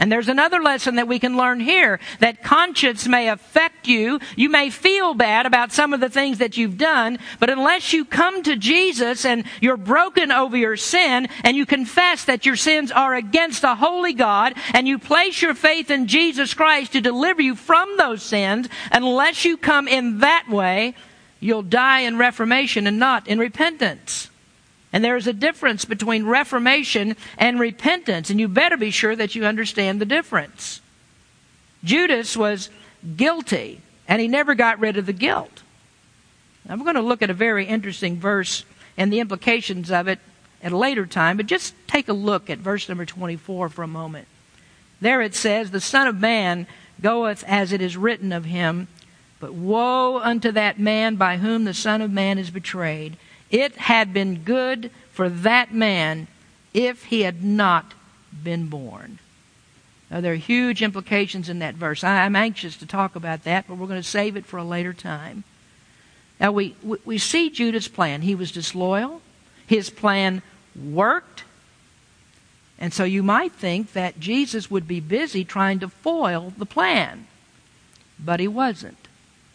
And 0.00 0.10
there's 0.10 0.28
another 0.28 0.60
lesson 0.60 0.96
that 0.96 1.06
we 1.06 1.20
can 1.20 1.36
learn 1.36 1.60
here 1.60 2.00
that 2.18 2.42
conscience 2.42 3.06
may 3.06 3.28
affect 3.28 3.86
you. 3.86 4.18
You 4.34 4.48
may 4.48 4.68
feel 4.68 5.14
bad 5.14 5.46
about 5.46 5.72
some 5.72 5.94
of 5.94 6.00
the 6.00 6.10
things 6.10 6.38
that 6.38 6.56
you've 6.56 6.76
done, 6.76 7.18
but 7.38 7.48
unless 7.48 7.92
you 7.92 8.04
come 8.04 8.42
to 8.42 8.56
Jesus 8.56 9.24
and 9.24 9.44
you're 9.60 9.76
broken 9.76 10.32
over 10.32 10.56
your 10.56 10.76
sin 10.76 11.28
and 11.44 11.56
you 11.56 11.64
confess 11.64 12.24
that 12.24 12.44
your 12.44 12.56
sins 12.56 12.90
are 12.90 13.14
against 13.14 13.62
a 13.62 13.76
holy 13.76 14.14
God 14.14 14.54
and 14.72 14.88
you 14.88 14.98
place 14.98 15.40
your 15.40 15.54
faith 15.54 15.92
in 15.92 16.08
Jesus 16.08 16.54
Christ 16.54 16.92
to 16.92 17.00
deliver 17.00 17.40
you 17.40 17.54
from 17.54 17.96
those 17.96 18.22
sins, 18.22 18.68
unless 18.90 19.44
you 19.44 19.56
come 19.56 19.86
in 19.86 20.18
that 20.18 20.46
way, 20.50 20.96
you'll 21.38 21.62
die 21.62 22.00
in 22.00 22.18
reformation 22.18 22.88
and 22.88 22.98
not 22.98 23.28
in 23.28 23.38
repentance. 23.38 24.28
And 24.94 25.04
there 25.04 25.16
is 25.16 25.26
a 25.26 25.32
difference 25.32 25.84
between 25.84 26.24
reformation 26.24 27.16
and 27.36 27.58
repentance, 27.58 28.30
and 28.30 28.38
you 28.38 28.46
better 28.46 28.76
be 28.76 28.92
sure 28.92 29.16
that 29.16 29.34
you 29.34 29.44
understand 29.44 30.00
the 30.00 30.04
difference. 30.04 30.80
Judas 31.82 32.36
was 32.36 32.70
guilty, 33.16 33.80
and 34.06 34.22
he 34.22 34.28
never 34.28 34.54
got 34.54 34.78
rid 34.78 34.96
of 34.96 35.06
the 35.06 35.12
guilt. 35.12 35.64
We're 36.68 36.76
going 36.76 36.94
to 36.94 37.02
look 37.02 37.22
at 37.22 37.28
a 37.28 37.34
very 37.34 37.66
interesting 37.66 38.20
verse 38.20 38.64
and 38.96 39.12
the 39.12 39.18
implications 39.18 39.90
of 39.90 40.06
it 40.06 40.20
at 40.62 40.70
a 40.70 40.76
later 40.76 41.06
time, 41.06 41.38
but 41.38 41.46
just 41.46 41.74
take 41.88 42.08
a 42.08 42.12
look 42.12 42.48
at 42.48 42.58
verse 42.58 42.88
number 42.88 43.04
24 43.04 43.70
for 43.70 43.82
a 43.82 43.88
moment. 43.88 44.28
There 45.00 45.20
it 45.20 45.34
says, 45.34 45.72
The 45.72 45.80
Son 45.80 46.06
of 46.06 46.20
Man 46.20 46.68
goeth 47.02 47.42
as 47.48 47.72
it 47.72 47.82
is 47.82 47.96
written 47.96 48.30
of 48.30 48.44
him, 48.44 48.86
but 49.40 49.54
woe 49.54 50.20
unto 50.20 50.52
that 50.52 50.78
man 50.78 51.16
by 51.16 51.38
whom 51.38 51.64
the 51.64 51.74
Son 51.74 52.00
of 52.00 52.12
Man 52.12 52.38
is 52.38 52.50
betrayed. 52.50 53.16
It 53.54 53.76
had 53.76 54.12
been 54.12 54.42
good 54.42 54.90
for 55.12 55.28
that 55.28 55.72
man 55.72 56.26
if 56.72 57.04
he 57.04 57.20
had 57.20 57.44
not 57.44 57.94
been 58.42 58.66
born. 58.66 59.20
Now, 60.10 60.20
there 60.20 60.32
are 60.32 60.36
huge 60.36 60.82
implications 60.82 61.48
in 61.48 61.60
that 61.60 61.76
verse. 61.76 62.02
I'm 62.02 62.34
anxious 62.34 62.76
to 62.78 62.86
talk 62.86 63.14
about 63.14 63.44
that, 63.44 63.68
but 63.68 63.76
we're 63.76 63.86
going 63.86 64.02
to 64.02 64.08
save 64.08 64.34
it 64.34 64.44
for 64.44 64.56
a 64.56 64.64
later 64.64 64.92
time. 64.92 65.44
Now, 66.40 66.50
we, 66.50 66.74
we 67.04 67.16
see 67.16 67.48
Judas' 67.48 67.86
plan. 67.86 68.22
He 68.22 68.34
was 68.34 68.50
disloyal, 68.50 69.22
his 69.68 69.88
plan 69.88 70.42
worked. 70.74 71.44
And 72.76 72.92
so 72.92 73.04
you 73.04 73.22
might 73.22 73.52
think 73.52 73.92
that 73.92 74.18
Jesus 74.18 74.68
would 74.68 74.88
be 74.88 74.98
busy 74.98 75.44
trying 75.44 75.78
to 75.78 75.88
foil 75.88 76.52
the 76.58 76.66
plan. 76.66 77.28
But 78.18 78.40
he 78.40 78.48
wasn't. 78.48 79.06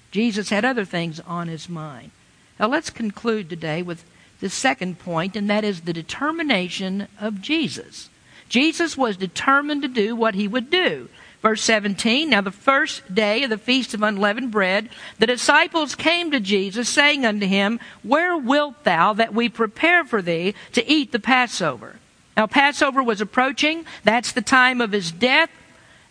Jesus 0.10 0.52
had 0.52 0.64
other 0.64 0.86
things 0.86 1.20
on 1.20 1.50
his 1.50 1.68
mind. 1.68 2.12
Now 2.60 2.68
let's 2.68 2.90
conclude 2.90 3.50
today 3.50 3.82
with 3.82 4.04
the 4.40 4.50
second 4.50 5.00
point, 5.00 5.36
and 5.36 5.50
that 5.50 5.64
is 5.64 5.82
the 5.82 5.94
determination 5.94 7.08
of 7.20 7.42
Jesus. 7.42 8.10
Jesus 8.48 8.98
was 8.98 9.18
determined 9.18 9.82
to 9.84 9.88
do 9.88 10.16
what 10.16 10.36
he 10.36 10.48
would 10.48 10.70
do. 10.70 11.10
Verse 11.42 11.64
17 11.64 12.30
Now 12.30 12.42
the 12.42 12.52
first 12.52 13.14
day 13.14 13.44
of 13.44 13.50
the 13.50 13.58
feast 13.58 13.94
of 13.94 14.04
unleavened 14.04 14.52
bread, 14.52 14.90
the 15.20 15.28
disciples 15.28 15.96
came 15.96 16.32
to 16.32 16.40
Jesus, 16.40 16.90
saying 16.90 17.26
unto 17.26 17.46
him, 17.46 17.80
Where 18.04 18.38
wilt 18.38 18.84
thou 18.84 19.14
that 19.14 19.34
we 19.34 19.50
prepare 19.50 20.04
for 20.04 20.22
thee 20.22 20.56
to 20.74 20.90
eat 20.90 21.12
the 21.12 21.20
Passover? 21.20 21.96
Now, 22.36 22.48
Passover 22.48 23.04
was 23.04 23.20
approaching. 23.20 23.86
That's 24.06 24.32
the 24.32 24.42
time 24.42 24.80
of 24.80 24.94
his 24.94 25.12
death. 25.12 25.50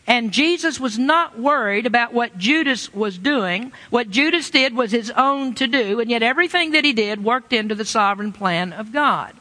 And 0.09 0.33
Jesus 0.33 0.81
was 0.81 0.99
not 0.99 1.39
worried 1.39 1.85
about 1.85 2.15
what 2.15 2.39
Judas 2.39 2.93
was 2.95 3.19
doing. 3.19 3.73
What 3.91 4.09
Judas 4.09 4.49
did 4.49 4.75
was 4.75 4.91
his 4.91 5.11
own 5.11 5.55
to 5.57 5.67
do, 5.67 6.01
and 6.01 6.11
yet 6.11 6.23
everything 6.23 6.71
that 6.71 6.87
he 6.87 6.95
did 6.95 7.23
worked 7.23 7.53
into 7.53 7.75
the 7.75 7.85
sovereign 7.85 8.33
plan 8.33 8.73
of 8.73 8.91
God. 8.91 9.35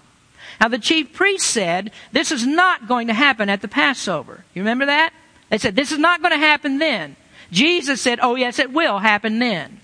Now, 0.60 0.68
the 0.68 0.78
chief 0.78 1.14
priest 1.14 1.48
said, 1.48 1.92
This 2.12 2.34
is 2.34 2.46
not 2.46 2.86
going 2.86 3.08
to 3.08 3.14
happen 3.14 3.50
at 3.50 3.62
the 3.62 3.70
Passover. 3.70 4.44
You 4.54 4.62
remember 4.62 4.88
that? 4.88 5.14
They 5.50 5.58
said, 5.58 5.78
This 5.78 5.94
is 5.94 6.00
not 6.00 6.22
going 6.22 6.34
to 6.34 6.38
happen 6.38 6.80
then. 6.80 7.16
Jesus 7.50 8.02
said, 8.02 8.20
Oh, 8.22 8.36
yes, 8.36 8.60
it 8.60 8.74
will 8.74 9.00
happen 9.00 9.40
then. 9.40 9.80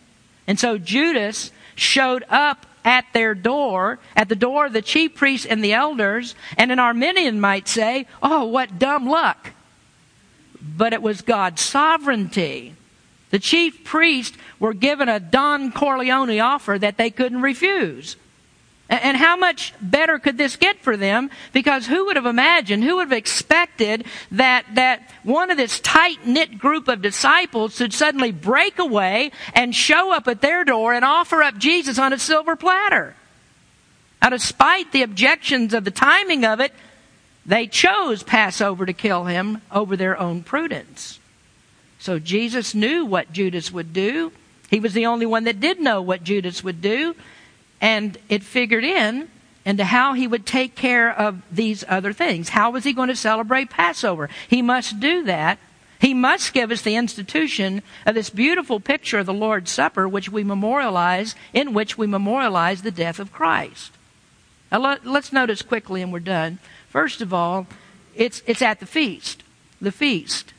And 0.48 0.60
so 0.60 0.78
Judas 0.78 1.52
showed 1.76 2.26
up 2.30 2.66
at 2.84 3.06
their 3.14 3.34
door, 3.34 4.00
at 4.18 4.28
the 4.28 4.36
door 4.36 4.66
of 4.66 4.74
the 4.74 4.82
chief 4.82 5.16
priests 5.16 5.46
and 5.46 5.64
the 5.64 5.72
elders, 5.72 6.36
and 6.58 6.74
an 6.74 6.80
Arminian 6.80 7.40
might 7.40 7.70
say, 7.70 8.06
Oh, 8.22 8.44
what 8.44 8.80
dumb 8.80 9.08
luck 9.08 9.53
but 10.64 10.94
it 10.94 11.02
was 11.02 11.22
God's 11.22 11.62
sovereignty. 11.62 12.76
The 13.32 13.40
chief 13.40 13.84
priests 13.84 14.38
were 14.60 14.74
given 14.74 15.10
a 15.10 15.20
Don 15.20 15.72
Corleone 15.72 16.40
offer 16.40 16.78
that 16.80 16.98
they 16.98 17.10
couldn't 17.10 17.42
refuse. 17.42 18.16
And 18.90 19.18
how 19.18 19.36
much 19.36 19.74
better 19.82 20.20
could 20.20 20.38
this 20.38 20.56
get 20.56 20.78
for 20.80 20.96
them? 20.96 21.32
Because 21.52 21.88
who 21.88 22.06
would 22.06 22.16
have 22.16 22.28
imagined, 22.28 22.84
who 22.84 22.98
would 22.98 23.10
have 23.10 23.18
expected 23.18 24.06
that, 24.32 24.66
that 24.76 25.10
one 25.24 25.50
of 25.50 25.58
this 25.58 25.80
tight 25.80 26.28
knit 26.28 26.60
group 26.60 26.88
of 26.88 27.02
disciples 27.02 27.76
should 27.76 27.94
suddenly 27.94 28.32
break 28.32 28.78
away 28.78 29.32
and 29.56 29.74
show 29.74 30.14
up 30.14 30.28
at 30.28 30.42
their 30.42 30.64
door 30.64 30.94
and 30.94 31.04
offer 31.04 31.42
up 31.42 31.58
Jesus 31.58 31.98
on 31.98 32.14
a 32.14 32.20
silver 32.20 32.56
platter? 32.56 33.16
Now, 34.22 34.30
despite 34.30 34.92
the 34.92 35.02
objections 35.02 35.74
of 35.74 35.86
the 35.86 35.92
timing 35.92 36.46
of 36.46 36.60
it, 36.60 36.72
they 37.46 37.68
chose 37.68 38.24
Passover 38.24 38.86
to 38.86 38.94
kill 38.94 39.26
him 39.26 39.62
over 39.72 39.98
their 39.98 40.20
own 40.20 40.44
prudence. 40.44 41.20
So 42.00 42.20
Jesus 42.20 42.74
knew 42.76 43.06
what 43.06 43.32
Judas 43.32 43.72
would 43.72 43.94
do. 43.94 44.32
He 44.70 44.80
was 44.80 44.94
the 44.94 45.06
only 45.06 45.26
one 45.26 45.44
that 45.44 45.60
did 45.60 45.80
know 45.80 46.02
what 46.02 46.24
Judas 46.24 46.64
would 46.64 46.82
do. 46.82 47.16
And 47.82 48.18
it 48.30 48.44
figured 48.44 48.84
in 48.84 49.30
into 49.66 49.86
how 49.86 50.14
he 50.14 50.28
would 50.28 50.46
take 50.46 50.76
care 50.76 51.10
of 51.12 51.42
these 51.52 51.84
other 51.88 52.12
things. 52.12 52.50
How 52.50 52.72
was 52.72 52.84
he 52.84 52.94
going 52.94 53.10
to 53.10 53.16
celebrate 53.16 53.70
Passover? 53.70 54.30
He 54.50 54.62
must 54.62 55.00
do 55.00 55.24
that. 55.24 55.60
He 56.00 56.14
must 56.14 56.54
give 56.54 56.70
us 56.72 56.82
the 56.82 56.98
institution 56.98 57.82
of 58.06 58.16
this 58.16 58.30
beautiful 58.30 58.82
picture 58.82 59.20
of 59.20 59.26
the 59.26 59.34
Lord's 59.34 59.72
Supper, 59.72 60.06
which 60.08 60.30
we 60.30 60.44
memorialize, 60.44 61.34
in 61.54 61.74
which 61.74 61.98
we 61.98 62.08
memorialize 62.08 62.82
the 62.82 62.92
death 62.92 63.20
of 63.20 63.32
Christ. 63.32 63.94
Now, 64.70 64.98
let's 65.06 65.32
notice 65.32 65.62
quickly, 65.62 66.02
and 66.02 66.12
we're 66.12 66.20
done. 66.20 66.60
First 66.94 67.22
of 67.22 67.34
all, 67.34 67.66
it's, 68.14 68.44
it's 68.46 68.62
at 68.62 68.80
the 68.80 68.86
feast. 68.86 69.42
The 69.82 69.92
feast. 69.92 70.54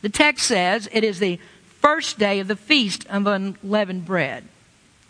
The 0.00 0.08
text 0.08 0.46
says 0.46 0.88
it 0.92 1.02
is 1.02 1.18
the 1.18 1.40
first 1.80 2.20
day 2.20 2.38
of 2.38 2.46
the 2.46 2.54
feast 2.54 3.04
of 3.10 3.26
unleavened 3.26 4.06
bread. 4.06 4.44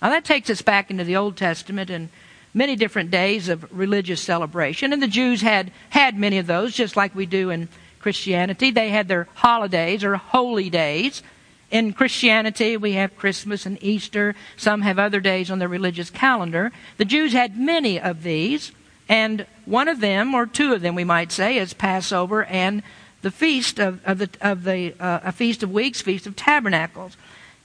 Now 0.01 0.09
that 0.09 0.25
takes 0.25 0.49
us 0.49 0.63
back 0.63 0.91
into 0.91 1.05
the 1.05 1.17
Old 1.17 1.37
Testament 1.37 1.91
and 1.91 2.09
many 2.55 2.75
different 2.75 3.11
days 3.11 3.51
of 3.51 3.71
religious 3.71 4.23
celebration. 4.23 4.95
And 4.95 5.03
the 5.03 5.09
Jews 5.09 5.43
had, 5.43 5.71
had 5.91 6.19
many 6.19 6.39
of 6.39 6.47
those, 6.47 6.73
just 6.73 6.97
like 6.97 7.15
we 7.15 7.27
do 7.27 7.51
in 7.51 7.69
Christianity. 7.99 8.71
They 8.71 8.89
had 8.89 9.09
their 9.09 9.29
holidays 9.35 10.03
or 10.03 10.17
holy 10.17 10.71
days. 10.71 11.23
In 11.71 11.93
Christianity, 11.93 12.79
we 12.79 12.93
have 12.93 13.19
Christmas 13.19 13.67
and 13.67 13.77
Easter. 13.85 14.35
Some 14.57 14.81
have 14.81 14.99
other 14.99 15.21
days 15.21 15.51
on 15.51 15.59
their 15.59 15.69
religious 15.69 16.09
calendar. 16.09 16.73
The 16.97 17.05
Jews 17.05 17.35
had 17.35 17.59
many 17.59 18.01
of 18.01 18.23
these. 18.23 18.73
And 19.09 19.47
one 19.65 19.89
of 19.89 20.01
them, 20.01 20.35
or 20.35 20.47
two 20.47 20.73
of 20.73 20.81
them, 20.81 20.95
we 20.95 21.05
might 21.05 21.33
say, 21.33 21.59
is 21.59 21.75
Passover 21.75 22.45
and 22.45 22.83
the 23.23 23.31
feast 23.31 23.79
of, 23.79 24.05
of 24.05 24.19
the, 24.19 24.31
of 24.41 24.65
the 24.65 24.95
uh, 24.99 25.21
a 25.25 25.33
feast 25.33 25.63
of 25.63 25.71
weeks, 25.71 26.01
feast 26.01 26.27
of 26.27 26.37
tabernacles. 26.37 27.17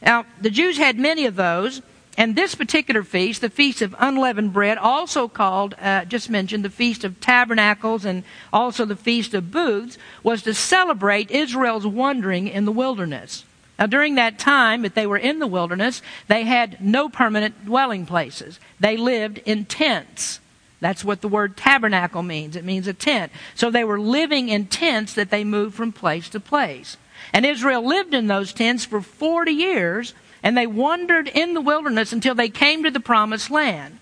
Now, 0.02 0.26
the 0.41 0.50
Jews 0.50 0.78
had 0.78 1.00
many 1.00 1.26
of 1.26 1.36
those, 1.36 1.82
and 2.17 2.36
this 2.36 2.56
particular 2.56 3.04
feast, 3.04 3.41
the 3.41 3.50
feast 3.50 3.82
of 3.82 3.95
unleavened 3.97 4.54
bread, 4.54 4.78
also 4.78 5.28
called, 5.28 5.76
uh, 5.82 6.06
just 6.06 6.30
mentioned, 6.30 6.63
the 6.63 6.69
feast 6.69 7.04
of 7.04 7.19
tabernacles 7.19 8.06
and 8.06 8.23
also 8.54 8.86
the 8.86 8.95
feast 8.95 9.34
of 9.34 9.52
booths, 9.52 9.97
was 10.23 10.43
to 10.43 10.54
celebrate 10.54 11.32
Israel's 11.32 11.88
wandering 11.88 12.47
in 12.47 12.65
the 12.65 12.71
wilderness. 12.71 13.43
Now, 13.80 13.86
during 13.86 14.15
that 14.15 14.39
time 14.39 14.82
that 14.82 14.95
they 14.95 15.06
were 15.06 15.17
in 15.17 15.39
the 15.39 15.47
wilderness, 15.47 16.02
they 16.28 16.43
had 16.43 16.82
no 16.82 17.10
permanent 17.10 17.65
dwelling 17.65 18.06
places. 18.06 18.59
They 18.80 18.97
lived 18.97 19.39
in 19.45 19.66
tents. 19.66 20.39
That's 20.80 21.03
what 21.03 21.21
the 21.21 21.28
word 21.28 21.57
tabernacle 21.57 22.23
means. 22.23 22.55
It 22.55 22.63
means 22.63 22.88
a 22.88 22.93
tent. 22.93 23.32
So 23.55 23.71
they 23.71 23.84
were 23.84 23.99
living 23.99 24.49
in 24.49 24.67
tents 24.67 25.13
that 25.15 25.32
they 25.32 25.43
moved 25.43 25.75
from 25.75 25.91
place 25.91 26.30
to 26.30 26.39
place. 26.39 26.97
And 27.34 27.45
Israel 27.45 27.86
lived 27.86 28.13
in 28.13 28.28
those 28.28 28.53
tents 28.53 28.86
for 28.86 29.01
40 29.01 29.51
years 29.51 30.13
And 30.43 30.57
they 30.57 30.67
wandered 30.67 31.28
in 31.28 31.53
the 31.53 31.61
wilderness 31.61 32.13
until 32.13 32.36
they 32.36 32.49
came 32.49 32.84
to 32.84 32.91
the 32.91 32.99
promised 32.99 33.49
land. 33.49 33.99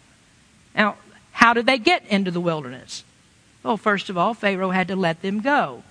Now, 0.76 0.96
how 1.32 1.54
did 1.54 1.66
they 1.66 1.78
get 1.78 2.06
into 2.08 2.32
the 2.32 2.42
wilderness? 2.42 3.04
Well, 3.64 3.78
first 3.78 4.10
of 4.10 4.18
all, 4.18 4.34
Pharaoh 4.34 4.72
had 4.72 4.88
to 4.90 4.96
let 4.96 5.22
them 5.22 5.42
go. 5.42 5.84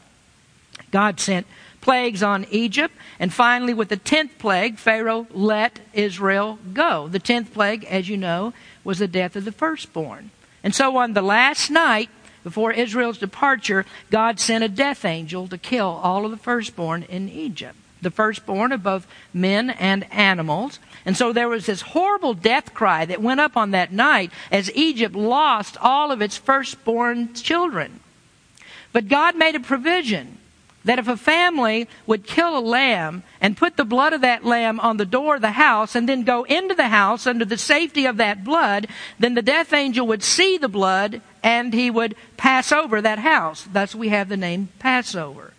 God 0.90 1.18
sent 1.18 1.46
plagues 1.80 2.22
on 2.22 2.46
Egypt, 2.50 2.94
and 3.18 3.32
finally, 3.32 3.74
with 3.74 3.88
the 3.88 3.96
tenth 3.96 4.38
plague, 4.38 4.78
Pharaoh 4.78 5.26
let 5.32 5.80
Israel 5.92 6.58
go. 6.72 7.08
The 7.08 7.18
tenth 7.18 7.52
plague, 7.52 7.84
as 7.84 8.08
you 8.08 8.16
know, 8.16 8.54
was 8.84 9.00
the 9.00 9.08
death 9.08 9.36
of 9.36 9.44
the 9.44 9.52
firstborn. 9.52 10.30
And 10.64 10.74
so 10.74 10.96
on 10.96 11.12
the 11.12 11.22
last 11.22 11.70
night, 11.70 12.08
before 12.42 12.72
Israel's 12.72 13.18
departure, 13.18 13.86
God 14.10 14.40
sent 14.40 14.64
a 14.64 14.68
death 14.68 15.04
angel 15.04 15.46
to 15.48 15.58
kill 15.58 16.00
all 16.02 16.24
of 16.24 16.30
the 16.30 16.36
firstborn 16.36 17.04
in 17.04 17.28
Egypt. 17.28 17.76
The 18.02 18.10
firstborn 18.10 18.72
of 18.72 18.82
both 18.82 19.06
men 19.32 19.70
and 19.70 20.10
animals. 20.12 20.78
And 21.06 21.16
so 21.16 21.32
there 21.32 21.48
was 21.48 21.66
this 21.66 21.82
horrible 21.82 22.34
death 22.34 22.74
cry 22.74 23.04
that 23.04 23.22
went 23.22 23.40
up 23.40 23.56
on 23.56 23.70
that 23.70 23.92
night 23.92 24.30
as 24.50 24.74
Egypt 24.74 25.14
lost 25.14 25.76
all 25.80 26.10
of 26.10 26.20
its 26.20 26.36
firstborn 26.36 27.34
children. 27.34 28.00
But 28.92 29.08
God 29.08 29.36
made 29.36 29.54
a 29.54 29.60
provision 29.60 30.38
that 30.84 30.98
if 30.98 31.08
a 31.08 31.16
family 31.16 31.88
would 32.06 32.26
kill 32.26 32.56
a 32.56 32.60
lamb 32.60 33.22
and 33.40 33.56
put 33.56 33.76
the 33.76 33.84
blood 33.84 34.12
of 34.12 34.20
that 34.20 34.44
lamb 34.44 34.78
on 34.80 34.96
the 34.96 35.06
door 35.06 35.36
of 35.36 35.40
the 35.40 35.52
house 35.52 35.94
and 35.94 36.08
then 36.08 36.24
go 36.24 36.44
into 36.44 36.74
the 36.74 36.88
house 36.88 37.26
under 37.26 37.44
the 37.44 37.56
safety 37.56 38.04
of 38.06 38.18
that 38.18 38.44
blood, 38.44 38.86
then 39.18 39.34
the 39.34 39.42
death 39.42 39.72
angel 39.72 40.06
would 40.06 40.22
see 40.22 40.58
the 40.58 40.68
blood 40.68 41.22
and 41.42 41.72
he 41.72 41.90
would 41.90 42.14
pass 42.36 42.70
over 42.70 43.00
that 43.00 43.18
house. 43.18 43.66
Thus 43.72 43.94
we 43.94 44.08
have 44.10 44.28
the 44.28 44.36
name 44.36 44.68
Passover. 44.78 45.52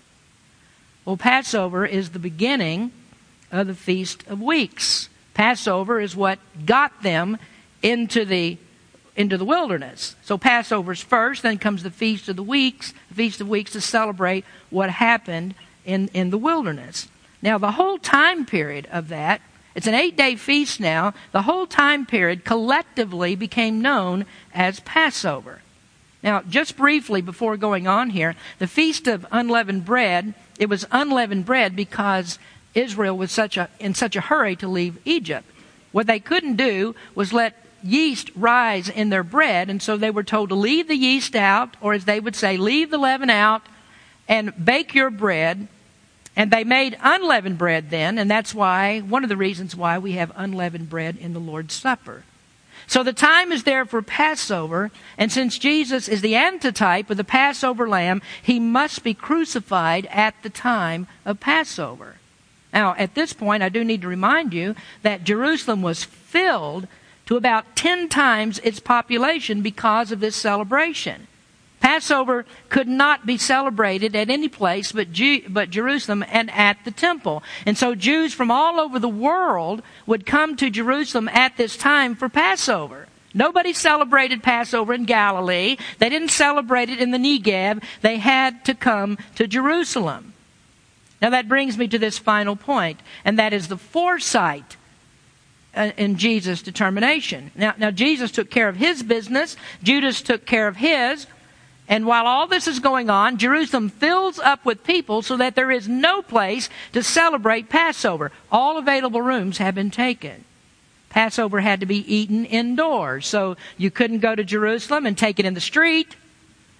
Well, 1.06 1.18
Passover 1.18 1.86
is 1.86 2.12
the 2.12 2.20
beginning 2.20 2.92
of 3.52 3.68
the 3.68 3.76
Feast 3.76 4.24
of 4.28 4.42
Weeks. 4.42 5.10
Passover 5.34 6.00
is 6.00 6.16
what 6.16 6.40
got 6.66 7.04
them 7.04 7.38
into 7.84 8.26
the 8.26 8.58
into 9.16 9.38
the 9.38 9.46
wilderness. 9.46 10.16
So 10.24 10.38
Passover's 10.38 11.02
first, 11.02 11.42
then 11.42 11.58
comes 11.58 11.84
the 11.84 11.92
Feast 11.92 12.28
of 12.30 12.36
the 12.36 12.44
Weeks, 12.44 12.94
the 13.10 13.16
Feast 13.16 13.42
of 13.42 13.50
Weeks 13.50 13.72
to 13.72 13.82
celebrate 13.82 14.46
what 14.70 14.90
happened 14.90 15.56
in, 15.86 16.10
in 16.14 16.30
the 16.30 16.38
wilderness. 16.38 17.08
Now, 17.42 17.58
the 17.58 17.74
whole 17.74 17.98
time 17.98 18.46
period 18.46 18.88
of 18.92 19.10
that, 19.10 19.42
it's 19.76 19.88
an 19.88 19.94
eight 19.94 20.16
day 20.16 20.36
feast 20.36 20.80
now, 20.80 21.14
the 21.32 21.44
whole 21.44 21.68
time 21.68 22.06
period 22.06 22.46
collectively 22.46 23.36
became 23.36 23.82
known 23.82 24.26
as 24.54 24.80
Passover. 24.82 25.62
Now, 26.24 26.42
just 26.42 26.76
briefly 26.76 27.22
before 27.22 27.56
going 27.56 27.88
on 27.88 28.10
here, 28.10 28.36
the 28.58 28.68
Feast 28.68 29.08
of 29.08 29.28
Unleavened 29.32 29.86
Bread, 29.86 30.34
it 30.58 30.70
was 30.70 30.88
unleavened 30.92 31.46
bread 31.46 31.76
because 31.76 32.40
Israel 32.74 33.16
was 33.16 33.32
such 33.32 33.58
a, 33.58 33.70
in 33.80 33.94
such 33.94 34.16
a 34.16 34.22
hurry 34.22 34.56
to 34.56 34.68
leave 34.68 34.98
Egypt. 35.06 35.48
What 35.92 36.08
they 36.08 36.20
couldn't 36.20 36.56
do 36.56 36.96
was 37.14 37.32
let 37.32 37.65
yeast 37.84 38.30
rise 38.36 38.90
in 38.90 39.10
their 39.10 39.24
bread, 39.24 39.70
and 39.70 39.82
so 39.82 39.98
they 39.98 40.12
were 40.12 40.24
told 40.24 40.50
to 40.50 40.56
leave 40.56 40.88
the 40.88 40.96
yeast 40.96 41.36
out, 41.36 41.78
or 41.82 41.94
as 41.94 42.06
they 42.06 42.20
would 42.20 42.36
say, 42.36 42.58
leave 42.58 42.90
the 42.90 42.98
leaven 42.98 43.30
out 43.30 43.62
and 44.28 44.54
bake 44.64 44.96
your 44.96 45.10
bread. 45.10 45.68
And 46.38 46.52
they 46.52 46.66
made 46.66 46.98
unleavened 47.02 47.58
bread 47.58 47.90
then, 47.90 48.18
and 48.18 48.30
that's 48.30 48.54
why, 48.54 49.00
one 49.00 49.24
of 49.24 49.30
the 49.30 49.38
reasons 49.38 49.74
why 49.74 49.98
we 49.98 50.14
have 50.14 50.34
unleavened 50.36 50.90
bread 50.90 51.16
in 51.16 51.34
the 51.34 51.40
Lord's 51.40 51.74
Supper. 51.74 52.24
So 52.88 53.04
the 53.04 53.14
time 53.14 53.52
is 53.52 53.64
there 53.64 53.86
for 53.86 54.02
Passover, 54.02 54.92
and 55.18 55.32
since 55.32 55.58
Jesus 55.58 56.08
is 56.08 56.22
the 56.22 56.36
antitype 56.36 57.10
of 57.10 57.18
the 57.18 57.24
Passover 57.24 57.88
lamb, 57.88 58.22
he 58.44 58.60
must 58.60 59.02
be 59.02 59.14
crucified 59.14 60.08
at 60.08 60.36
the 60.44 60.50
time 60.50 61.08
of 61.24 61.40
Passover. 61.40 62.18
Now, 62.74 62.94
at 62.98 63.16
this 63.16 63.32
point, 63.32 63.64
I 63.64 63.70
do 63.70 63.86
need 63.86 64.02
to 64.02 64.08
remind 64.08 64.54
you 64.54 64.76
that 65.02 65.24
Jerusalem 65.24 65.82
was 65.82 66.04
filled 66.04 66.88
to 67.26 67.38
about 67.38 67.76
10 67.76 68.10
times 68.10 68.60
its 68.60 68.80
population 68.80 69.62
because 69.62 70.12
of 70.12 70.20
this 70.20 70.36
celebration. 70.36 71.28
Passover 71.80 72.46
could 72.70 72.88
not 72.88 73.26
be 73.26 73.38
celebrated 73.38 74.16
at 74.16 74.30
any 74.30 74.48
place 74.48 74.92
but, 74.92 75.12
Jew, 75.12 75.42
but 75.48 75.70
Jerusalem 75.70 76.26
and 76.30 76.50
at 76.52 76.78
the 76.84 76.92
temple. 76.92 77.44
And 77.66 77.78
so 77.78 77.94
Jews 77.94 78.34
from 78.34 78.50
all 78.50 78.80
over 78.80 78.98
the 78.98 79.08
world 79.08 79.84
would 80.08 80.26
come 80.26 80.56
to 80.56 80.70
Jerusalem 80.70 81.30
at 81.30 81.58
this 81.58 81.78
time 81.78 82.16
for 82.16 82.28
Passover. 82.28 83.08
Nobody 83.36 83.74
celebrated 83.74 84.42
Passover 84.42 84.94
in 84.94 85.04
Galilee. 85.06 85.78
They 86.00 86.10
didn't 86.10 86.30
celebrate 86.30 86.90
it 86.90 87.02
in 87.02 87.12
the 87.12 87.18
Negev. 87.18 87.84
They 88.02 88.18
had 88.18 88.64
to 88.66 88.74
come 88.74 89.18
to 89.36 89.46
Jerusalem. 89.46 90.34
Now 91.22 91.30
that 91.32 91.50
brings 91.50 91.78
me 91.78 91.88
to 91.90 92.00
this 92.00 92.18
final 92.18 92.56
point, 92.56 93.00
and 93.24 93.38
that 93.38 93.54
is 93.54 93.68
the 93.68 93.78
foresight 93.78 94.78
Uh, 95.76 95.92
in 95.98 96.16
Jesus' 96.16 96.62
determination. 96.62 97.52
Now, 97.54 97.74
now, 97.78 97.92
Jesus 97.92 98.32
took 98.32 98.50
care 98.50 98.70
of 98.70 98.78
his 98.78 99.04
business, 99.04 99.58
Judas 99.84 100.22
took 100.22 100.46
care 100.46 100.70
of 100.70 100.78
his, 100.78 101.28
and 101.90 102.06
while 102.06 102.26
all 102.26 102.48
this 102.48 102.66
is 102.66 102.80
going 102.80 103.10
on, 103.10 103.38
Jerusalem 103.38 103.90
fills 103.90 104.40
up 104.40 104.64
with 104.64 104.86
people 104.86 105.22
so 105.22 105.36
that 105.36 105.56
there 105.56 105.72
is 105.72 105.88
no 105.88 106.22
place 106.22 106.70
to 106.94 107.04
celebrate 107.04 107.68
Passover. 107.68 108.32
All 108.52 108.78
available 108.78 109.22
rooms 109.22 109.58
have 109.58 109.76
been 109.76 109.92
taken. 109.92 110.46
Passover 111.10 111.60
had 111.60 111.82
to 111.82 111.86
be 111.86 112.14
eaten 112.14 112.46
indoors, 112.46 113.28
so 113.28 113.58
you 113.78 113.92
couldn't 113.92 114.20
go 114.20 114.34
to 114.34 114.46
Jerusalem 114.46 115.06
and 115.06 115.18
take 115.18 115.40
it 115.40 115.46
in 115.46 115.56
the 115.56 115.62
street, 115.62 116.16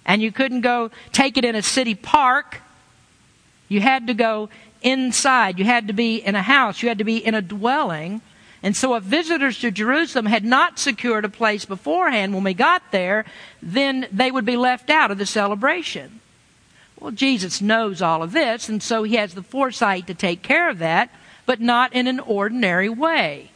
and 0.06 0.22
you 0.22 0.32
couldn't 0.32 0.62
go 0.62 0.90
take 1.12 1.36
it 1.36 1.44
in 1.44 1.54
a 1.54 1.62
city 1.62 1.94
park. 1.94 2.62
You 3.68 3.82
had 3.82 4.06
to 4.06 4.14
go 4.14 4.48
inside. 4.80 5.58
You 5.58 5.66
had 5.66 5.88
to 5.88 5.92
be 5.92 6.16
in 6.16 6.34
a 6.34 6.42
house. 6.42 6.82
You 6.82 6.88
had 6.88 6.98
to 6.98 7.04
be 7.04 7.18
in 7.18 7.34
a 7.34 7.42
dwelling 7.42 8.22
and 8.66 8.76
so 8.76 8.96
if 8.96 9.04
visitors 9.04 9.60
to 9.60 9.70
Jerusalem 9.70 10.26
had 10.26 10.44
not 10.44 10.80
secured 10.80 11.24
a 11.24 11.28
place 11.28 11.64
beforehand 11.64 12.34
when 12.34 12.42
we 12.42 12.52
got 12.52 12.90
there, 12.90 13.24
then 13.62 14.08
they 14.10 14.28
would 14.28 14.44
be 14.44 14.56
left 14.56 14.90
out 14.90 15.12
of 15.12 15.18
the 15.18 15.24
celebration. 15.24 16.18
Well, 16.98 17.12
Jesus 17.12 17.62
knows 17.62 18.02
all 18.02 18.24
of 18.24 18.32
this, 18.32 18.68
and 18.68 18.82
so 18.82 19.04
he 19.04 19.14
has 19.14 19.34
the 19.34 19.42
foresight 19.44 20.08
to 20.08 20.14
take 20.14 20.42
care 20.42 20.68
of 20.68 20.80
that, 20.80 21.10
but 21.46 21.60
not 21.60 21.92
in 21.92 22.08
an 22.08 22.18
ordinary 22.18 22.88
way. 22.88 23.52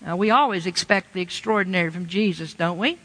Now, 0.00 0.16
we 0.16 0.30
always 0.30 0.64
expect 0.64 1.12
the 1.12 1.20
extraordinary 1.20 1.90
from 1.90 2.06
Jesus, 2.06 2.54
don't 2.54 2.78
we? 2.78 2.96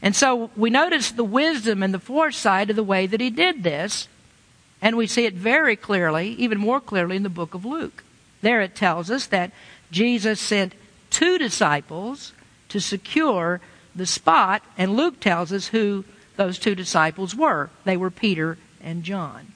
And 0.00 0.16
so 0.16 0.50
we 0.56 0.70
notice 0.70 1.10
the 1.10 1.22
wisdom 1.22 1.82
and 1.82 1.92
the 1.92 1.98
foresight 1.98 2.70
of 2.70 2.76
the 2.76 2.82
way 2.82 3.06
that 3.06 3.20
he 3.20 3.28
did 3.28 3.64
this, 3.64 4.08
and 4.80 4.96
we 4.96 5.06
see 5.06 5.26
it 5.26 5.34
very 5.34 5.76
clearly, 5.76 6.28
even 6.38 6.56
more 6.56 6.80
clearly, 6.80 7.16
in 7.16 7.22
the 7.22 7.28
book 7.28 7.52
of 7.52 7.66
Luke. 7.66 8.02
There 8.40 8.62
it 8.62 8.74
tells 8.74 9.10
us 9.10 9.26
that 9.26 9.52
Jesus 9.90 10.40
sent 10.40 10.74
two 11.10 11.38
disciples 11.38 12.32
to 12.68 12.80
secure 12.80 13.60
the 13.94 14.06
spot, 14.06 14.62
and 14.78 14.96
Luke 14.96 15.20
tells 15.20 15.52
us 15.52 15.68
who 15.68 16.04
those 16.36 16.58
two 16.58 16.74
disciples 16.74 17.34
were. 17.34 17.70
They 17.84 17.96
were 17.96 18.10
Peter 18.10 18.56
and 18.82 19.02
John. 19.02 19.52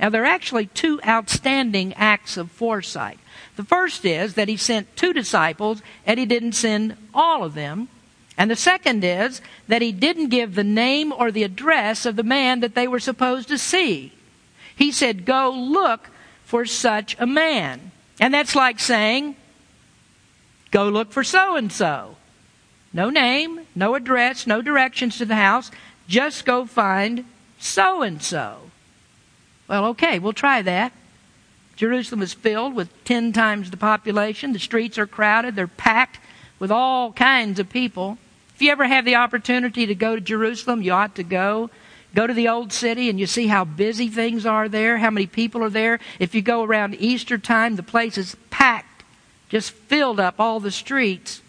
Now, 0.00 0.10
there 0.10 0.22
are 0.22 0.26
actually 0.26 0.66
two 0.66 1.00
outstanding 1.06 1.94
acts 1.94 2.36
of 2.36 2.50
foresight. 2.50 3.18
The 3.56 3.64
first 3.64 4.04
is 4.04 4.34
that 4.34 4.48
he 4.48 4.56
sent 4.56 4.96
two 4.96 5.12
disciples 5.12 5.82
and 6.06 6.20
he 6.20 6.26
didn't 6.26 6.52
send 6.52 6.96
all 7.12 7.42
of 7.42 7.54
them. 7.54 7.88
And 8.36 8.48
the 8.48 8.56
second 8.56 9.02
is 9.02 9.40
that 9.66 9.82
he 9.82 9.90
didn't 9.90 10.28
give 10.28 10.54
the 10.54 10.62
name 10.62 11.12
or 11.12 11.32
the 11.32 11.42
address 11.42 12.06
of 12.06 12.14
the 12.14 12.22
man 12.22 12.60
that 12.60 12.76
they 12.76 12.86
were 12.86 13.00
supposed 13.00 13.48
to 13.48 13.58
see. 13.58 14.12
He 14.76 14.92
said, 14.92 15.24
Go 15.24 15.50
look 15.50 16.10
for 16.44 16.64
such 16.64 17.16
a 17.18 17.26
man. 17.26 17.90
And 18.20 18.32
that's 18.32 18.54
like 18.54 18.78
saying, 18.78 19.34
Go 20.70 20.88
look 20.88 21.12
for 21.12 21.24
so 21.24 21.56
and 21.56 21.72
so. 21.72 22.16
No 22.92 23.10
name, 23.10 23.60
no 23.74 23.94
address, 23.94 24.46
no 24.46 24.62
directions 24.62 25.18
to 25.18 25.24
the 25.24 25.36
house. 25.36 25.70
Just 26.08 26.44
go 26.44 26.64
find 26.64 27.24
so 27.58 28.02
and 28.02 28.22
so. 28.22 28.58
Well, 29.68 29.86
okay, 29.86 30.18
we'll 30.18 30.32
try 30.32 30.62
that. 30.62 30.92
Jerusalem 31.76 32.22
is 32.22 32.34
filled 32.34 32.74
with 32.74 33.04
ten 33.04 33.32
times 33.32 33.70
the 33.70 33.76
population. 33.76 34.52
The 34.52 34.58
streets 34.58 34.98
are 34.98 35.06
crowded, 35.06 35.54
they're 35.54 35.68
packed 35.68 36.18
with 36.58 36.70
all 36.70 37.12
kinds 37.12 37.60
of 37.60 37.68
people. 37.68 38.18
If 38.54 38.62
you 38.62 38.72
ever 38.72 38.86
have 38.86 39.04
the 39.04 39.14
opportunity 39.14 39.86
to 39.86 39.94
go 39.94 40.16
to 40.16 40.20
Jerusalem, 40.20 40.82
you 40.82 40.92
ought 40.92 41.14
to 41.14 41.22
go. 41.22 41.70
Go 42.14 42.26
to 42.26 42.34
the 42.34 42.48
old 42.48 42.72
city 42.72 43.10
and 43.10 43.20
you 43.20 43.26
see 43.26 43.46
how 43.46 43.64
busy 43.64 44.08
things 44.08 44.46
are 44.46 44.68
there, 44.68 44.98
how 44.98 45.10
many 45.10 45.26
people 45.26 45.62
are 45.62 45.70
there. 45.70 46.00
If 46.18 46.34
you 46.34 46.42
go 46.42 46.64
around 46.64 46.96
Easter 46.98 47.38
time, 47.38 47.76
the 47.76 47.82
place 47.82 48.18
is 48.18 48.34
packed 48.50 48.87
just 49.48 49.70
filled 49.70 50.20
up 50.20 50.38
all 50.38 50.60
the 50.60 50.70
streets, 50.70 51.42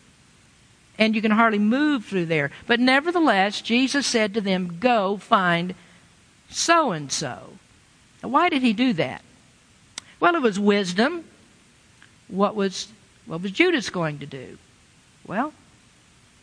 and 0.98 1.16
you 1.16 1.22
can 1.22 1.32
hardly 1.32 1.60
move 1.60 2.06
through 2.06 2.26
there. 2.26 2.52
But 2.68 2.80
nevertheless, 2.80 3.62
Jesus 3.62 4.08
said 4.08 4.34
to 4.34 4.42
them, 4.42 4.78
Go 4.80 5.18
find 5.18 5.76
so 6.50 6.92
and 6.92 7.12
so. 7.12 7.54
Why 8.22 8.50
did 8.50 8.62
he 8.62 8.74
do 8.74 8.94
that? 8.94 9.22
Well, 10.20 10.36
it 10.36 10.42
was 10.42 10.60
wisdom. 10.60 11.24
What 12.28 12.56
was 12.56 12.90
what 13.26 13.42
was 13.42 13.52
Judas 13.52 13.90
going 13.90 14.20
to 14.20 14.26
do? 14.26 14.58
Well, 15.26 15.54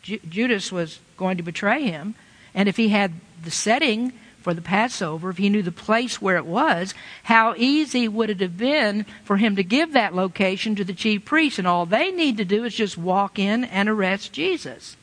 Ju- 0.02 0.20
Judas 0.28 0.70
was 0.70 1.00
going 1.16 1.36
to 1.36 1.42
betray 1.42 1.82
him, 1.82 2.14
and 2.54 2.68
if 2.68 2.76
he 2.76 2.88
had 2.88 3.12
the 3.42 3.50
setting 3.50 4.12
for 4.46 4.54
the 4.54 4.62
Passover, 4.62 5.30
if 5.30 5.38
he 5.38 5.48
knew 5.48 5.60
the 5.60 5.72
place 5.72 6.22
where 6.22 6.36
it 6.36 6.46
was, 6.46 6.94
how 7.24 7.56
easy 7.56 8.06
would 8.06 8.30
it 8.30 8.38
have 8.38 8.56
been 8.56 9.04
for 9.24 9.38
him 9.38 9.56
to 9.56 9.64
give 9.64 9.92
that 9.92 10.14
location 10.14 10.76
to 10.76 10.84
the 10.84 10.92
chief 10.92 11.24
priests? 11.24 11.58
And 11.58 11.66
all 11.66 11.84
they 11.84 12.12
need 12.12 12.36
to 12.36 12.44
do 12.44 12.62
is 12.62 12.72
just 12.72 12.96
walk 12.96 13.40
in 13.40 13.64
and 13.64 13.88
arrest 13.88 14.32
Jesus. 14.32 14.96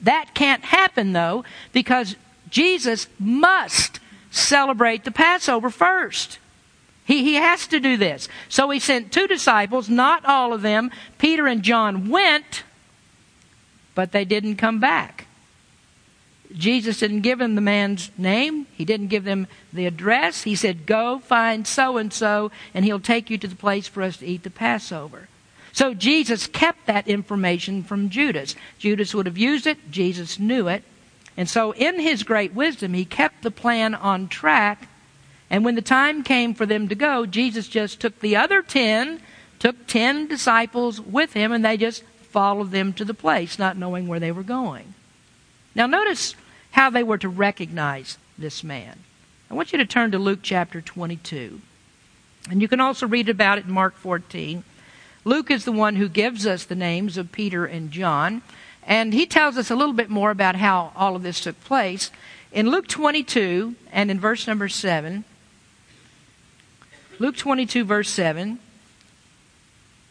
That 0.00 0.34
can't 0.34 0.64
happen, 0.64 1.12
though, 1.12 1.44
because 1.72 2.16
Jesus 2.50 3.06
must 3.20 4.00
celebrate 4.32 5.04
the 5.04 5.12
Passover 5.12 5.70
first. 5.70 6.40
He, 7.04 7.22
he 7.22 7.34
has 7.34 7.68
to 7.68 7.78
do 7.78 7.96
this. 7.96 8.28
So 8.48 8.68
he 8.70 8.80
sent 8.80 9.12
two 9.12 9.28
disciples, 9.28 9.88
not 9.88 10.24
all 10.24 10.52
of 10.52 10.62
them. 10.62 10.90
Peter 11.18 11.46
and 11.46 11.62
John 11.62 12.08
went, 12.08 12.64
but 13.94 14.10
they 14.10 14.24
didn't 14.24 14.56
come 14.56 14.80
back. 14.80 15.27
Jesus 16.56 17.00
didn't 17.00 17.20
give 17.20 17.38
them 17.38 17.54
the 17.54 17.60
man's 17.60 18.10
name. 18.16 18.66
He 18.74 18.84
didn't 18.84 19.08
give 19.08 19.24
them 19.24 19.46
the 19.72 19.86
address. 19.86 20.42
He 20.42 20.54
said, 20.54 20.86
Go 20.86 21.18
find 21.18 21.66
so 21.66 21.98
and 21.98 22.12
so, 22.12 22.50
and 22.72 22.84
he'll 22.84 23.00
take 23.00 23.28
you 23.28 23.36
to 23.38 23.48
the 23.48 23.54
place 23.54 23.86
for 23.86 24.02
us 24.02 24.16
to 24.18 24.26
eat 24.26 24.44
the 24.44 24.50
Passover. 24.50 25.28
So 25.72 25.94
Jesus 25.94 26.46
kept 26.46 26.86
that 26.86 27.06
information 27.06 27.82
from 27.82 28.08
Judas. 28.08 28.56
Judas 28.78 29.14
would 29.14 29.26
have 29.26 29.38
used 29.38 29.66
it, 29.66 29.90
Jesus 29.90 30.38
knew 30.38 30.68
it. 30.68 30.82
And 31.36 31.48
so, 31.48 31.72
in 31.72 32.00
his 32.00 32.24
great 32.24 32.52
wisdom, 32.52 32.94
he 32.94 33.04
kept 33.04 33.42
the 33.42 33.52
plan 33.52 33.94
on 33.94 34.26
track. 34.26 34.88
And 35.50 35.64
when 35.64 35.76
the 35.76 35.82
time 35.82 36.24
came 36.24 36.52
for 36.52 36.66
them 36.66 36.88
to 36.88 36.96
go, 36.96 37.26
Jesus 37.26 37.68
just 37.68 38.00
took 38.00 38.18
the 38.18 38.34
other 38.34 38.60
ten, 38.60 39.20
took 39.60 39.86
ten 39.86 40.26
disciples 40.26 41.00
with 41.00 41.34
him, 41.34 41.52
and 41.52 41.64
they 41.64 41.76
just 41.76 42.02
followed 42.22 42.72
them 42.72 42.92
to 42.94 43.04
the 43.04 43.14
place, 43.14 43.58
not 43.58 43.76
knowing 43.76 44.08
where 44.08 44.18
they 44.18 44.32
were 44.32 44.42
going. 44.42 44.94
Now, 45.74 45.86
notice 45.86 46.34
how 46.72 46.90
they 46.90 47.02
were 47.02 47.18
to 47.18 47.28
recognize 47.28 48.18
this 48.36 48.64
man. 48.64 49.00
I 49.50 49.54
want 49.54 49.72
you 49.72 49.78
to 49.78 49.86
turn 49.86 50.10
to 50.12 50.18
Luke 50.18 50.40
chapter 50.42 50.80
22. 50.80 51.60
And 52.50 52.62
you 52.62 52.68
can 52.68 52.80
also 52.80 53.06
read 53.06 53.28
about 53.28 53.58
it 53.58 53.66
in 53.66 53.72
Mark 53.72 53.96
14. 53.96 54.64
Luke 55.24 55.50
is 55.50 55.64
the 55.64 55.72
one 55.72 55.96
who 55.96 56.08
gives 56.08 56.46
us 56.46 56.64
the 56.64 56.74
names 56.74 57.16
of 57.16 57.32
Peter 57.32 57.64
and 57.64 57.90
John. 57.90 58.42
And 58.86 59.12
he 59.12 59.26
tells 59.26 59.58
us 59.58 59.70
a 59.70 59.76
little 59.76 59.92
bit 59.92 60.08
more 60.08 60.30
about 60.30 60.56
how 60.56 60.92
all 60.96 61.14
of 61.14 61.22
this 61.22 61.40
took 61.40 61.62
place. 61.64 62.10
In 62.52 62.70
Luke 62.70 62.88
22 62.88 63.74
and 63.92 64.10
in 64.10 64.18
verse 64.18 64.46
number 64.46 64.68
7, 64.68 65.24
Luke 67.18 67.36
22, 67.36 67.84
verse 67.84 68.08
7, 68.08 68.58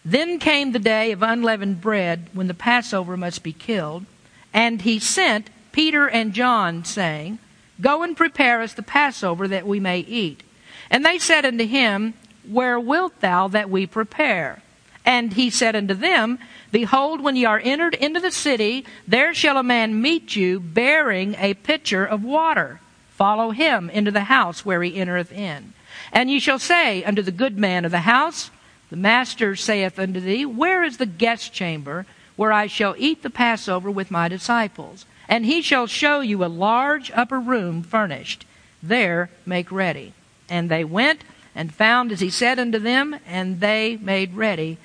then 0.06 0.40
came 0.40 0.72
the 0.72 0.80
day 0.80 1.12
of 1.12 1.24
unleavened 1.24 1.82
bread 1.82 2.30
when 2.34 2.48
the 2.48 2.54
Passover 2.54 3.18
must 3.18 3.44
be 3.44 3.54
killed, 3.54 4.06
and 4.54 4.82
he 4.82 5.00
sent 5.00 5.50
Peter 5.72 6.08
and 6.08 6.34
John, 6.34 6.84
saying, 6.84 7.40
Go 7.80 8.02
and 8.04 8.18
prepare 8.18 8.62
us 8.62 8.74
the 8.74 8.82
Passover 8.82 9.48
that 9.48 9.68
we 9.68 9.80
may 9.80 10.00
eat. 10.00 10.42
And 10.90 11.06
they 11.06 11.20
said 11.20 11.46
unto 11.46 11.66
him, 11.66 12.14
Where 12.48 12.80
wilt 12.80 13.20
thou 13.22 13.48
that 13.50 13.70
we 13.70 13.86
prepare? 13.86 14.62
And 15.06 15.34
he 15.34 15.50
said 15.50 15.76
unto 15.76 15.94
them, 15.94 16.40
Behold, 16.72 17.22
when 17.22 17.36
ye 17.36 17.46
are 17.46 17.62
entered 17.64 17.94
into 17.94 18.20
the 18.20 18.32
city, 18.32 18.86
there 19.08 19.34
shall 19.34 19.58
a 19.58 19.64
man 19.64 20.02
meet 20.02 20.36
you 20.36 20.60
bearing 20.60 21.36
a 21.36 21.54
pitcher 21.54 22.06
of 22.06 22.24
water. 22.24 22.82
Follow 23.12 23.52
him 23.52 23.90
into 23.90 24.12
the 24.12 24.26
house 24.26 24.66
where 24.66 24.84
he 24.84 24.96
entereth 24.96 25.32
in. 25.32 25.74
And 26.12 26.30
ye 26.30 26.40
shall 26.40 26.60
say 26.60 27.04
unto 27.04 27.22
the 27.22 27.32
good 27.32 27.58
man 27.58 27.86
of 27.86 27.92
the 27.92 28.02
house, 28.02 28.52
The 28.90 28.98
master 28.98 29.56
saith 29.56 29.98
unto 29.98 30.20
thee, 30.20 30.46
Where 30.46 30.84
is 30.84 30.98
the 30.98 31.06
guest 31.06 31.54
chamber 31.54 32.06
where 32.38 32.54
I 32.54 32.68
shall 32.68 32.96
eat 32.98 33.24
the 33.24 33.30
Passover 33.30 33.92
with 33.92 34.10
my 34.10 34.30
disciples? 34.30 35.06
And 35.28 35.46
he 35.46 35.62
shall 35.62 35.88
show 35.88 36.22
you 36.22 36.44
a 36.44 36.48
large 36.48 37.12
upper 37.12 37.40
room 37.40 37.84
furnished. 37.84 38.46
There 38.82 39.30
make 39.46 39.72
ready. 39.72 40.14
And 40.50 40.72
they 40.72 40.86
went 40.86 41.22
and 41.54 41.74
found 41.74 42.12
as 42.12 42.22
he 42.22 42.30
said 42.30 42.60
unto 42.60 42.80
them, 42.80 43.20
and 43.28 43.60
they 43.60 43.98
made 43.98 44.36
ready 44.36 44.78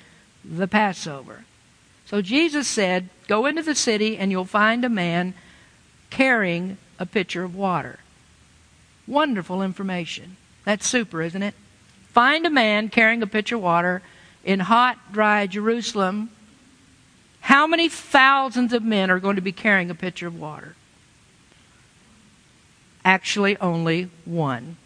the 0.43 0.67
Passover. 0.67 1.45
So 2.05 2.21
Jesus 2.21 2.67
said, 2.67 3.09
Go 3.27 3.45
into 3.45 3.63
the 3.63 3.75
city, 3.75 4.17
and 4.17 4.31
you'll 4.31 4.43
find 4.43 4.83
a 4.83 4.89
man 4.89 5.33
carrying 6.09 6.77
a 6.99 7.05
pitcher 7.05 7.43
of 7.43 7.55
water. 7.55 7.99
Wonderful 9.07 9.61
information. 9.61 10.35
That's 10.65 10.87
super, 10.87 11.21
isn't 11.21 11.41
it? 11.41 11.53
Find 12.09 12.45
a 12.45 12.49
man 12.49 12.89
carrying 12.89 13.21
a 13.23 13.27
pitcher 13.27 13.55
of 13.55 13.61
water 13.61 14.01
in 14.43 14.59
hot, 14.59 14.97
dry 15.11 15.47
Jerusalem 15.47 16.29
how 17.43 17.67
many 17.67 17.89
thousands 17.89 18.71
of 18.71 18.83
men 18.83 19.11
are 19.11 19.19
going 19.19 19.35
to 19.35 19.41
be 19.41 19.51
carrying 19.51 19.89
a 19.89 19.95
pitcher 19.95 20.27
of 20.27 20.39
water? 20.39 20.77
Actually, 23.03 23.57
only 23.57 24.09
one. 24.23 24.77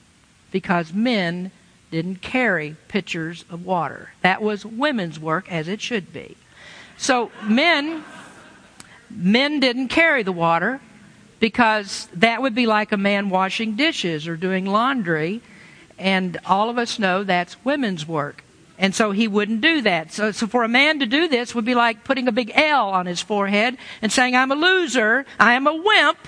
Because 0.51 0.91
men 0.91 1.51
didn't 1.91 2.23
carry 2.23 2.75
pitchers 2.87 3.45
of 3.51 3.63
water. 3.63 4.09
That 4.23 4.41
was 4.41 4.65
women's 4.65 5.19
work, 5.19 5.51
as 5.51 5.67
it 5.67 5.81
should 5.81 6.11
be. 6.11 6.35
So, 6.97 7.31
men. 7.43 8.03
Men 9.11 9.59
didn't 9.59 9.89
carry 9.89 10.23
the 10.23 10.31
water 10.31 10.81
because 11.39 12.07
that 12.11 12.41
would 12.41 12.55
be 12.55 12.65
like 12.65 12.91
a 12.91 12.97
man 12.97 13.29
washing 13.29 13.75
dishes 13.75 14.27
or 14.27 14.35
doing 14.35 14.65
laundry, 14.65 15.41
and 15.99 16.39
all 16.43 16.71
of 16.71 16.79
us 16.79 16.97
know 16.97 17.23
that's 17.23 17.63
women's 17.63 18.07
work. 18.07 18.43
And 18.79 18.93
so 18.93 19.11
he 19.11 19.27
wouldn't 19.27 19.61
do 19.61 19.81
that. 19.81 20.11
So, 20.11 20.31
so 20.31 20.45
for 20.45 20.63
a 20.63 20.67
man 20.67 20.99
to 20.99 21.05
do 21.05 21.27
this 21.27 21.55
would 21.55 21.65
be 21.65 21.75
like 21.75 22.03
putting 22.03 22.27
a 22.27 22.31
big 22.31 22.51
L 22.53 22.89
on 22.89 23.07
his 23.07 23.21
forehead 23.21 23.77
and 24.01 24.11
saying, 24.11 24.35
I'm 24.35 24.51
a 24.51 24.55
loser, 24.55 25.25
I 25.39 25.53
am 25.53 25.65
a 25.65 25.73
wimp. 25.73 26.19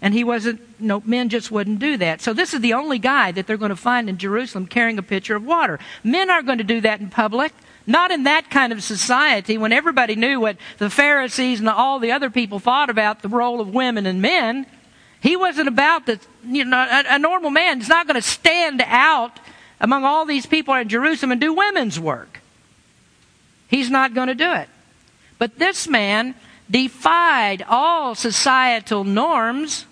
And 0.00 0.14
he 0.14 0.22
wasn't, 0.22 0.60
no, 0.80 1.02
men 1.04 1.28
just 1.28 1.50
wouldn't 1.50 1.80
do 1.80 1.96
that. 1.96 2.20
So 2.20 2.32
this 2.32 2.54
is 2.54 2.60
the 2.60 2.74
only 2.74 3.00
guy 3.00 3.32
that 3.32 3.48
they're 3.48 3.56
going 3.56 3.70
to 3.70 3.76
find 3.76 4.08
in 4.08 4.16
Jerusalem 4.16 4.66
carrying 4.66 4.96
a 4.98 5.02
pitcher 5.02 5.34
of 5.34 5.44
water. 5.44 5.80
Men 6.04 6.30
aren't 6.30 6.46
going 6.46 6.58
to 6.58 6.64
do 6.64 6.80
that 6.82 7.00
in 7.00 7.10
public. 7.10 7.52
Not 7.84 8.10
in 8.10 8.24
that 8.24 8.50
kind 8.50 8.72
of 8.72 8.82
society 8.82 9.56
when 9.56 9.72
everybody 9.72 10.14
knew 10.14 10.38
what 10.40 10.58
the 10.76 10.90
Pharisees 10.90 11.58
and 11.58 11.70
all 11.70 11.98
the 11.98 12.12
other 12.12 12.28
people 12.28 12.58
thought 12.58 12.90
about 12.90 13.22
the 13.22 13.28
role 13.28 13.60
of 13.60 13.74
women 13.74 14.06
and 14.06 14.20
men. 14.20 14.66
He 15.20 15.34
wasn't 15.36 15.68
about 15.68 16.04
the, 16.04 16.20
you 16.46 16.66
know, 16.66 16.76
a, 16.76 17.14
a 17.14 17.18
normal 17.18 17.50
man 17.50 17.80
is 17.80 17.88
not 17.88 18.06
going 18.06 18.20
to 18.20 18.22
stand 18.22 18.82
out 18.86 19.40
among 19.80 20.04
all 20.04 20.24
these 20.24 20.46
people 20.46 20.74
in 20.74 20.88
Jerusalem 20.88 21.32
and 21.32 21.40
do 21.40 21.52
women's 21.52 21.98
work. 22.00 22.40
He's 23.68 23.90
not 23.90 24.14
going 24.14 24.28
to 24.28 24.34
do 24.34 24.52
it. 24.52 24.68
But 25.38 25.58
this 25.58 25.86
man 25.86 26.34
defied 26.70 27.64
all 27.68 28.14
societal 28.14 29.04
norms 29.04 29.86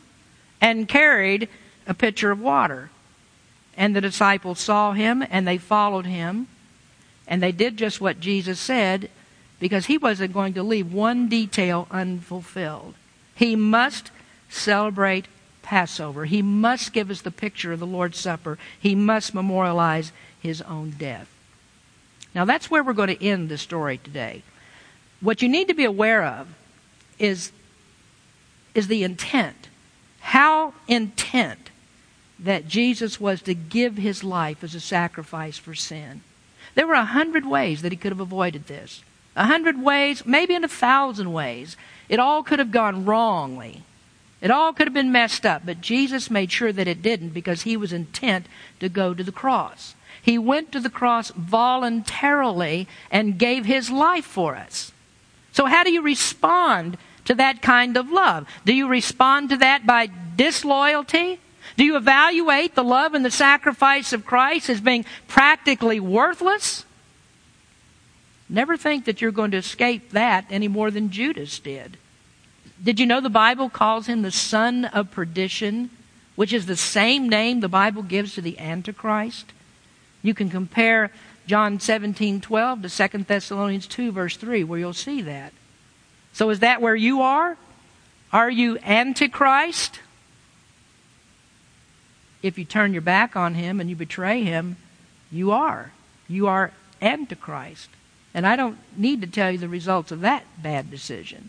and 0.61 0.89
carried 0.89 1.49
a 1.87 1.95
pitcher 1.95 2.30
of 2.30 2.41
water. 2.41 2.91
And 3.76 3.95
the 3.95 4.01
disciples 4.01 4.59
saw 4.59 4.93
him 4.93 5.24
and 5.30 5.47
they 5.47 5.59
followed 5.59 6.07
him. 6.07 6.49
And 7.28 7.43
they 7.43 7.53
did 7.53 7.76
just 7.76 8.01
what 8.01 8.20
Jesus 8.20 8.59
said 8.59 9.11
because 9.61 9.87
he 9.87 9.99
wasn't 9.99 10.32
going 10.32 10.55
to 10.55 10.62
leave 10.62 10.93
one 10.93 11.28
detail 11.28 11.87
unfulfilled. 11.91 12.95
He 13.34 13.57
must 13.57 14.11
celebrate 14.49 15.26
Passover. 15.67 16.27
He 16.27 16.43
must 16.43 16.93
give 16.93 17.11
us 17.11 17.23
the 17.23 17.33
picture 17.33 17.73
of 17.73 17.81
the 17.81 17.87
Lord's 17.87 18.19
Supper. 18.21 18.57
He 18.79 18.95
must 18.95 19.35
memorialize 19.35 20.12
his 20.41 20.62
own 20.62 20.91
death. 20.91 21.29
Now, 22.37 22.45
that's 22.45 22.71
where 22.71 22.85
we're 22.85 22.93
going 22.93 23.17
to 23.17 23.27
end 23.27 23.49
the 23.49 23.59
story 23.59 23.99
today. 23.99 24.43
What 25.21 25.43
you 25.43 25.49
need 25.49 25.67
to 25.67 25.75
be 25.75 25.85
aware 25.85 26.25
of 26.25 26.47
is, 27.19 27.51
is 28.77 28.87
the 28.87 29.03
intent. 29.03 29.69
How 30.21 30.73
intent 30.87 31.71
that 32.39 32.69
Jesus 32.69 33.19
was 33.19 33.43
to 33.43 33.55
give 33.55 33.97
his 33.97 34.23
life 34.23 34.62
as 34.62 34.75
a 34.75 34.81
sacrifice 34.81 35.59
for 35.59 35.75
sin. 35.75 36.21
There 36.77 36.87
were 36.87 36.95
a 36.95 37.05
hundred 37.05 37.45
ways 37.45 37.83
that 37.83 37.91
he 37.91 37.99
could 37.99 38.12
have 38.12 38.21
avoided 38.21 38.69
this. 38.69 39.03
A 39.35 39.47
hundred 39.47 39.83
ways, 39.83 40.25
maybe 40.25 40.55
in 40.55 40.62
a 40.62 40.69
thousand 40.69 41.33
ways. 41.33 41.77
It 42.09 42.21
all 42.21 42.45
could 42.45 42.61
have 42.61 42.71
gone 42.71 43.05
wrongly. 43.05 43.83
It 44.41 44.51
all 44.51 44.72
could 44.72 44.87
have 44.87 44.95
been 44.95 45.12
messed 45.12 45.47
up, 45.47 45.62
but 45.64 45.80
Jesus 45.80 46.30
made 46.30 46.53
sure 46.53 46.72
that 46.72 46.89
it 46.89 47.03
didn't 47.03 47.30
because 47.30 47.62
he 47.62 47.76
was 47.76 47.93
intent 47.93 48.47
to 48.80 48.89
go 48.89 49.14
to 49.14 49.24
the 49.24 49.32
cross. 49.32 49.95
He 50.20 50.39
went 50.39 50.72
to 50.72 50.80
the 50.80 50.91
cross 50.91 51.30
voluntarily 51.30 52.89
and 53.11 53.39
gave 53.39 53.64
his 53.64 53.91
life 53.91 54.24
for 54.24 54.57
us. 54.57 54.93
So, 55.53 55.66
how 55.66 55.84
do 55.84 55.93
you 55.93 56.03
respond 56.03 56.99
to 57.24 57.34
that 57.37 57.62
kind 57.62 57.97
of 57.97 58.11
love? 58.11 58.47
Do 58.64 58.74
you 58.74 58.89
respond 58.89 59.51
to 59.51 59.57
that 59.59 59.87
by 59.87 60.11
disloyalty? 60.37 61.41
Do 61.76 61.84
you 61.84 61.97
evaluate 61.97 62.74
the 62.74 62.84
love 62.84 63.14
and 63.14 63.24
the 63.24 63.30
sacrifice 63.30 64.12
of 64.12 64.26
Christ 64.26 64.68
as 64.68 64.80
being 64.80 65.05
practically 65.28 66.01
worthless? 66.01 66.84
Never 68.49 68.76
think 68.76 69.07
that 69.07 69.20
you're 69.20 69.32
going 69.32 69.51
to 69.53 69.57
escape 69.57 70.11
that 70.11 70.47
any 70.51 70.68
more 70.68 70.91
than 70.91 71.11
Judas 71.11 71.59
did. 71.59 71.97
Did 72.83 73.01
you 73.01 73.07
know 73.07 73.20
the 73.20 73.31
Bible 73.31 73.70
calls 73.70 74.07
him 74.07 74.22
the 74.22 74.31
son 74.31 74.85
of 74.85 75.11
perdition, 75.11 75.91
which 76.35 76.53
is 76.53 76.66
the 76.66 76.77
same 76.77 77.29
name 77.29 77.61
the 77.61 77.68
Bible 77.68 78.03
gives 78.03 78.35
to 78.35 78.41
the 78.41 78.59
Antichrist? 78.59 79.53
You 80.22 80.35
can 80.35 80.51
compare 80.51 81.11
John 81.47 81.81
17, 81.81 82.41
12 82.41 82.83
to 82.83 83.09
2 83.09 83.18
Thessalonians 83.24 83.87
2, 83.87 84.12
verse 84.12 84.37
3, 84.37 84.64
where 84.64 84.79
you'll 84.79 84.93
see 84.93 85.22
that. 85.22 85.53
So 86.33 86.51
is 86.51 86.59
that 86.61 86.83
where 86.83 86.97
you 86.97 87.22
are? 87.22 87.57
Are 88.33 88.51
you 88.51 88.79
Antichrist? 88.81 90.01
If 92.43 92.59
you 92.59 92.64
turn 92.64 92.93
your 92.93 93.03
back 93.03 93.37
on 93.37 93.55
him 93.55 93.81
and 93.81 93.89
you 93.89 93.97
betray 93.97 94.43
him, 94.43 94.77
you 95.33 95.53
are. 95.53 95.93
You 96.29 96.47
are 96.49 96.72
Antichrist. 97.01 97.89
And 98.35 98.47
I 98.47 98.57
don't 98.57 98.79
need 98.97 99.22
to 99.22 99.27
tell 99.27 99.51
you 99.51 99.59
the 99.59 99.68
results 99.68 100.12
of 100.12 100.20
that 100.20 100.45
bad 100.62 100.91
decision. 100.91 101.49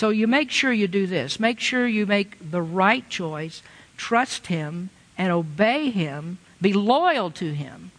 So 0.00 0.08
you 0.08 0.26
make 0.26 0.50
sure 0.50 0.72
you 0.72 0.88
do 0.88 1.06
this. 1.06 1.38
Make 1.38 1.60
sure 1.60 1.86
you 1.86 2.06
make 2.06 2.50
the 2.50 2.62
right 2.62 3.06
choice, 3.10 3.62
trust 3.98 4.46
him, 4.46 4.88
and 5.18 5.30
obey 5.30 5.90
him, 5.90 6.38
be 6.58 6.72
loyal 6.72 7.30
to 7.32 7.52
him, 7.52 7.90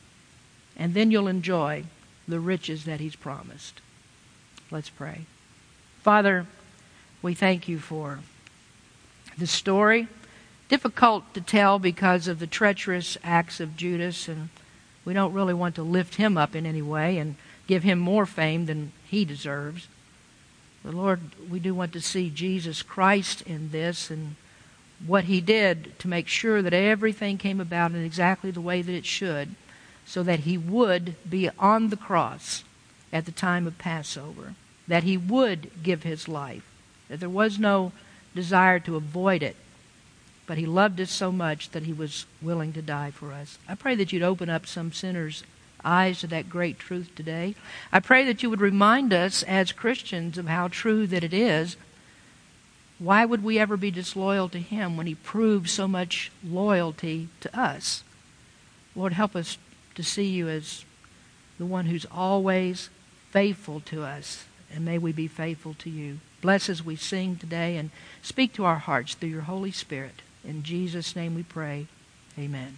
and 0.75 0.95
then 0.95 1.11
you'll 1.11 1.27
enjoy 1.27 1.83
the 2.27 2.39
riches 2.39 2.85
that 2.85 3.01
he's 3.01 3.15
promised. 3.15 3.81
Let's 4.71 4.89
pray. 4.89 5.25
Father, 6.01 6.47
we 7.21 7.35
thank 7.35 7.67
you 7.67 7.77
for 7.77 8.21
the 9.37 9.45
story. 9.45 10.07
Difficult 10.69 11.31
to 11.35 11.39
tell 11.41 11.77
because 11.77 12.27
of 12.27 12.39
the 12.39 12.47
treacherous 12.47 13.15
acts 13.23 13.59
of 13.59 13.77
Judas, 13.77 14.27
and 14.27 14.49
we 15.05 15.13
don't 15.13 15.33
really 15.33 15.53
want 15.53 15.75
to 15.75 15.83
lift 15.83 16.15
him 16.15 16.35
up 16.35 16.55
in 16.55 16.65
any 16.65 16.81
way 16.81 17.19
and 17.19 17.35
give 17.67 17.83
him 17.83 17.99
more 17.99 18.25
fame 18.25 18.65
than 18.65 18.91
he 19.05 19.23
deserves. 19.23 19.87
But 20.83 20.93
Lord, 20.93 21.21
we 21.49 21.59
do 21.59 21.75
want 21.75 21.93
to 21.93 22.01
see 22.01 22.29
Jesus 22.29 22.81
Christ 22.81 23.41
in 23.43 23.69
this 23.71 24.09
and 24.09 24.35
what 25.05 25.25
he 25.25 25.41
did 25.41 25.97
to 25.99 26.07
make 26.07 26.27
sure 26.27 26.61
that 26.61 26.73
everything 26.73 27.37
came 27.37 27.59
about 27.59 27.91
in 27.91 28.03
exactly 28.03 28.51
the 28.51 28.61
way 28.61 28.81
that 28.81 28.93
it 28.93 29.05
should, 29.05 29.55
so 30.05 30.23
that 30.23 30.41
he 30.41 30.57
would 30.57 31.15
be 31.27 31.49
on 31.57 31.89
the 31.89 31.97
cross 31.97 32.63
at 33.13 33.25
the 33.25 33.31
time 33.31 33.67
of 33.67 33.77
Passover, 33.77 34.55
that 34.87 35.03
he 35.03 35.17
would 35.17 35.71
give 35.83 36.03
his 36.03 36.27
life, 36.27 36.63
that 37.09 37.19
there 37.19 37.29
was 37.29 37.59
no 37.59 37.91
desire 38.35 38.79
to 38.79 38.95
avoid 38.95 39.43
it, 39.43 39.55
but 40.47 40.57
he 40.57 40.65
loved 40.65 40.99
us 40.99 41.11
so 41.11 41.31
much 41.31 41.69
that 41.71 41.83
he 41.83 41.93
was 41.93 42.25
willing 42.41 42.73
to 42.73 42.81
die 42.81 43.11
for 43.11 43.31
us. 43.31 43.57
I 43.67 43.75
pray 43.75 43.95
that 43.95 44.11
you'd 44.11 44.23
open 44.23 44.49
up 44.49 44.65
some 44.65 44.91
sinners' 44.91 45.43
eyes 45.83 46.19
to 46.19 46.27
that 46.27 46.49
great 46.49 46.79
truth 46.79 47.09
today. 47.15 47.55
I 47.91 47.99
pray 47.99 48.25
that 48.25 48.43
you 48.43 48.49
would 48.49 48.61
remind 48.61 49.13
us 49.13 49.43
as 49.43 49.71
Christians 49.71 50.37
of 50.37 50.47
how 50.47 50.67
true 50.67 51.07
that 51.07 51.23
it 51.23 51.33
is. 51.33 51.75
Why 52.99 53.25
would 53.25 53.43
we 53.43 53.57
ever 53.57 53.77
be 53.77 53.91
disloyal 53.91 54.47
to 54.49 54.59
him 54.59 54.95
when 54.95 55.07
he 55.07 55.15
proves 55.15 55.71
so 55.71 55.87
much 55.87 56.31
loyalty 56.43 57.29
to 57.39 57.59
us? 57.59 58.03
Lord, 58.95 59.13
help 59.13 59.35
us 59.35 59.57
to 59.95 60.03
see 60.03 60.25
you 60.25 60.47
as 60.49 60.85
the 61.57 61.65
one 61.65 61.85
who's 61.85 62.05
always 62.11 62.89
faithful 63.31 63.79
to 63.81 64.03
us, 64.03 64.45
and 64.73 64.85
may 64.85 64.97
we 64.97 65.11
be 65.11 65.27
faithful 65.27 65.73
to 65.75 65.89
you. 65.89 66.19
Bless 66.41 66.69
as 66.69 66.83
we 66.83 66.95
sing 66.95 67.35
today 67.35 67.77
and 67.77 67.91
speak 68.21 68.53
to 68.53 68.65
our 68.65 68.79
hearts 68.79 69.13
through 69.13 69.29
your 69.29 69.41
Holy 69.41 69.71
Spirit. 69.71 70.21
In 70.43 70.63
Jesus' 70.63 71.15
name 71.15 71.35
we 71.35 71.43
pray. 71.43 71.87
Amen. 72.37 72.77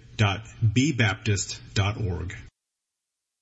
www.bbaptist.org. 0.21 2.50